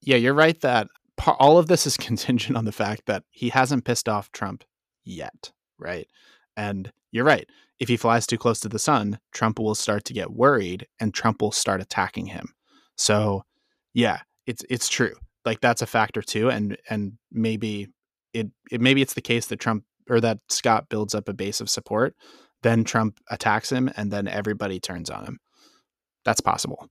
Yeah, 0.00 0.16
you're 0.16 0.34
right 0.34 0.58
that 0.60 0.88
all 1.26 1.58
of 1.58 1.66
this 1.66 1.86
is 1.86 1.96
contingent 1.98 2.56
on 2.56 2.64
the 2.64 2.72
fact 2.72 3.06
that 3.06 3.24
he 3.30 3.48
hasn't 3.48 3.84
pissed 3.84 4.08
off 4.08 4.32
Trump 4.32 4.64
yet, 5.04 5.50
right? 5.78 6.06
And 6.56 6.92
you're 7.10 7.24
right. 7.24 7.48
If 7.78 7.88
he 7.88 7.96
flies 7.96 8.26
too 8.26 8.38
close 8.38 8.60
to 8.60 8.68
the 8.68 8.78
sun, 8.78 9.18
Trump 9.32 9.58
will 9.58 9.74
start 9.74 10.04
to 10.06 10.12
get 10.12 10.32
worried 10.32 10.86
and 11.00 11.14
Trump 11.14 11.40
will 11.40 11.52
start 11.52 11.80
attacking 11.80 12.26
him. 12.26 12.54
So, 12.96 13.44
yeah, 13.94 14.20
it's 14.46 14.64
it's 14.68 14.88
true. 14.88 15.14
Like 15.44 15.60
that's 15.60 15.82
a 15.82 15.86
factor 15.86 16.22
too 16.22 16.50
and 16.50 16.76
and 16.90 17.14
maybe 17.30 17.88
it, 18.32 18.48
it 18.70 18.80
maybe 18.80 19.02
it's 19.02 19.14
the 19.14 19.20
case 19.20 19.46
that 19.46 19.60
Trump 19.60 19.84
or 20.08 20.20
that 20.20 20.38
Scott 20.48 20.88
builds 20.88 21.14
up 21.14 21.28
a 21.28 21.34
base 21.34 21.60
of 21.60 21.70
support, 21.70 22.14
then 22.62 22.84
Trump 22.84 23.20
attacks 23.30 23.70
him 23.70 23.90
and 23.96 24.10
then 24.10 24.28
everybody 24.28 24.80
turns 24.80 25.10
on 25.10 25.24
him. 25.24 25.38
That's 26.24 26.40
possible. 26.40 26.88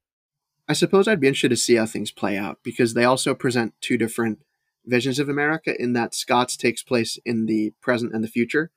I 0.67 0.73
suppose 0.73 1.07
I'd 1.07 1.19
be 1.19 1.27
interested 1.27 1.49
to 1.49 1.57
see 1.57 1.75
how 1.75 1.85
things 1.85 2.11
play 2.11 2.37
out 2.37 2.59
because 2.63 2.93
they 2.93 3.05
also 3.05 3.33
present 3.33 3.73
two 3.81 3.97
different 3.97 4.39
visions 4.85 5.19
of 5.19 5.29
America 5.29 5.73
in 5.81 5.93
that 5.93 6.13
Scott's 6.13 6.57
takes 6.57 6.83
place 6.83 7.17
in 7.25 7.45
the 7.45 7.73
present 7.81 8.13
and 8.13 8.23
the 8.23 8.29
future, 8.29 8.71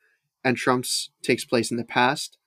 and 0.44 0.56
Trump's 0.56 1.10
takes 1.22 1.44
place 1.44 1.70
in 1.70 1.76
the 1.76 1.84
past 1.84 2.38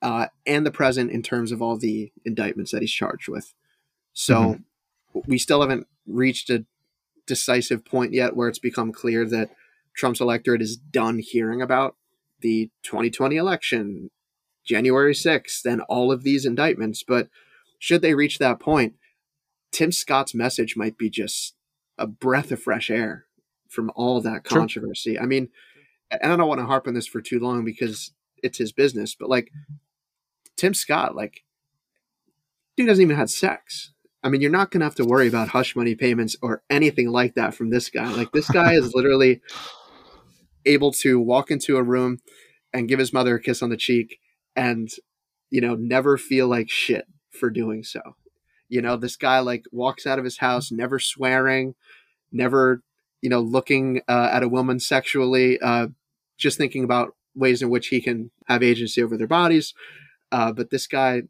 uh, 0.00 0.26
and 0.46 0.66
the 0.66 0.70
present 0.70 1.10
in 1.10 1.22
terms 1.22 1.52
of 1.52 1.62
all 1.62 1.76
the 1.76 2.12
indictments 2.24 2.72
that 2.72 2.82
he's 2.82 2.92
charged 2.92 3.28
with. 3.28 3.54
So 4.12 4.34
mm-hmm. 5.14 5.20
we 5.26 5.38
still 5.38 5.60
haven't 5.60 5.86
reached 6.06 6.50
a 6.50 6.64
decisive 7.26 7.84
point 7.84 8.12
yet 8.12 8.34
where 8.34 8.48
it's 8.48 8.58
become 8.58 8.92
clear 8.92 9.24
that 9.26 9.50
Trump's 9.94 10.20
electorate 10.20 10.62
is 10.62 10.76
done 10.76 11.18
hearing 11.18 11.62
about 11.62 11.96
the 12.40 12.70
2020 12.82 13.36
election, 13.36 14.10
January 14.64 15.14
6th, 15.14 15.64
and 15.64 15.80
all 15.82 16.10
of 16.10 16.22
these 16.22 16.44
indictments. 16.44 17.04
But 17.06 17.28
should 17.78 18.02
they 18.02 18.14
reach 18.14 18.38
that 18.38 18.60
point, 18.60 18.94
Tim 19.70 19.92
Scott's 19.92 20.34
message 20.34 20.76
might 20.76 20.98
be 20.98 21.10
just 21.10 21.54
a 21.98 22.06
breath 22.06 22.52
of 22.52 22.62
fresh 22.62 22.90
air 22.90 23.26
from 23.68 23.90
all 23.96 24.20
that 24.20 24.44
controversy. 24.44 25.18
I 25.18 25.24
mean, 25.24 25.48
and 26.10 26.32
I 26.32 26.36
don't 26.36 26.48
want 26.48 26.60
to 26.60 26.66
harp 26.66 26.86
on 26.86 26.94
this 26.94 27.06
for 27.06 27.20
too 27.20 27.40
long 27.40 27.64
because 27.64 28.12
it's 28.42 28.58
his 28.58 28.72
business, 28.72 29.14
but 29.18 29.30
like 29.30 29.50
Tim 30.56 30.74
Scott, 30.74 31.16
like, 31.16 31.42
dude 32.76 32.88
hasn't 32.88 33.02
even 33.04 33.16
had 33.16 33.30
sex. 33.30 33.92
I 34.22 34.28
mean, 34.28 34.40
you're 34.40 34.50
not 34.50 34.70
going 34.70 34.80
to 34.80 34.86
have 34.86 34.94
to 34.96 35.04
worry 35.04 35.26
about 35.26 35.48
hush 35.48 35.74
money 35.74 35.94
payments 35.94 36.36
or 36.42 36.62
anything 36.70 37.08
like 37.08 37.34
that 37.34 37.54
from 37.54 37.70
this 37.70 37.88
guy. 37.88 38.08
Like, 38.12 38.30
this 38.32 38.48
guy 38.48 38.74
is 38.74 38.94
literally 38.94 39.40
able 40.66 40.92
to 40.92 41.20
walk 41.20 41.50
into 41.50 41.76
a 41.76 41.82
room 41.82 42.18
and 42.72 42.88
give 42.88 42.98
his 42.98 43.12
mother 43.12 43.36
a 43.36 43.40
kiss 43.40 43.62
on 43.62 43.70
the 43.70 43.76
cheek 43.76 44.18
and, 44.56 44.88
you 45.50 45.60
know, 45.60 45.74
never 45.74 46.16
feel 46.16 46.48
like 46.48 46.70
shit 46.70 47.06
for 47.30 47.50
doing 47.50 47.82
so. 47.82 48.00
You 48.68 48.80
know, 48.80 48.96
this 48.96 49.16
guy 49.16 49.40
like 49.40 49.64
walks 49.70 50.06
out 50.06 50.18
of 50.18 50.24
his 50.24 50.38
house, 50.38 50.72
never 50.72 50.98
swearing, 50.98 51.74
never, 52.30 52.82
you 53.20 53.28
know, 53.28 53.40
looking 53.40 54.00
uh, 54.08 54.30
at 54.32 54.42
a 54.42 54.48
woman 54.48 54.80
sexually, 54.80 55.60
uh, 55.60 55.88
just 56.38 56.58
thinking 56.58 56.84
about 56.84 57.14
ways 57.34 57.62
in 57.62 57.70
which 57.70 57.88
he 57.88 58.00
can 58.00 58.30
have 58.46 58.62
agency 58.62 59.02
over 59.02 59.16
their 59.16 59.26
bodies. 59.26 59.74
Uh, 60.30 60.52
but 60.52 60.70
this 60.70 60.86
guy 60.86 61.22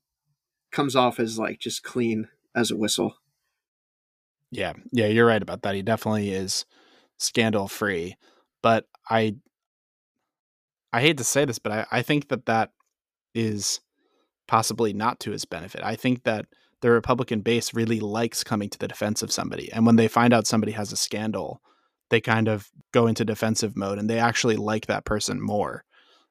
comes 0.70 0.94
off 0.94 1.18
as 1.18 1.38
like 1.38 1.58
just 1.58 1.82
clean 1.82 2.28
as 2.54 2.70
a 2.70 2.76
whistle. 2.76 3.16
Yeah, 4.50 4.74
yeah, 4.92 5.06
you're 5.06 5.26
right 5.26 5.42
about 5.42 5.62
that. 5.62 5.74
He 5.74 5.82
definitely 5.82 6.30
is 6.30 6.66
scandal 7.18 7.68
free. 7.68 8.16
But 8.62 8.86
I, 9.12 9.34
I 10.92 11.00
hate 11.02 11.18
to 11.18 11.24
say 11.24 11.44
this, 11.44 11.58
but 11.58 11.72
I, 11.72 11.86
I 11.98 12.02
think 12.02 12.28
that 12.28 12.46
that 12.46 12.70
is 13.34 13.80
possibly 14.48 14.92
not 14.92 15.20
to 15.20 15.30
his 15.30 15.44
benefit. 15.44 15.82
I 15.84 15.96
think 15.96 16.24
that 16.24 16.46
the 16.80 16.90
Republican 16.90 17.40
base 17.40 17.74
really 17.74 18.00
likes 18.00 18.42
coming 18.42 18.68
to 18.70 18.78
the 18.78 18.88
defense 18.88 19.22
of 19.22 19.30
somebody. 19.30 19.72
And 19.72 19.86
when 19.86 19.96
they 19.96 20.08
find 20.08 20.32
out 20.32 20.46
somebody 20.46 20.72
has 20.72 20.92
a 20.92 20.96
scandal, 20.96 21.60
they 22.10 22.20
kind 22.20 22.48
of 22.48 22.70
go 22.92 23.06
into 23.06 23.24
defensive 23.24 23.76
mode 23.76 23.98
and 23.98 24.10
they 24.10 24.18
actually 24.18 24.56
like 24.56 24.86
that 24.86 25.04
person 25.04 25.40
more. 25.40 25.84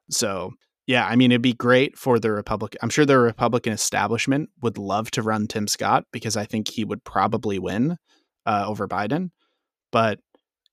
So, 0.10 0.52
yeah, 0.88 1.08
I 1.08 1.16
mean, 1.16 1.32
it'd 1.32 1.42
be 1.42 1.54
great 1.54 1.98
for 1.98 2.20
the 2.20 2.32
Republican. 2.32 2.80
I'm 2.82 2.90
sure 2.90 3.06
the 3.06 3.18
Republican 3.18 3.74
establishment 3.74 4.50
would 4.62 4.78
love 4.78 5.10
to 5.12 5.22
run 5.22 5.48
Tim 5.48 5.68
Scott 5.68 6.06
because 6.12 6.36
I 6.36 6.46
think 6.46 6.68
he 6.68 6.84
would 6.84 7.04
probably 7.04 7.60
win 7.60 7.98
uh, 8.46 8.66
over 8.68 8.88
Biden. 8.88 9.30
But 9.92 10.20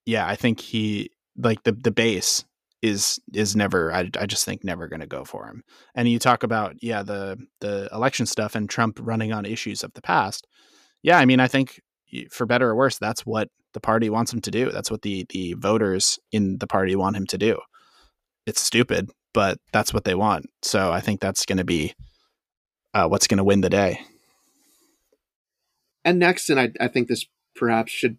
yeah, 0.06 0.26
I 0.26 0.36
think 0.36 0.61
he, 0.61 1.11
like 1.39 1.62
the, 1.62 1.72
the 1.72 1.91
base 1.91 2.45
is 2.82 3.18
is 3.34 3.57
never 3.57 3.93
I, 3.93 4.11
I 4.18 4.26
just 4.26 4.45
think 4.45 4.62
never 4.62 4.89
going 4.89 5.01
to 5.01 5.07
go 5.07 5.24
for 5.24 5.47
him. 5.47 5.62
And 5.95 6.09
you 6.09 6.18
talk 6.18 6.43
about 6.43 6.76
yeah 6.80 7.03
the 7.03 7.39
the 7.61 7.89
election 7.93 8.26
stuff 8.26 8.55
and 8.55 8.68
Trump 8.68 8.99
running 9.01 9.32
on 9.32 9.45
issues 9.45 9.82
of 9.82 9.93
the 9.95 10.03
past. 10.03 10.47
Yeah, 11.03 11.18
I 11.18 11.24
mean 11.24 11.41
I 11.41 11.49
think 11.49 11.80
for 12.30 12.47
better 12.47 12.70
or 12.70 12.76
worse 12.76 12.99
that's 12.99 13.26
what 13.26 13.49
the 13.74 13.80
party 13.80 14.11
wants 14.11 14.32
him 14.32 14.41
to 14.43 14.51
do. 14.51 14.70
That's 14.70 14.91
what 14.91 15.03
the 15.03 15.26
the 15.30 15.55
voters 15.55 16.18
in 16.32 16.59
the 16.59 16.66
party 16.66 16.95
want 16.97 17.16
him 17.16 17.26
to 17.26 17.39
do. 17.39 17.59
It's 18.47 18.61
stupid, 18.61 19.11
but 19.34 19.59
that's 19.72 19.93
what 19.93 20.05
they 20.05 20.14
want. 20.14 20.47
So 20.62 20.91
I 20.93 21.01
think 21.01 21.20
that's 21.20 21.45
going 21.45 21.59
to 21.59 21.64
be 21.64 21.95
uh, 22.95 23.09
what's 23.09 23.26
going 23.26 23.39
to 23.39 23.45
win 23.45 23.61
the 23.61 23.70
day. 23.70 24.01
And 26.05 26.18
next, 26.18 26.49
and 26.49 26.59
I, 26.59 26.70
I 26.80 26.89
think 26.89 27.09
this 27.09 27.26
perhaps 27.55 27.93
should 27.93 28.16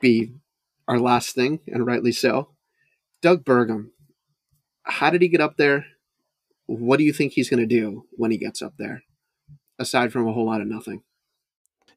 be 0.00 0.32
our 0.88 0.98
last 0.98 1.34
thing, 1.34 1.60
and 1.66 1.86
rightly 1.86 2.12
so. 2.12 2.50
Doug 3.22 3.44
Burgum, 3.44 3.90
how 4.84 5.10
did 5.10 5.22
he 5.22 5.28
get 5.28 5.40
up 5.40 5.56
there? 5.56 5.86
What 6.66 6.98
do 6.98 7.04
you 7.04 7.12
think 7.12 7.32
he's 7.32 7.50
going 7.50 7.60
to 7.60 7.66
do 7.66 8.04
when 8.12 8.30
he 8.30 8.38
gets 8.38 8.62
up 8.62 8.74
there, 8.78 9.02
aside 9.78 10.12
from 10.12 10.26
a 10.26 10.32
whole 10.32 10.46
lot 10.46 10.60
of 10.60 10.66
nothing? 10.66 11.02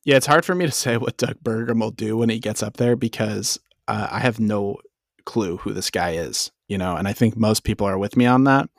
Yeah, 0.04 0.16
it's 0.16 0.26
hard 0.26 0.46
for 0.46 0.56
me 0.56 0.66
to 0.66 0.72
say 0.72 0.98
what 0.98 1.18
Doug 1.18 1.38
Burgum 1.44 1.82
will 1.82 1.92
do 1.92 2.18
when 2.18 2.30
he 2.30 2.40
gets 2.40 2.64
up 2.64 2.78
there 2.78 2.96
because 2.96 3.60
uh, 3.88 4.08
I 4.10 4.20
have 4.20 4.40
no 4.40 4.78
clue 5.26 5.58
who 5.58 5.74
this 5.74 5.90
guy 5.90 6.12
is, 6.12 6.52
you 6.68 6.78
know, 6.78 6.96
and 6.96 7.08
I 7.08 7.14
think 7.14 7.36
most 7.36 7.64
people 7.64 7.88
are 7.88 7.98
with 7.98 8.16
me 8.16 8.26
on 8.26 8.46
that. 8.46 8.70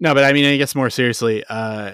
No, 0.00 0.12
but 0.12 0.24
I 0.24 0.32
mean, 0.32 0.44
I 0.44 0.56
guess 0.56 0.74
more 0.74 0.90
seriously, 0.90 1.44
uh, 1.48 1.92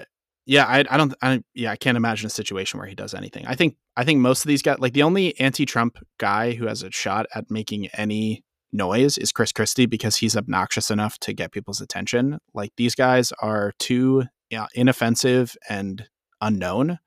yeah, 0.51 0.65
I, 0.65 0.83
I 0.89 0.97
don't, 0.97 1.13
I, 1.21 1.41
yeah, 1.53 1.71
I 1.71 1.77
can't 1.77 1.95
imagine 1.95 2.27
a 2.27 2.29
situation 2.29 2.77
where 2.77 2.87
he 2.87 2.93
does 2.93 3.13
anything. 3.13 3.47
I 3.47 3.55
think, 3.55 3.77
I 3.95 4.03
think 4.03 4.19
most 4.19 4.43
of 4.43 4.49
these 4.49 4.61
guys, 4.61 4.79
like 4.79 4.91
the 4.91 5.03
only 5.03 5.39
anti-Trump 5.39 5.97
guy 6.17 6.51
who 6.51 6.67
has 6.67 6.83
a 6.83 6.91
shot 6.91 7.25
at 7.33 7.49
making 7.49 7.87
any 7.93 8.43
noise 8.73 9.17
is 9.17 9.31
Chris 9.31 9.53
Christie 9.53 9.85
because 9.85 10.17
he's 10.17 10.35
obnoxious 10.35 10.91
enough 10.91 11.17
to 11.19 11.31
get 11.31 11.53
people's 11.53 11.79
attention. 11.79 12.37
Like 12.53 12.73
these 12.75 12.95
guys 12.95 13.31
are 13.41 13.71
too 13.79 14.25
yeah, 14.49 14.67
inoffensive 14.75 15.55
and 15.69 16.09
unknown 16.41 16.99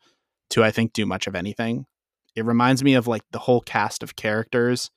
to, 0.48 0.64
I 0.64 0.70
think, 0.70 0.94
do 0.94 1.04
much 1.04 1.26
of 1.26 1.34
anything. 1.34 1.84
It 2.34 2.46
reminds 2.46 2.82
me 2.82 2.94
of 2.94 3.06
like 3.06 3.24
the 3.30 3.40
whole 3.40 3.60
cast 3.60 4.02
of 4.02 4.16
characters 4.16 4.90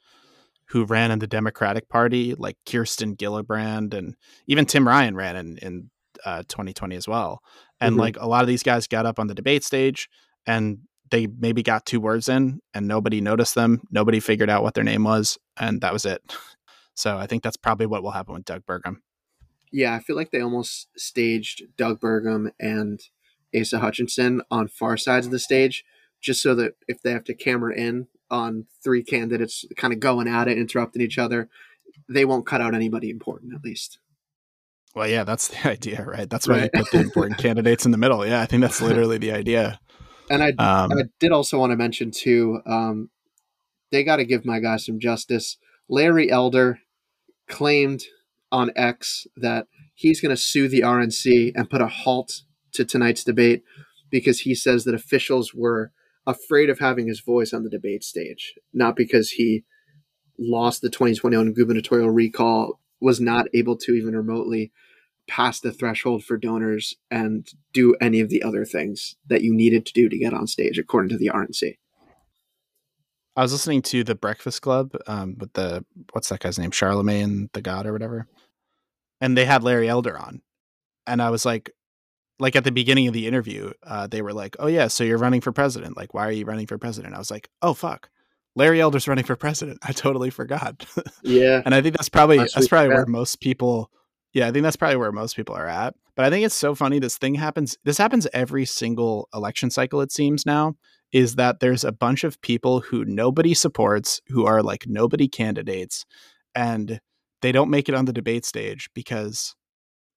who 0.70 0.86
ran 0.86 1.12
in 1.12 1.20
the 1.20 1.28
Democratic 1.28 1.90
Party, 1.90 2.34
like 2.34 2.56
Kirsten 2.66 3.18
Gillibrand 3.18 3.94
and 3.94 4.16
even 4.48 4.66
Tim 4.66 4.88
Ryan 4.88 5.18
ran 5.18 5.36
in, 5.36 5.58
in 5.58 5.90
uh, 6.26 6.44
2020 6.48 6.96
as 6.96 7.08
well. 7.08 7.42
And 7.80 7.94
mm-hmm. 7.94 8.02
like 8.02 8.18
a 8.20 8.28
lot 8.28 8.42
of 8.42 8.48
these 8.48 8.64
guys 8.64 8.88
got 8.88 9.06
up 9.06 9.20
on 9.20 9.28
the 9.28 9.36
debate 9.36 9.64
stage 9.64 10.10
and 10.46 10.80
they 11.10 11.28
maybe 11.28 11.64
got 11.64 11.86
two 11.86 12.02
words 12.02 12.28
in 12.28 12.60
and 12.74 12.88
nobody 12.88 13.22
noticed 13.22 13.56
them. 13.56 13.82
Nobody 13.92 14.20
figured 14.20 14.50
out 14.50 14.64
what 14.64 14.74
their 14.74 14.84
name 14.84 15.04
was. 15.04 15.38
And 15.58 15.82
that 15.82 15.94
was 15.94 16.06
it. 16.06 16.22
So 16.98 17.16
I 17.16 17.28
think 17.28 17.44
that's 17.44 17.58
probably 17.58 17.86
what 17.86 18.02
will 18.02 18.10
happen 18.10 18.34
with 18.34 18.46
Doug 18.46 18.66
Burgum. 18.66 19.02
Yeah, 19.72 19.94
I 19.94 20.00
feel 20.00 20.16
like 20.16 20.32
they 20.32 20.42
almost 20.42 20.88
staged 20.98 21.62
Doug 21.78 22.02
Burgum 22.02 22.50
and 22.60 23.00
Asa 23.56 23.78
Hutchinson 23.78 24.42
on 24.50 24.68
far 24.68 24.98
sides 24.98 25.28
of 25.28 25.32
the 25.32 25.38
stage 25.38 25.86
just 26.20 26.42
so 26.42 26.56
that 26.56 26.74
if 26.88 27.04
they 27.04 27.12
have 27.12 27.24
to 27.26 27.36
camera 27.36 27.76
in 27.76 28.08
on 28.32 28.66
three 28.84 29.04
candidates 29.04 29.64
kind 29.76 29.94
of 29.94 30.00
going 30.00 30.28
at 30.28 30.48
it, 30.48 30.58
interrupting 30.58 31.04
each 31.04 31.20
other, 31.20 31.50
they 32.10 32.26
won't 32.26 32.48
cut 32.48 32.62
out 32.62 32.74
anybody 32.74 33.12
important 33.12 33.54
at 33.54 33.64
least. 33.64 34.00
Well, 34.98 35.08
yeah, 35.08 35.24
that's 35.24 35.50
the 35.50 35.68
idea, 35.70 36.04
right? 36.04 36.30
That's 36.30 36.48
why 36.48 36.62
right. 36.62 36.70
you 36.74 36.82
put 36.82 36.92
the 36.92 37.00
important 37.00 37.38
candidates 37.48 37.86
in 37.86 37.92
the 37.92 37.98
middle. 37.98 38.26
Yeah, 38.26 38.42
I 38.42 38.48
think 38.48 38.62
that's 38.62 38.82
literally 38.82 39.20
the 39.20 39.32
idea. 39.32 39.80
And 40.30 40.44
I, 40.44 40.50
um, 40.58 40.92
I 40.92 41.04
did 41.20 41.32
also 41.32 41.60
want 41.60 41.72
to 41.72 41.78
mention 41.78 42.12
too, 42.12 42.62
um, 42.66 43.10
they 43.92 44.04
got 44.04 44.18
to 44.18 44.26
give 44.26 44.44
my 44.44 44.60
guy 44.60 44.78
some 44.78 45.00
justice. 45.00 45.58
Larry 45.88 46.30
Elder 46.30 46.80
claimed 47.48 48.04
on 48.52 48.72
X 48.76 49.28
that 49.38 49.68
he's 49.94 50.20
going 50.20 50.36
to 50.36 50.42
sue 50.42 50.68
the 50.68 50.82
RNC 50.82 51.54
and 51.56 51.70
put 51.70 51.82
a 51.82 51.88
halt 51.88 52.42
to 52.74 52.84
tonight's 52.84 53.24
debate 53.24 53.64
because 54.10 54.42
he 54.42 54.54
says 54.54 54.84
that 54.84 54.96
officials 54.96 55.54
were 55.54 55.92
afraid 56.26 56.70
of 56.70 56.80
having 56.80 57.08
his 57.08 57.22
voice 57.22 57.54
on 57.54 57.64
the 57.64 57.70
debate 57.70 58.04
stage, 58.04 58.56
not 58.74 58.96
because 58.96 59.32
he 59.32 59.64
lost 60.38 60.82
the 60.82 60.90
2021 60.90 61.54
gubernatorial 61.54 62.10
recall, 62.10 62.80
was 63.00 63.22
not 63.22 63.46
able 63.54 63.78
to 63.78 63.94
even 63.94 64.16
remotely 64.16 64.72
pass 65.28 65.60
the 65.60 65.72
threshold 65.72 66.24
for 66.24 66.38
donors 66.38 66.96
and 67.12 67.48
do 67.74 67.96
any 68.02 68.20
of 68.20 68.30
the 68.30 68.42
other 68.44 68.66
things 68.66 69.16
that 69.28 69.44
you 69.44 69.54
needed 69.54 69.86
to 69.86 69.94
do 69.94 70.10
to 70.10 70.18
get 70.18 70.34
on 70.34 70.48
stage, 70.48 70.78
according 70.80 71.10
to 71.10 71.18
the 71.18 71.28
RNC. 71.34 71.78
I 73.36 73.42
was 73.44 73.52
listening 73.52 73.84
to 73.84 74.04
the 74.04 74.16
Breakfast 74.16 74.64
Club 74.64 74.96
um, 75.06 75.36
with 75.38 75.54
the 75.54 75.86
what's 76.12 76.30
that 76.30 76.40
guy's 76.40 76.58
name, 76.58 76.72
Charlemagne 76.72 77.50
the 77.54 77.62
God 77.62 77.86
or 77.86 77.94
whatever, 77.94 78.28
and 79.22 79.38
they 79.38 79.46
had 79.46 79.64
Larry 79.64 79.88
Elder 79.88 80.18
on, 80.18 80.42
and 81.06 81.22
I 81.22 81.30
was 81.30 81.46
like, 81.46 81.70
like 82.40 82.56
at 82.56 82.64
the 82.64 82.72
beginning 82.72 83.08
of 83.08 83.14
the 83.14 83.28
interview, 83.28 83.72
uh, 83.84 84.08
they 84.08 84.24
were 84.24 84.34
like, 84.34 84.56
"Oh 84.58 84.66
yeah, 84.66 84.88
so 84.88 85.04
you're 85.04 85.20
running 85.20 85.42
for 85.42 85.52
president? 85.52 85.96
Like, 85.96 86.16
why 86.16 86.28
are 86.28 86.32
you 86.32 86.46
running 86.46 86.66
for 86.66 86.80
president?" 86.80 87.14
I 87.14 87.20
was 87.20 87.30
like, 87.30 87.48
"Oh 87.62 87.76
fuck, 87.76 88.10
Larry 88.56 88.82
Elder's 88.82 89.08
running 89.08 89.26
for 89.26 89.36
president. 89.36 89.80
I 89.84 89.92
totally 89.92 90.32
forgot." 90.32 90.88
Yeah, 91.22 91.62
and 91.64 91.76
I 91.76 91.82
think 91.84 91.96
that's 91.96 92.10
probably 92.10 92.38
that's 92.38 92.68
probably 92.68 92.90
where 92.90 93.06
most 93.06 93.40
people 93.40 93.92
yeah, 94.38 94.48
I 94.48 94.52
think 94.52 94.62
that's 94.62 94.76
probably 94.76 94.98
where 94.98 95.12
most 95.12 95.36
people 95.36 95.56
are 95.56 95.68
at. 95.68 95.96
But 96.16 96.26
I 96.26 96.30
think 96.30 96.46
it's 96.46 96.54
so 96.54 96.76
funny. 96.76 97.00
This 97.00 97.18
thing 97.18 97.34
happens. 97.34 97.76
This 97.86 97.98
happens 97.98 98.28
every 98.34 98.66
single 98.66 99.28
election 99.34 99.72
cycle, 99.72 100.00
it 100.00 100.12
seems 100.12 100.46
now, 100.46 100.76
is 101.12 101.38
that 101.38 101.60
there's 101.60 101.84
a 101.84 101.92
bunch 101.92 102.24
of 102.24 102.40
people 102.42 102.82
who 102.82 103.04
nobody 103.04 103.56
supports, 103.56 104.22
who 104.28 104.46
are 104.46 104.62
like 104.62 104.86
nobody 104.86 105.28
candidates, 105.28 106.06
and 106.54 107.02
they 107.42 107.52
don't 107.52 107.72
make 107.72 107.90
it 107.90 107.96
on 107.96 108.06
the 108.06 108.14
debate 108.14 108.46
stage 108.46 108.92
because, 108.94 109.56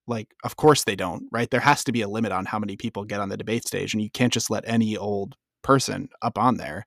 like, 0.06 0.28
of 0.44 0.56
course 0.56 0.84
they 0.84 0.96
don't, 0.96 1.24
right? 1.32 1.50
There 1.50 1.60
has 1.60 1.82
to 1.84 1.92
be 1.92 2.02
a 2.02 2.08
limit 2.08 2.30
on 2.30 2.44
how 2.44 2.58
many 2.58 2.76
people 2.76 3.04
get 3.04 3.20
on 3.20 3.30
the 3.30 3.38
debate 3.38 3.66
stage, 3.66 3.94
and 3.94 4.02
you 4.02 4.10
can't 4.10 4.34
just 4.34 4.50
let 4.50 4.64
any 4.66 4.98
old 4.98 5.36
person 5.62 6.10
up 6.20 6.36
on 6.36 6.58
there. 6.58 6.84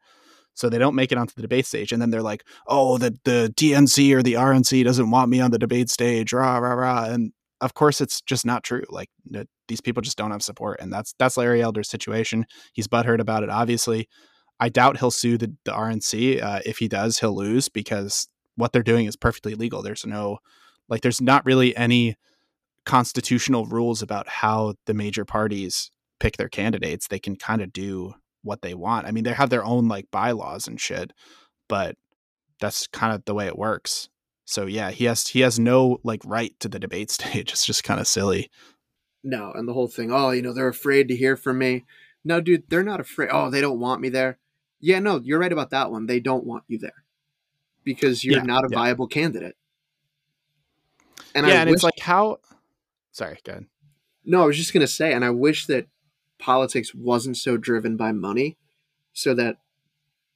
So 0.53 0.69
they 0.69 0.77
don't 0.77 0.95
make 0.95 1.11
it 1.11 1.17
onto 1.17 1.33
the 1.35 1.41
debate 1.41 1.65
stage. 1.65 1.91
And 1.91 2.01
then 2.01 2.09
they're 2.11 2.21
like, 2.21 2.43
oh, 2.67 2.97
the, 2.97 3.17
the 3.23 3.53
DNC 3.55 4.13
or 4.13 4.21
the 4.21 4.33
RNC 4.33 4.83
doesn't 4.83 5.09
want 5.09 5.29
me 5.29 5.39
on 5.39 5.51
the 5.51 5.59
debate 5.59 5.89
stage, 5.89 6.33
rah, 6.33 6.57
rah, 6.57 6.73
rah. 6.73 7.05
And 7.05 7.33
of 7.61 7.73
course, 7.73 8.01
it's 8.01 8.21
just 8.21 8.45
not 8.45 8.63
true. 8.63 8.83
Like 8.89 9.09
these 9.67 9.81
people 9.81 10.01
just 10.01 10.17
don't 10.17 10.31
have 10.31 10.43
support. 10.43 10.79
And 10.79 10.91
that's, 10.91 11.13
that's 11.17 11.37
Larry 11.37 11.61
Elder's 11.61 11.89
situation. 11.89 12.45
He's 12.73 12.87
butthurt 12.87 13.19
about 13.19 13.43
it, 13.43 13.49
obviously. 13.49 14.07
I 14.59 14.69
doubt 14.69 14.97
he'll 14.97 15.11
sue 15.11 15.37
the, 15.37 15.53
the 15.65 15.71
RNC. 15.71 16.41
Uh, 16.41 16.59
if 16.65 16.77
he 16.77 16.87
does, 16.87 17.19
he'll 17.19 17.35
lose 17.35 17.69
because 17.69 18.27
what 18.55 18.71
they're 18.71 18.83
doing 18.83 19.07
is 19.07 19.15
perfectly 19.15 19.55
legal. 19.55 19.81
There's 19.81 20.05
no, 20.05 20.37
like, 20.87 21.01
there's 21.01 21.21
not 21.21 21.45
really 21.45 21.75
any 21.75 22.15
constitutional 22.85 23.65
rules 23.65 24.01
about 24.01 24.27
how 24.27 24.75
the 24.85 24.93
major 24.93 25.25
parties 25.25 25.89
pick 26.19 26.37
their 26.37 26.49
candidates. 26.49 27.07
They 27.07 27.19
can 27.19 27.35
kind 27.35 27.61
of 27.61 27.73
do 27.73 28.13
what 28.43 28.61
they 28.61 28.73
want. 28.73 29.07
I 29.07 29.11
mean, 29.11 29.23
they 29.23 29.33
have 29.33 29.49
their 29.49 29.65
own 29.65 29.87
like 29.87 30.11
bylaws 30.11 30.67
and 30.67 30.79
shit, 30.79 31.11
but 31.67 31.95
that's 32.59 32.87
kind 32.87 33.13
of 33.13 33.25
the 33.25 33.33
way 33.33 33.47
it 33.47 33.57
works. 33.57 34.09
So 34.45 34.65
yeah, 34.65 34.91
he 34.91 35.05
has 35.05 35.27
he 35.27 35.41
has 35.41 35.59
no 35.59 35.99
like 36.03 36.21
right 36.25 36.57
to 36.59 36.69
the 36.69 36.79
debate 36.79 37.11
stage. 37.17 37.51
It's 37.51 37.65
just 37.65 37.83
kind 37.83 37.99
of 37.99 38.07
silly. 38.07 38.49
No, 39.23 39.51
and 39.53 39.67
the 39.67 39.73
whole 39.73 39.87
thing, 39.87 40.11
oh, 40.11 40.31
you 40.31 40.41
know, 40.41 40.53
they're 40.53 40.67
afraid 40.67 41.07
to 41.07 41.15
hear 41.15 41.37
from 41.37 41.57
me. 41.57 41.85
No, 42.25 42.41
dude, 42.41 42.69
they're 42.69 42.83
not 42.83 42.99
afraid. 42.99 43.29
Oh, 43.31 43.49
they 43.49 43.61
don't 43.61 43.79
want 43.79 44.01
me 44.01 44.09
there. 44.09 44.37
Yeah, 44.81 44.99
no, 44.99 45.21
you're 45.23 45.39
right 45.39 45.51
about 45.51 45.69
that 45.69 45.91
one. 45.91 46.07
They 46.07 46.19
don't 46.19 46.45
want 46.45 46.65
you 46.67 46.77
there 46.77 47.05
because 47.85 48.23
you're 48.23 48.39
yeah, 48.39 48.43
not 48.43 48.65
a 48.65 48.67
yeah. 48.69 48.77
viable 48.77 49.07
candidate. 49.07 49.55
And 51.33 51.47
yeah, 51.47 51.53
I 51.53 51.57
and 51.61 51.69
wish... 51.69 51.75
it's 51.75 51.83
like 51.83 51.99
how. 51.99 52.39
Sorry, 53.13 53.39
go 53.45 53.53
ahead. 53.53 53.65
No, 54.25 54.43
I 54.43 54.45
was 54.45 54.57
just 54.57 54.73
gonna 54.73 54.87
say, 54.87 55.13
and 55.13 55.23
I 55.23 55.29
wish 55.29 55.67
that 55.67 55.87
politics 56.43 56.93
wasn't 56.93 57.37
so 57.37 57.55
driven 57.55 57.95
by 57.95 58.11
money 58.11 58.57
so 59.13 59.33
that 59.33 59.57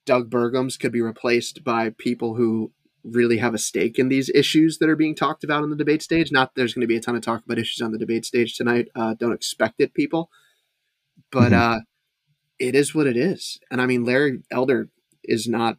Doug 0.06 0.30
Burgums 0.30 0.80
could 0.80 0.94
be 0.94 1.02
replaced 1.02 1.66
by 1.66 1.90
people 1.90 2.36
who 2.36 2.72
really 3.04 3.38
have 3.38 3.54
a 3.54 3.58
stake 3.58 4.00
in 4.00 4.08
these 4.08 4.30
issues 4.30 4.78
that 4.78 4.90
are 4.90 4.96
being 4.96 5.16
talked 5.16 5.44
about 5.44 5.64
on 5.64 5.70
the 5.70 5.76
debate 5.76 6.02
stage. 6.02 6.32
Not 6.32 6.56
there's 6.56 6.74
going 6.74 6.82
to 6.82 6.88
be 6.88 6.96
a 6.96 7.02
ton 7.02 7.18
of 7.18 7.22
talk 7.22 7.44
about 7.44 7.60
issues 7.60 7.82
on 7.82 7.92
the 7.92 7.98
debate 7.98 8.26
stage 8.26 8.56
tonight. 8.56 8.88
Uh, 8.96 9.16
don't 9.16 9.34
expect 9.34 9.82
it, 9.82 9.94
people. 9.94 10.30
But 11.30 11.52
mm-hmm. 11.52 11.76
uh, 11.76 11.80
it 12.58 12.74
is 12.74 12.96
what 12.96 13.08
it 13.08 13.18
is. 13.18 13.60
And 13.70 13.82
I 13.82 13.86
mean, 13.86 14.06
Larry 14.06 14.44
Elder 14.50 14.88
is 15.26 15.46
not 15.46 15.78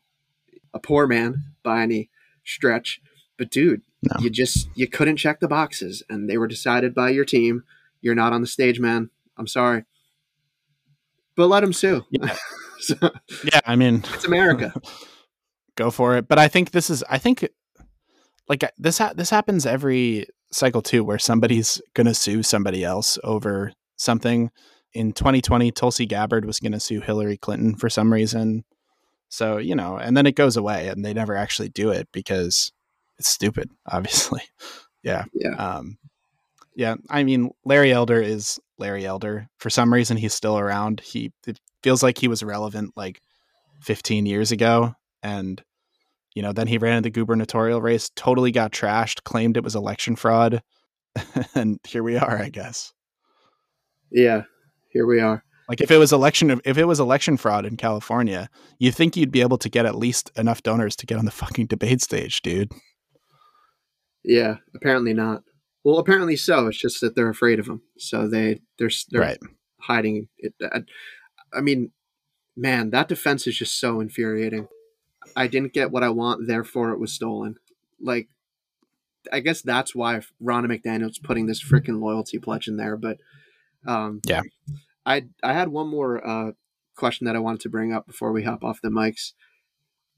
a 0.75 0.79
poor 0.79 1.07
man 1.07 1.55
by 1.63 1.81
any 1.81 2.11
stretch. 2.45 3.01
But 3.39 3.51
dude, 3.51 3.81
no. 4.03 4.21
you 4.21 4.29
just 4.29 4.69
you 4.75 4.89
couldn't 4.89 5.17
check 5.17 5.41
the 5.41 5.49
boxes, 5.49 6.03
and 6.11 6.29
they 6.29 6.37
were 6.37 6.49
decided 6.49 6.95
by 6.95 7.11
your 7.11 7.25
team. 7.25 7.63
You're 8.03 8.15
not 8.15 8.35
on 8.35 8.43
the 8.43 8.47
stage, 8.47 8.79
man. 8.79 9.09
I'm 9.39 9.47
sorry 9.47 9.85
but 11.39 11.47
let 11.47 11.63
him 11.63 11.73
sue. 11.73 12.05
Yeah, 12.11 12.37
so, 12.81 12.97
yeah 13.45 13.61
I 13.65 13.77
mean, 13.77 14.05
it's 14.13 14.27
America. 14.27 14.75
go 15.77 15.91
for 15.91 16.17
it. 16.17 16.27
But 16.29 16.41
I 16.41 16.49
think 16.49 16.73
this 16.73 16.91
is, 16.91 17.05
I 17.09 17.19
think, 17.19 17.49
like 18.49 18.65
uh, 18.65 18.71
this. 18.77 18.99
Ha- 18.99 19.13
this 19.15 19.31
happens 19.31 19.65
every 19.65 20.27
cycle 20.51 20.83
too, 20.83 21.05
where 21.05 21.19
somebody's 21.19 21.81
gonna 21.95 22.13
sue 22.13 22.43
somebody 22.43 22.85
else 22.85 23.19
over 23.23 23.73
something. 23.97 24.51
In 24.95 25.13
2020, 25.13 25.71
Tulsi 25.71 26.07
Gabbard 26.07 26.45
was 26.45 26.59
gonna 26.59 26.81
sue 26.81 27.01
Hillary 27.01 27.37
Clinton 27.37 27.77
for 27.77 27.89
some 27.89 28.13
reason. 28.13 28.65
So 29.29 29.59
you 29.59 29.77
know, 29.77 29.97
and 29.97 30.17
then 30.17 30.27
it 30.27 30.35
goes 30.35 30.57
away, 30.57 30.89
and 30.89 31.05
they 31.05 31.15
never 31.15 31.37
actually 31.37 31.69
do 31.69 31.91
it 31.91 32.09
because 32.13 32.73
it's 33.19 33.29
stupid, 33.29 33.71
obviously. 33.87 34.43
Yeah. 35.05 35.27
Yeah. 35.33 35.55
Um, 35.55 35.99
yeah. 36.75 36.97
I 37.09 37.23
mean, 37.23 37.53
Larry 37.65 37.93
Elder 37.93 38.21
is 38.21 38.59
Larry 38.79 39.07
Elder. 39.07 39.49
For 39.59 39.71
some 39.71 39.93
reason, 39.93 40.17
he's 40.17 40.35
still 40.35 40.59
around. 40.59 41.01
He 41.01 41.33
it 41.47 41.59
feels 41.83 42.03
like 42.03 42.19
he 42.19 42.29
was 42.29 42.43
relevant 42.43 42.93
like 42.97 43.21
15 43.83 44.27
years 44.27 44.53
ago, 44.53 44.95
and 45.23 45.63
you 46.35 46.43
know, 46.43 46.53
then 46.53 46.69
he 46.69 46.79
ran 46.79 46.99
in 46.99 47.03
the 47.03 47.11
gubernatorial 47.11 47.81
race, 47.81 48.11
totally 48.15 48.53
got 48.53 48.73
trashed, 48.73 49.25
claimed 49.25 49.57
it 49.57 49.65
was 49.65 49.75
election 49.75 50.17
fraud, 50.17 50.63
and 51.55 51.79
here 51.87 52.03
we 52.03 52.17
are, 52.17 52.39
I 52.39 52.49
guess. 52.49 52.93
Yeah, 54.11 54.43
here 54.91 55.07
we 55.07 55.21
are. 55.21 55.43
Like 55.69 55.83
if 55.83 55.91
it 55.91 55.99
was 55.99 56.13
election 56.13 56.61
if 56.65 56.79
it 56.79 56.87
was 56.87 56.99
election 56.99 57.37
fraud 57.37 57.67
in 57.67 57.77
California, 57.77 58.49
you 58.79 58.91
think 58.91 59.17
you'd 59.17 59.33
be 59.33 59.43
able 59.43 59.59
to 59.59 59.69
get 59.69 59.85
at 59.85 59.97
least 59.97 60.31
enough 60.37 60.63
donors 60.63 60.97
to 60.97 61.07
get 61.07 61.19
on 61.19 61.27
the 61.27 61.31
fucking 61.31 61.67
debate 61.67 62.01
stage, 62.01 62.41
dude. 62.41 62.73
Yeah, 64.25 64.57
apparently 64.75 65.13
not. 65.13 65.43
Well, 65.89 65.99
apparently 66.01 66.37
so. 66.37 66.67
It's 66.67 66.77
just 66.77 67.01
that 67.01 67.15
they're 67.15 67.31
afraid 67.31 67.59
of 67.59 67.67
him, 67.67 67.81
so 67.97 68.29
they 68.29 68.61
they're 68.77 68.91
they're 69.09 69.23
Right. 69.23 69.39
hiding 69.81 70.29
it. 70.37 70.53
I, 70.61 70.83
I 71.51 71.63
mean, 71.63 71.93
man, 72.55 72.91
that 72.91 73.09
defense 73.09 73.47
is 73.47 73.57
just 73.57 73.81
so 73.81 73.99
infuriating. 73.99 74.69
I 75.35 75.47
didn't 75.47 75.73
get 75.73 75.91
what 75.91 76.03
I 76.05 76.11
want, 76.11 76.47
therefore 76.47 76.91
it 76.91 77.01
was 77.01 77.15
stolen. 77.15 77.55
Like, 77.99 78.29
I 79.33 79.41
guess 79.41 79.63
that's 79.63 79.95
why 79.95 80.21
Ronna 80.43 80.67
McDaniel's 80.67 81.19
putting 81.19 81.47
this 81.47 81.65
freaking 81.65 82.01
loyalty 82.03 82.39
pledge 82.39 82.69
in 82.69 82.77
there. 82.77 82.99
But, 82.99 83.17
um, 83.87 84.21
Yeah. 84.27 84.43
I 85.07 85.25
I 85.43 85.55
had 85.55 85.69
one 85.69 85.89
more 85.89 86.21
uh, 86.23 86.53
question 86.97 87.25
that 87.25 87.37
I 87.37 87.39
wanted 87.39 87.61
to 87.63 87.71
bring 87.71 87.95
up 87.95 88.07
before 88.07 88.31
we 88.33 88.43
hop 88.43 88.63
off 88.63 88.83
the 88.83 88.91
mics, 88.91 89.33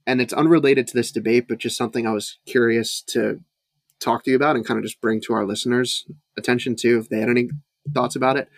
and 0.04 0.20
it's 0.20 0.32
unrelated 0.32 0.88
to 0.88 0.94
this 0.94 1.12
debate, 1.12 1.46
but 1.48 1.58
just 1.58 1.76
something 1.76 2.08
I 2.08 2.12
was 2.12 2.40
curious 2.44 3.02
to 3.14 3.44
talk 4.00 4.24
to 4.24 4.30
you 4.30 4.36
about 4.36 4.56
and 4.56 4.66
kind 4.66 4.78
of 4.78 4.84
just 4.84 5.00
bring 5.00 5.20
to 5.22 5.32
our 5.34 5.44
listeners' 5.46 6.06
attention 6.36 6.76
to 6.76 6.98
if 6.98 7.08
they 7.08 7.20
had 7.20 7.28
any 7.28 7.48
thoughts 7.94 8.16
about 8.16 8.36
it. 8.36 8.48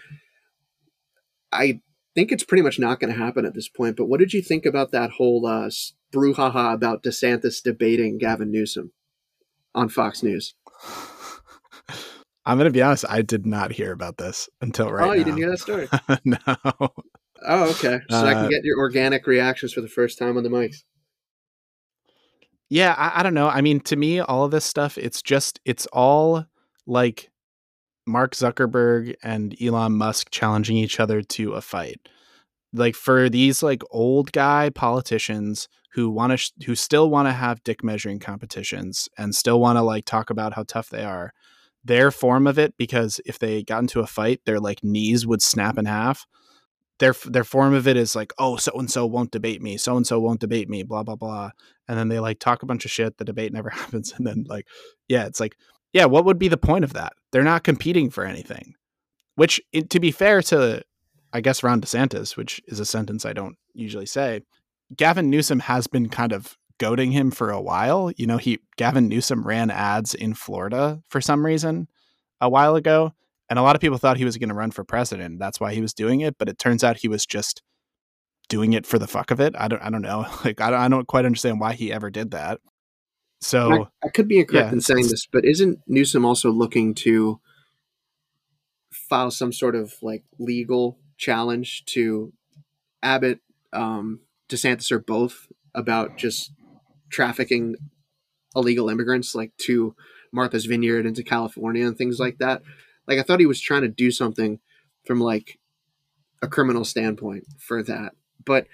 I 1.52 1.80
think 2.14 2.32
it's 2.32 2.44
pretty 2.44 2.62
much 2.62 2.78
not 2.78 3.00
going 3.00 3.12
to 3.12 3.18
happen 3.18 3.44
at 3.44 3.54
this 3.54 3.68
point. 3.68 3.96
But 3.96 4.06
what 4.06 4.20
did 4.20 4.32
you 4.32 4.42
think 4.42 4.64
about 4.66 4.90
that 4.92 5.10
whole 5.12 5.46
uh, 5.46 5.70
brouhaha 6.12 6.72
about 6.74 7.02
DeSantis 7.02 7.62
debating 7.62 8.18
Gavin 8.18 8.50
Newsom 8.50 8.92
on 9.74 9.88
Fox 9.88 10.22
News? 10.22 10.54
I'm 12.44 12.58
gonna 12.58 12.70
be 12.70 12.82
honest, 12.82 13.04
I 13.08 13.22
did 13.22 13.46
not 13.46 13.70
hear 13.70 13.92
about 13.92 14.16
this 14.16 14.48
until 14.60 14.90
right 14.90 15.08
oh, 15.08 15.12
you 15.12 15.18
now. 15.20 15.24
didn't 15.26 15.38
hear 15.38 15.50
that 15.50 15.58
story? 15.58 15.88
no. 16.24 16.38
Oh, 17.46 17.70
okay. 17.70 18.00
So 18.10 18.26
I 18.26 18.34
can 18.34 18.46
Uh, 18.46 18.48
get 18.48 18.64
your 18.64 18.78
organic 18.78 19.26
reactions 19.28 19.72
for 19.72 19.80
the 19.80 19.88
first 19.88 20.18
time 20.18 20.36
on 20.36 20.42
the 20.42 20.48
mics. 20.48 20.82
Yeah, 22.72 22.94
I, 22.96 23.20
I 23.20 23.22
don't 23.22 23.34
know. 23.34 23.50
I 23.50 23.60
mean, 23.60 23.80
to 23.80 23.96
me, 23.96 24.18
all 24.18 24.46
of 24.46 24.50
this 24.50 24.64
stuff, 24.64 24.96
it's 24.96 25.20
just, 25.20 25.60
it's 25.66 25.84
all 25.92 26.46
like 26.86 27.30
Mark 28.06 28.34
Zuckerberg 28.34 29.14
and 29.22 29.54
Elon 29.60 29.92
Musk 29.92 30.30
challenging 30.30 30.78
each 30.78 30.98
other 30.98 31.20
to 31.20 31.52
a 31.52 31.60
fight. 31.60 32.00
Like 32.72 32.94
for 32.94 33.28
these 33.28 33.62
like 33.62 33.82
old 33.90 34.32
guy 34.32 34.70
politicians 34.70 35.68
who 35.92 36.08
want 36.08 36.30
to, 36.30 36.38
sh- 36.38 36.52
who 36.64 36.74
still 36.74 37.10
want 37.10 37.28
to 37.28 37.32
have 37.32 37.62
dick 37.62 37.84
measuring 37.84 38.18
competitions 38.18 39.06
and 39.18 39.34
still 39.34 39.60
want 39.60 39.76
to 39.76 39.82
like 39.82 40.06
talk 40.06 40.30
about 40.30 40.54
how 40.54 40.62
tough 40.66 40.88
they 40.88 41.04
are. 41.04 41.34
Their 41.84 42.10
form 42.10 42.46
of 42.46 42.58
it, 42.58 42.74
because 42.78 43.20
if 43.26 43.38
they 43.38 43.64
got 43.64 43.80
into 43.80 44.00
a 44.00 44.06
fight, 44.06 44.40
their 44.46 44.60
like 44.60 44.82
knees 44.82 45.26
would 45.26 45.42
snap 45.42 45.76
in 45.76 45.84
half. 45.84 46.26
Their 47.00 47.14
their 47.26 47.44
form 47.44 47.74
of 47.74 47.88
it 47.88 47.96
is 47.96 48.14
like, 48.14 48.32
oh, 48.38 48.56
so 48.56 48.72
and 48.78 48.90
so 48.90 49.04
won't 49.04 49.32
debate 49.32 49.60
me, 49.60 49.76
so 49.76 49.96
and 49.96 50.06
so 50.06 50.20
won't 50.20 50.40
debate 50.40 50.70
me, 50.70 50.84
blah 50.84 51.02
blah 51.02 51.16
blah 51.16 51.50
and 51.92 51.98
then 51.98 52.08
they 52.08 52.20
like 52.20 52.38
talk 52.38 52.62
a 52.62 52.66
bunch 52.66 52.86
of 52.86 52.90
shit 52.90 53.18
the 53.18 53.24
debate 53.24 53.52
never 53.52 53.68
happens 53.80 54.14
and 54.16 54.26
then 54.26 54.46
like 54.48 54.66
yeah 55.08 55.26
it's 55.26 55.40
like 55.40 55.56
yeah 55.92 56.06
what 56.06 56.24
would 56.24 56.38
be 56.38 56.48
the 56.48 56.56
point 56.56 56.84
of 56.84 56.94
that? 56.94 57.12
They're 57.32 57.42
not 57.42 57.64
competing 57.64 58.08
for 58.08 58.24
anything. 58.24 58.74
Which 59.34 59.60
it, 59.72 59.90
to 59.90 60.00
be 60.00 60.10
fair 60.10 60.40
to 60.42 60.82
i 61.34 61.40
guess 61.40 61.62
ron 61.62 61.80
desantis 61.80 62.36
which 62.36 62.60
is 62.66 62.78
a 62.80 62.84
sentence 62.84 63.24
i 63.24 63.32
don't 63.32 63.56
usually 63.74 64.06
say 64.06 64.42
gavin 64.96 65.30
newsom 65.30 65.60
has 65.60 65.86
been 65.86 66.08
kind 66.08 66.32
of 66.32 66.56
goading 66.78 67.12
him 67.12 67.30
for 67.30 67.50
a 67.50 67.60
while. 67.60 68.10
You 68.16 68.26
know 68.26 68.38
he 68.38 68.60
gavin 68.76 69.08
newsom 69.08 69.46
ran 69.46 69.70
ads 69.70 70.14
in 70.14 70.32
florida 70.32 71.02
for 71.08 71.20
some 71.20 71.44
reason 71.44 71.88
a 72.40 72.48
while 72.48 72.74
ago 72.74 73.12
and 73.50 73.58
a 73.58 73.62
lot 73.62 73.76
of 73.76 73.82
people 73.82 73.98
thought 73.98 74.16
he 74.16 74.24
was 74.24 74.38
going 74.38 74.48
to 74.48 74.54
run 74.54 74.70
for 74.70 74.82
president. 74.82 75.38
That's 75.38 75.60
why 75.60 75.74
he 75.74 75.82
was 75.82 75.92
doing 75.92 76.22
it 76.22 76.38
but 76.38 76.48
it 76.48 76.58
turns 76.58 76.82
out 76.82 76.96
he 76.96 77.08
was 77.08 77.26
just 77.26 77.62
doing 78.52 78.74
it 78.74 78.84
for 78.84 78.98
the 78.98 79.06
fuck 79.06 79.30
of 79.30 79.40
it. 79.40 79.54
I 79.56 79.66
don't 79.66 79.80
I 79.80 79.88
don't 79.88 80.02
know. 80.02 80.26
Like 80.44 80.60
I 80.60 80.68
don't, 80.70 80.78
I 80.78 80.88
don't 80.88 81.08
quite 81.08 81.24
understand 81.24 81.58
why 81.58 81.72
he 81.72 81.90
ever 81.90 82.10
did 82.10 82.32
that. 82.32 82.60
So 83.40 83.88
I, 84.02 84.06
I 84.06 84.08
could 84.10 84.28
be 84.28 84.38
incorrect 84.38 84.66
yeah, 84.66 84.72
in 84.72 84.80
saying 84.82 85.08
this, 85.08 85.26
but 85.26 85.46
isn't 85.46 85.78
Newsom 85.86 86.26
also 86.26 86.50
looking 86.50 86.94
to 86.96 87.40
file 88.90 89.30
some 89.30 89.52
sort 89.52 89.74
of 89.74 89.94
like 90.02 90.22
legal 90.38 90.98
challenge 91.16 91.86
to 91.86 92.32
Abbott, 93.02 93.40
um, 93.72 94.20
DeSantis, 94.50 94.92
or 94.92 94.98
both 94.98 95.48
about 95.74 96.18
just 96.18 96.52
trafficking 97.08 97.76
illegal 98.54 98.90
immigrants 98.90 99.34
like 99.34 99.56
to 99.56 99.96
Martha's 100.30 100.66
Vineyard 100.66 101.00
and 101.00 101.08
into 101.08 101.22
California 101.22 101.86
and 101.86 101.96
things 101.96 102.18
like 102.18 102.36
that? 102.38 102.62
Like 103.08 103.18
I 103.18 103.22
thought 103.22 103.40
he 103.40 103.46
was 103.46 103.62
trying 103.62 103.82
to 103.82 103.88
do 103.88 104.10
something 104.10 104.60
from 105.06 105.20
like 105.20 105.58
a 106.42 106.48
criminal 106.48 106.84
standpoint 106.84 107.46
for 107.58 107.82
that, 107.84 108.12
but 108.44 108.66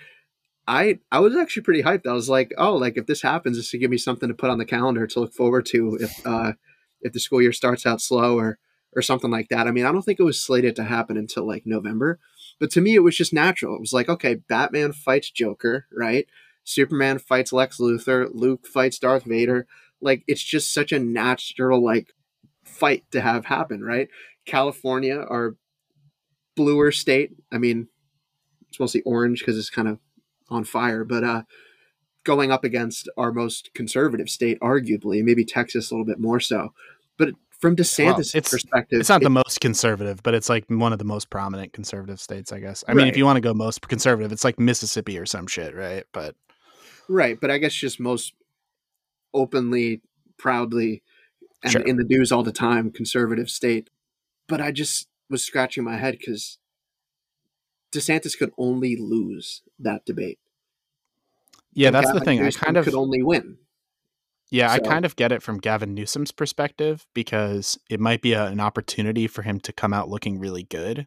I 0.67 0.99
I 1.11 1.21
was 1.21 1.35
actually 1.37 1.63
pretty 1.63 1.83
hyped. 1.83 2.07
I 2.07 2.13
was 2.13 2.29
like, 2.29 2.53
oh, 2.59 2.77
like 2.77 2.97
if 2.97 3.07
this 3.07 3.23
happens, 3.23 3.57
this 3.57 3.69
should 3.69 3.81
give 3.81 3.91
me 3.91 3.99
something 3.99 4.29
to 4.29 4.35
put 4.35 4.51
on 4.51 4.59
the 4.59 4.65
calendar 4.67 5.07
to 5.07 5.21
look 5.21 5.33
forward 5.33 5.67
to 5.67 5.97
if 6.01 6.27
uh, 6.27 6.53
if 7.01 7.13
the 7.13 7.21
school 7.21 7.41
year 7.41 7.53
starts 7.53 7.87
out 7.87 8.01
slow 8.01 8.39
or 8.39 8.59
or 8.95 9.03
something 9.03 9.31
like 9.31 9.49
that. 9.49 9.67
I 9.67 9.71
mean, 9.71 9.87
I 9.87 9.93
don't 9.93 10.03
think 10.03 10.21
it 10.21 10.25
was 10.25 10.41
slated 10.41 10.77
to 10.77 10.85
happen 10.85 11.17
until 11.17 11.47
like 11.47 11.65
November, 11.65 12.19
but 12.61 12.71
to 12.73 12.81
me, 12.81 12.95
it 12.95 13.03
was 13.03 13.17
just 13.17 13.33
natural. 13.33 13.77
It 13.77 13.81
was 13.81 13.93
like, 13.93 14.09
okay, 14.09 14.35
Batman 14.35 14.93
fights 14.93 15.31
Joker, 15.31 15.87
right? 15.93 16.27
Superman 16.65 17.19
fights 17.19 17.51
Lex 17.51 17.79
Luthor. 17.79 18.29
Luke 18.33 18.67
fights 18.67 18.99
Darth 18.99 19.25
Vader. 19.25 19.67
Like 20.03 20.23
it's 20.29 20.43
just 20.43 20.73
such 20.75 20.93
a 20.93 20.99
natural 20.99 21.83
like 21.83 22.13
fight 22.65 23.05
to 23.13 23.23
have 23.23 23.47
happen, 23.47 23.83
right? 23.83 24.09
California, 24.45 25.17
our 25.17 25.57
bluer 26.57 26.93
state. 26.93 27.31
I 27.51 27.57
mean, 27.57 27.89
it's 28.69 28.81
mostly 28.81 29.03
orange 29.03 29.41
because 29.41 29.59
it's 29.59 29.71
kind 29.71 29.89
of 29.89 29.99
on 30.51 30.65
fire, 30.65 31.05
but 31.05 31.25
uh, 31.25 31.43
going 32.25 32.51
up 32.51 32.65
against 32.65 33.09
our 33.17 33.33
most 33.33 33.71
conservative 33.75 34.29
state, 34.29 34.59
arguably, 34.61 35.23
maybe 35.23 35.45
Texas 35.45 35.91
a 35.91 35.95
little 35.95 36.07
bit 36.07 36.19
more 36.21 36.41
so. 36.41 36.73
But 37.17 37.31
from 37.61 37.75
DeSantis' 37.77 38.35
it's- 38.35 38.51
perspective, 38.51 39.01
it's 39.01 39.09
not 39.09 39.21
it- 39.23 39.25
the 39.25 39.31
most 39.31 39.61
conservative, 39.61 40.23
but 40.23 40.35
it's 40.35 40.49
like 40.49 40.65
one 40.69 40.93
of 40.93 40.99
the 40.99 41.05
most 41.05 41.29
prominent 41.31 41.73
conservative 41.73 42.21
states, 42.21 42.53
I 42.53 42.61
guess. 42.61 42.85
I 42.87 42.95
mean, 42.95 43.09
if 43.09 43.17
you 43.17 43.25
want 43.25 43.37
to 43.37 43.41
go 43.41 43.53
most 43.53 43.87
conservative, 43.89 44.31
it's 44.33 44.45
like 44.45 44.59
Mississippi 44.59 45.19
or 45.19 45.27
some 45.27 45.47
shit, 45.47 45.75
right? 45.75 46.05
But 46.13 46.35
right. 47.09 47.39
But 47.41 47.51
I 47.51 47.59
guess 47.59 47.75
just 47.75 47.99
most 48.01 48.33
openly, 49.35 50.01
proudly, 50.39 51.03
and 51.63 51.73
Sure. 51.73 51.83
in 51.83 51.97
the 51.97 52.05
news 52.05 52.31
all 52.33 52.43
the 52.43 52.53
time, 52.53 52.91
conservative 52.91 53.51
state. 53.51 53.91
But 54.47 54.61
I 54.61 54.71
just 54.73 55.09
was 55.29 55.45
scratching 55.45 55.85
my 55.85 55.97
head 55.97 56.17
because 56.19 56.59
DeSantis 57.93 58.39
could 58.39 58.53
only 58.59 58.97
lose 58.97 59.63
that 59.79 60.05
debate. 60.05 60.39
yeah, 61.73 61.89
And 61.89 61.95
that's 61.95 62.09
the 62.09 62.21
Gavin 62.21 62.25
thing. 62.25 62.43
I 62.43 62.51
kind 62.51 62.77
of 62.77 62.85
could 62.85 62.95
only 62.95 63.23
win. 63.23 63.59
Yeah, 64.51 64.71
I 64.73 64.79
kind 64.79 65.05
of 65.05 65.17
get 65.17 65.31
it 65.31 65.43
from 65.43 65.59
Gavin 65.59 65.95
Newsom's 65.95 66.33
perspective 66.33 67.07
because 67.15 67.79
it 67.91 68.01
might 68.01 68.23
be 68.23 68.33
a, 68.33 68.47
an 68.47 68.61
opportunity 68.61 69.27
for 69.27 69.43
him 69.43 69.61
to 69.61 69.73
come 69.73 69.93
out 69.93 70.09
looking 70.09 70.39
really 70.39 70.63
good. 70.63 71.07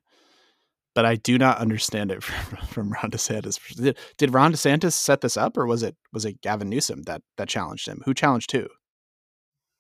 But 0.94 1.06
I 1.06 1.16
do 1.16 1.38
not 1.38 1.58
understand 1.58 2.12
it 2.12 2.22
from, 2.24 2.58
from 2.68 2.92
Ron 2.92 3.12
DeSantis. 3.12 3.60
Did, 3.76 3.98
did 4.18 4.34
Ron 4.34 4.54
DeSantis 4.54 4.94
set 4.94 5.22
this 5.22 5.38
up, 5.38 5.58
or 5.58 5.66
was 5.66 5.82
it 5.82 5.96
was 6.14 6.26
it 6.26 6.42
Gavin 6.42 6.70
Newsom 6.70 7.04
that 7.04 7.24
that 7.38 7.48
challenged 7.48 7.88
him? 7.88 8.02
Who 8.06 8.14
challenged 8.14 8.52
who? 8.52 8.68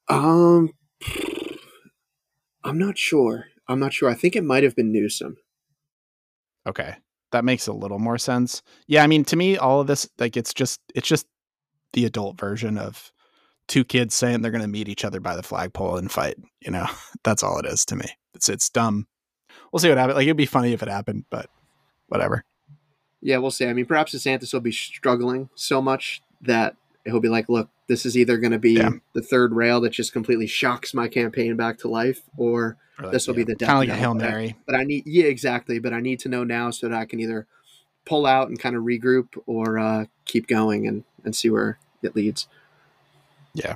Um, 0.07 0.71
I'm 2.63 2.77
not 2.77 2.97
sure. 2.97 3.45
I'm 3.67 3.79
not 3.79 3.93
sure. 3.93 4.09
I 4.09 4.13
think 4.13 4.35
it 4.35 4.43
might 4.43 4.63
have 4.63 4.75
been 4.75 4.91
Newsom. 4.91 5.37
Okay, 6.67 6.95
that 7.31 7.45
makes 7.45 7.67
a 7.67 7.73
little 7.73 7.99
more 7.99 8.17
sense. 8.17 8.61
Yeah, 8.87 9.03
I 9.03 9.07
mean, 9.07 9.25
to 9.25 9.35
me, 9.35 9.57
all 9.57 9.81
of 9.81 9.87
this 9.87 10.07
like 10.19 10.37
it's 10.37 10.53
just 10.53 10.79
it's 10.93 11.07
just 11.07 11.27
the 11.93 12.05
adult 12.05 12.39
version 12.39 12.77
of 12.77 13.11
two 13.67 13.83
kids 13.83 14.15
saying 14.15 14.41
they're 14.41 14.51
going 14.51 14.61
to 14.61 14.67
meet 14.67 14.89
each 14.89 15.05
other 15.05 15.19
by 15.19 15.35
the 15.35 15.43
flagpole 15.43 15.97
and 15.97 16.11
fight. 16.11 16.35
You 16.59 16.71
know, 16.71 16.87
that's 17.23 17.43
all 17.43 17.59
it 17.59 17.65
is 17.65 17.85
to 17.85 17.95
me. 17.95 18.05
It's 18.33 18.49
it's 18.49 18.69
dumb. 18.69 19.07
We'll 19.71 19.79
see 19.79 19.89
what 19.89 19.97
happens. 19.97 20.15
Like 20.15 20.25
it'd 20.25 20.37
be 20.37 20.45
funny 20.45 20.73
if 20.73 20.83
it 20.83 20.89
happened, 20.89 21.25
but 21.29 21.47
whatever. 22.07 22.43
Yeah, 23.21 23.37
we'll 23.37 23.51
see. 23.51 23.67
I 23.67 23.73
mean, 23.73 23.85
perhaps 23.85 24.11
the 24.11 24.17
DeSantis 24.17 24.51
will 24.51 24.61
be 24.61 24.71
struggling 24.71 25.49
so 25.53 25.81
much 25.81 26.21
that 26.41 26.75
he'll 27.05 27.19
be 27.19 27.29
like, 27.29 27.49
look, 27.49 27.69
this 27.87 28.05
is 28.05 28.17
either 28.17 28.37
going 28.37 28.51
to 28.51 28.59
be 28.59 28.73
Yeah. 28.73 28.91
the 29.13 29.21
third 29.21 29.53
rail 29.53 29.81
that 29.81 29.91
just 29.91 30.13
completely 30.13 30.47
shocks 30.47 30.93
my 30.93 31.07
campaign 31.07 31.55
back 31.55 31.77
to 31.79 31.87
life, 31.87 32.21
or 32.37 32.77
Or 32.99 33.05
like, 33.05 33.11
This 33.13 33.27
will 33.27 33.33
be 33.33 33.43
the 33.43 33.55
kind 33.55 33.71
of 33.71 33.77
like 33.79 33.89
a 33.89 33.95
hail 33.95 34.13
knell, 34.13 34.27
but 34.27 34.27
I- 34.27 34.31
mary. 34.31 34.55
but 34.67 34.75
I 34.75 34.83
need, 34.83 35.03
yeah, 35.07 35.25
exactly. 35.25 35.79
But 35.79 35.93
I 35.93 35.99
need 35.99 36.19
to 36.21 36.29
know 36.29 36.43
now 36.43 36.69
so 36.71 36.87
that 36.89 36.95
I 36.95 37.05
can 37.05 37.19
either 37.19 37.47
pull 38.05 38.25
out 38.25 38.47
and 38.49 38.59
kind 38.59 38.75
of 38.75 38.83
regroup 38.83 39.29
or 39.45 39.77
uh, 39.79 40.05
keep 40.25 40.47
going 40.47 40.87
and, 40.87 41.03
and 41.25 41.35
see 41.35 41.49
where 41.49 41.79
it 42.03 42.15
leads. 42.15 42.47
Yeah. 43.53 43.75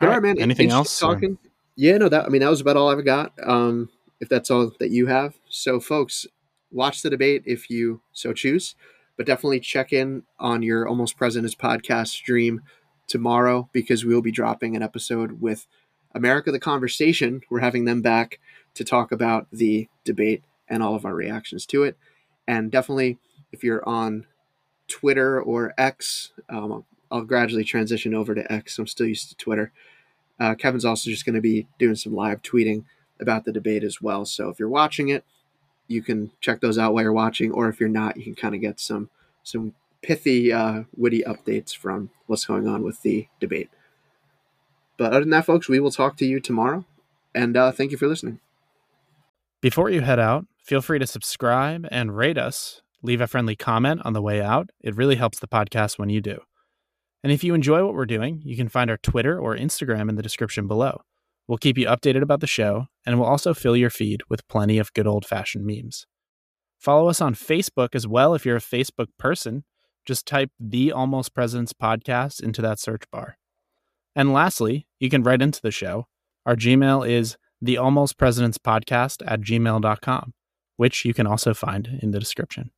All 0.00 0.08
All 0.08 0.14
right, 0.14 0.22
man. 0.22 0.38
Anything 0.38 0.70
interesting 0.70 0.70
else? 0.70 1.02
or- 1.02 1.14
Talking. 1.14 1.38
yeah, 1.76 1.98
no, 1.98 2.08
that 2.08 2.26
I 2.26 2.28
mean 2.28 2.40
that 2.42 2.50
was 2.50 2.60
about 2.60 2.76
all 2.76 2.88
I've 2.90 3.04
got. 3.04 3.32
Um, 3.42 3.90
if 4.20 4.28
that's 4.28 4.50
all 4.50 4.72
that 4.78 4.90
you 4.90 5.06
have, 5.06 5.34
so 5.48 5.78
folks, 5.80 6.26
watch 6.70 7.02
the 7.02 7.10
debate 7.10 7.42
if 7.46 7.68
you 7.70 8.00
so 8.12 8.32
choose, 8.32 8.74
but 9.16 9.26
definitely 9.26 9.60
check 9.60 9.92
in 9.92 10.22
on 10.38 10.62
your 10.62 10.88
Almost 10.88 11.16
Presidents 11.16 11.54
podcast 11.54 12.08
stream 12.08 12.62
tomorrow 13.06 13.68
because 13.72 14.04
we 14.04 14.14
will 14.14 14.22
be 14.22 14.32
dropping 14.32 14.76
an 14.76 14.82
episode 14.82 15.40
with 15.40 15.66
America 16.14 16.50
the 16.50 16.58
Conversation. 16.58 17.40
We're 17.50 17.60
having 17.60 17.84
them 17.84 18.02
back 18.02 18.40
to 18.74 18.84
talk 18.84 19.12
about 19.12 19.46
the 19.50 19.88
debate 20.04 20.44
and 20.68 20.82
all 20.82 20.94
of 20.94 21.04
our 21.04 21.14
reactions 21.14 21.66
to 21.66 21.84
it. 21.84 21.96
And 22.46 22.70
definitely, 22.70 23.18
if 23.52 23.64
you're 23.64 23.86
on 23.88 24.26
Twitter 24.88 25.40
or 25.40 25.74
X, 25.78 26.32
um, 26.48 26.84
I'll 27.10 27.22
gradually 27.22 27.64
transition 27.64 28.14
over 28.14 28.34
to 28.34 28.52
X. 28.52 28.78
I'm 28.78 28.86
still 28.86 29.06
used 29.06 29.28
to 29.30 29.36
Twitter. 29.36 29.72
Uh, 30.38 30.54
Kevin's 30.54 30.84
also 30.84 31.10
just 31.10 31.24
going 31.24 31.34
to 31.34 31.40
be 31.40 31.66
doing 31.78 31.94
some 31.96 32.14
live 32.14 32.42
tweeting 32.42 32.84
about 33.20 33.44
the 33.44 33.52
debate 33.52 33.82
as 33.82 34.02
well. 34.02 34.24
So 34.24 34.48
if 34.48 34.58
you're 34.58 34.68
watching 34.68 35.08
it, 35.08 35.24
you 35.88 36.02
can 36.02 36.30
check 36.40 36.60
those 36.60 36.78
out 36.78 36.94
while 36.94 37.02
you're 37.02 37.12
watching, 37.12 37.52
or 37.52 37.68
if 37.68 37.80
you're 37.80 37.88
not, 37.88 38.16
you 38.16 38.24
can 38.24 38.34
kind 38.34 38.54
of 38.54 38.60
get 38.60 38.80
some 38.80 39.10
some 39.42 39.74
pithy, 40.02 40.52
uh, 40.52 40.84
witty 40.96 41.22
updates 41.22 41.76
from 41.76 42.10
what's 42.26 42.44
going 42.44 42.66
on 42.66 42.82
with 42.82 43.02
the 43.02 43.28
debate. 43.40 43.70
But 44.96 45.12
other 45.12 45.20
than 45.20 45.30
that, 45.30 45.46
folks, 45.46 45.68
we 45.68 45.80
will 45.80 45.90
talk 45.90 46.16
to 46.18 46.26
you 46.26 46.40
tomorrow, 46.40 46.84
and 47.34 47.56
uh, 47.56 47.72
thank 47.72 47.90
you 47.90 47.96
for 47.96 48.08
listening. 48.08 48.40
Before 49.60 49.90
you 49.90 50.00
head 50.00 50.18
out, 50.18 50.46
feel 50.62 50.82
free 50.82 50.98
to 50.98 51.06
subscribe 51.06 51.86
and 51.90 52.16
rate 52.16 52.38
us. 52.38 52.82
Leave 53.02 53.20
a 53.20 53.26
friendly 53.26 53.56
comment 53.56 54.00
on 54.04 54.12
the 54.12 54.22
way 54.22 54.40
out. 54.40 54.70
It 54.80 54.96
really 54.96 55.16
helps 55.16 55.38
the 55.38 55.48
podcast 55.48 55.98
when 55.98 56.08
you 56.08 56.20
do. 56.20 56.40
And 57.22 57.32
if 57.32 57.42
you 57.42 57.54
enjoy 57.54 57.84
what 57.84 57.94
we're 57.94 58.06
doing, 58.06 58.42
you 58.44 58.56
can 58.56 58.68
find 58.68 58.90
our 58.90 58.96
Twitter 58.98 59.38
or 59.38 59.56
Instagram 59.56 60.08
in 60.08 60.16
the 60.16 60.22
description 60.22 60.66
below. 60.66 61.02
We'll 61.48 61.58
keep 61.58 61.78
you 61.78 61.86
updated 61.86 62.22
about 62.22 62.40
the 62.40 62.46
show, 62.46 62.86
and 63.06 63.18
we'll 63.18 63.28
also 63.28 63.54
fill 63.54 63.76
your 63.76 63.90
feed 63.90 64.22
with 64.28 64.46
plenty 64.48 64.78
of 64.78 64.92
good 64.92 65.06
old 65.06 65.24
fashioned 65.24 65.64
memes. 65.64 66.06
Follow 66.78 67.08
us 67.08 67.20
on 67.20 67.34
Facebook 67.34 67.94
as 67.94 68.06
well 68.06 68.34
if 68.34 68.44
you're 68.44 68.56
a 68.56 68.60
Facebook 68.60 69.08
person. 69.18 69.64
Just 70.04 70.26
type 70.26 70.50
the 70.60 70.92
Almost 70.92 71.34
Presidents 71.34 71.72
podcast 71.72 72.42
into 72.42 72.60
that 72.62 72.78
search 72.78 73.04
bar. 73.10 73.38
And 74.14 74.32
lastly, 74.32 74.86
you 75.00 75.08
can 75.08 75.22
write 75.22 75.42
into 75.42 75.60
the 75.62 75.70
show. 75.70 76.06
Our 76.44 76.56
Gmail 76.56 77.08
is 77.08 77.36
the 77.60 77.78
Almost 77.78 78.18
Presidents 78.18 78.58
podcast 78.58 79.22
at 79.26 79.40
gmail.com, 79.40 80.34
which 80.76 81.04
you 81.04 81.14
can 81.14 81.26
also 81.26 81.54
find 81.54 81.98
in 82.02 82.10
the 82.10 82.20
description. 82.20 82.70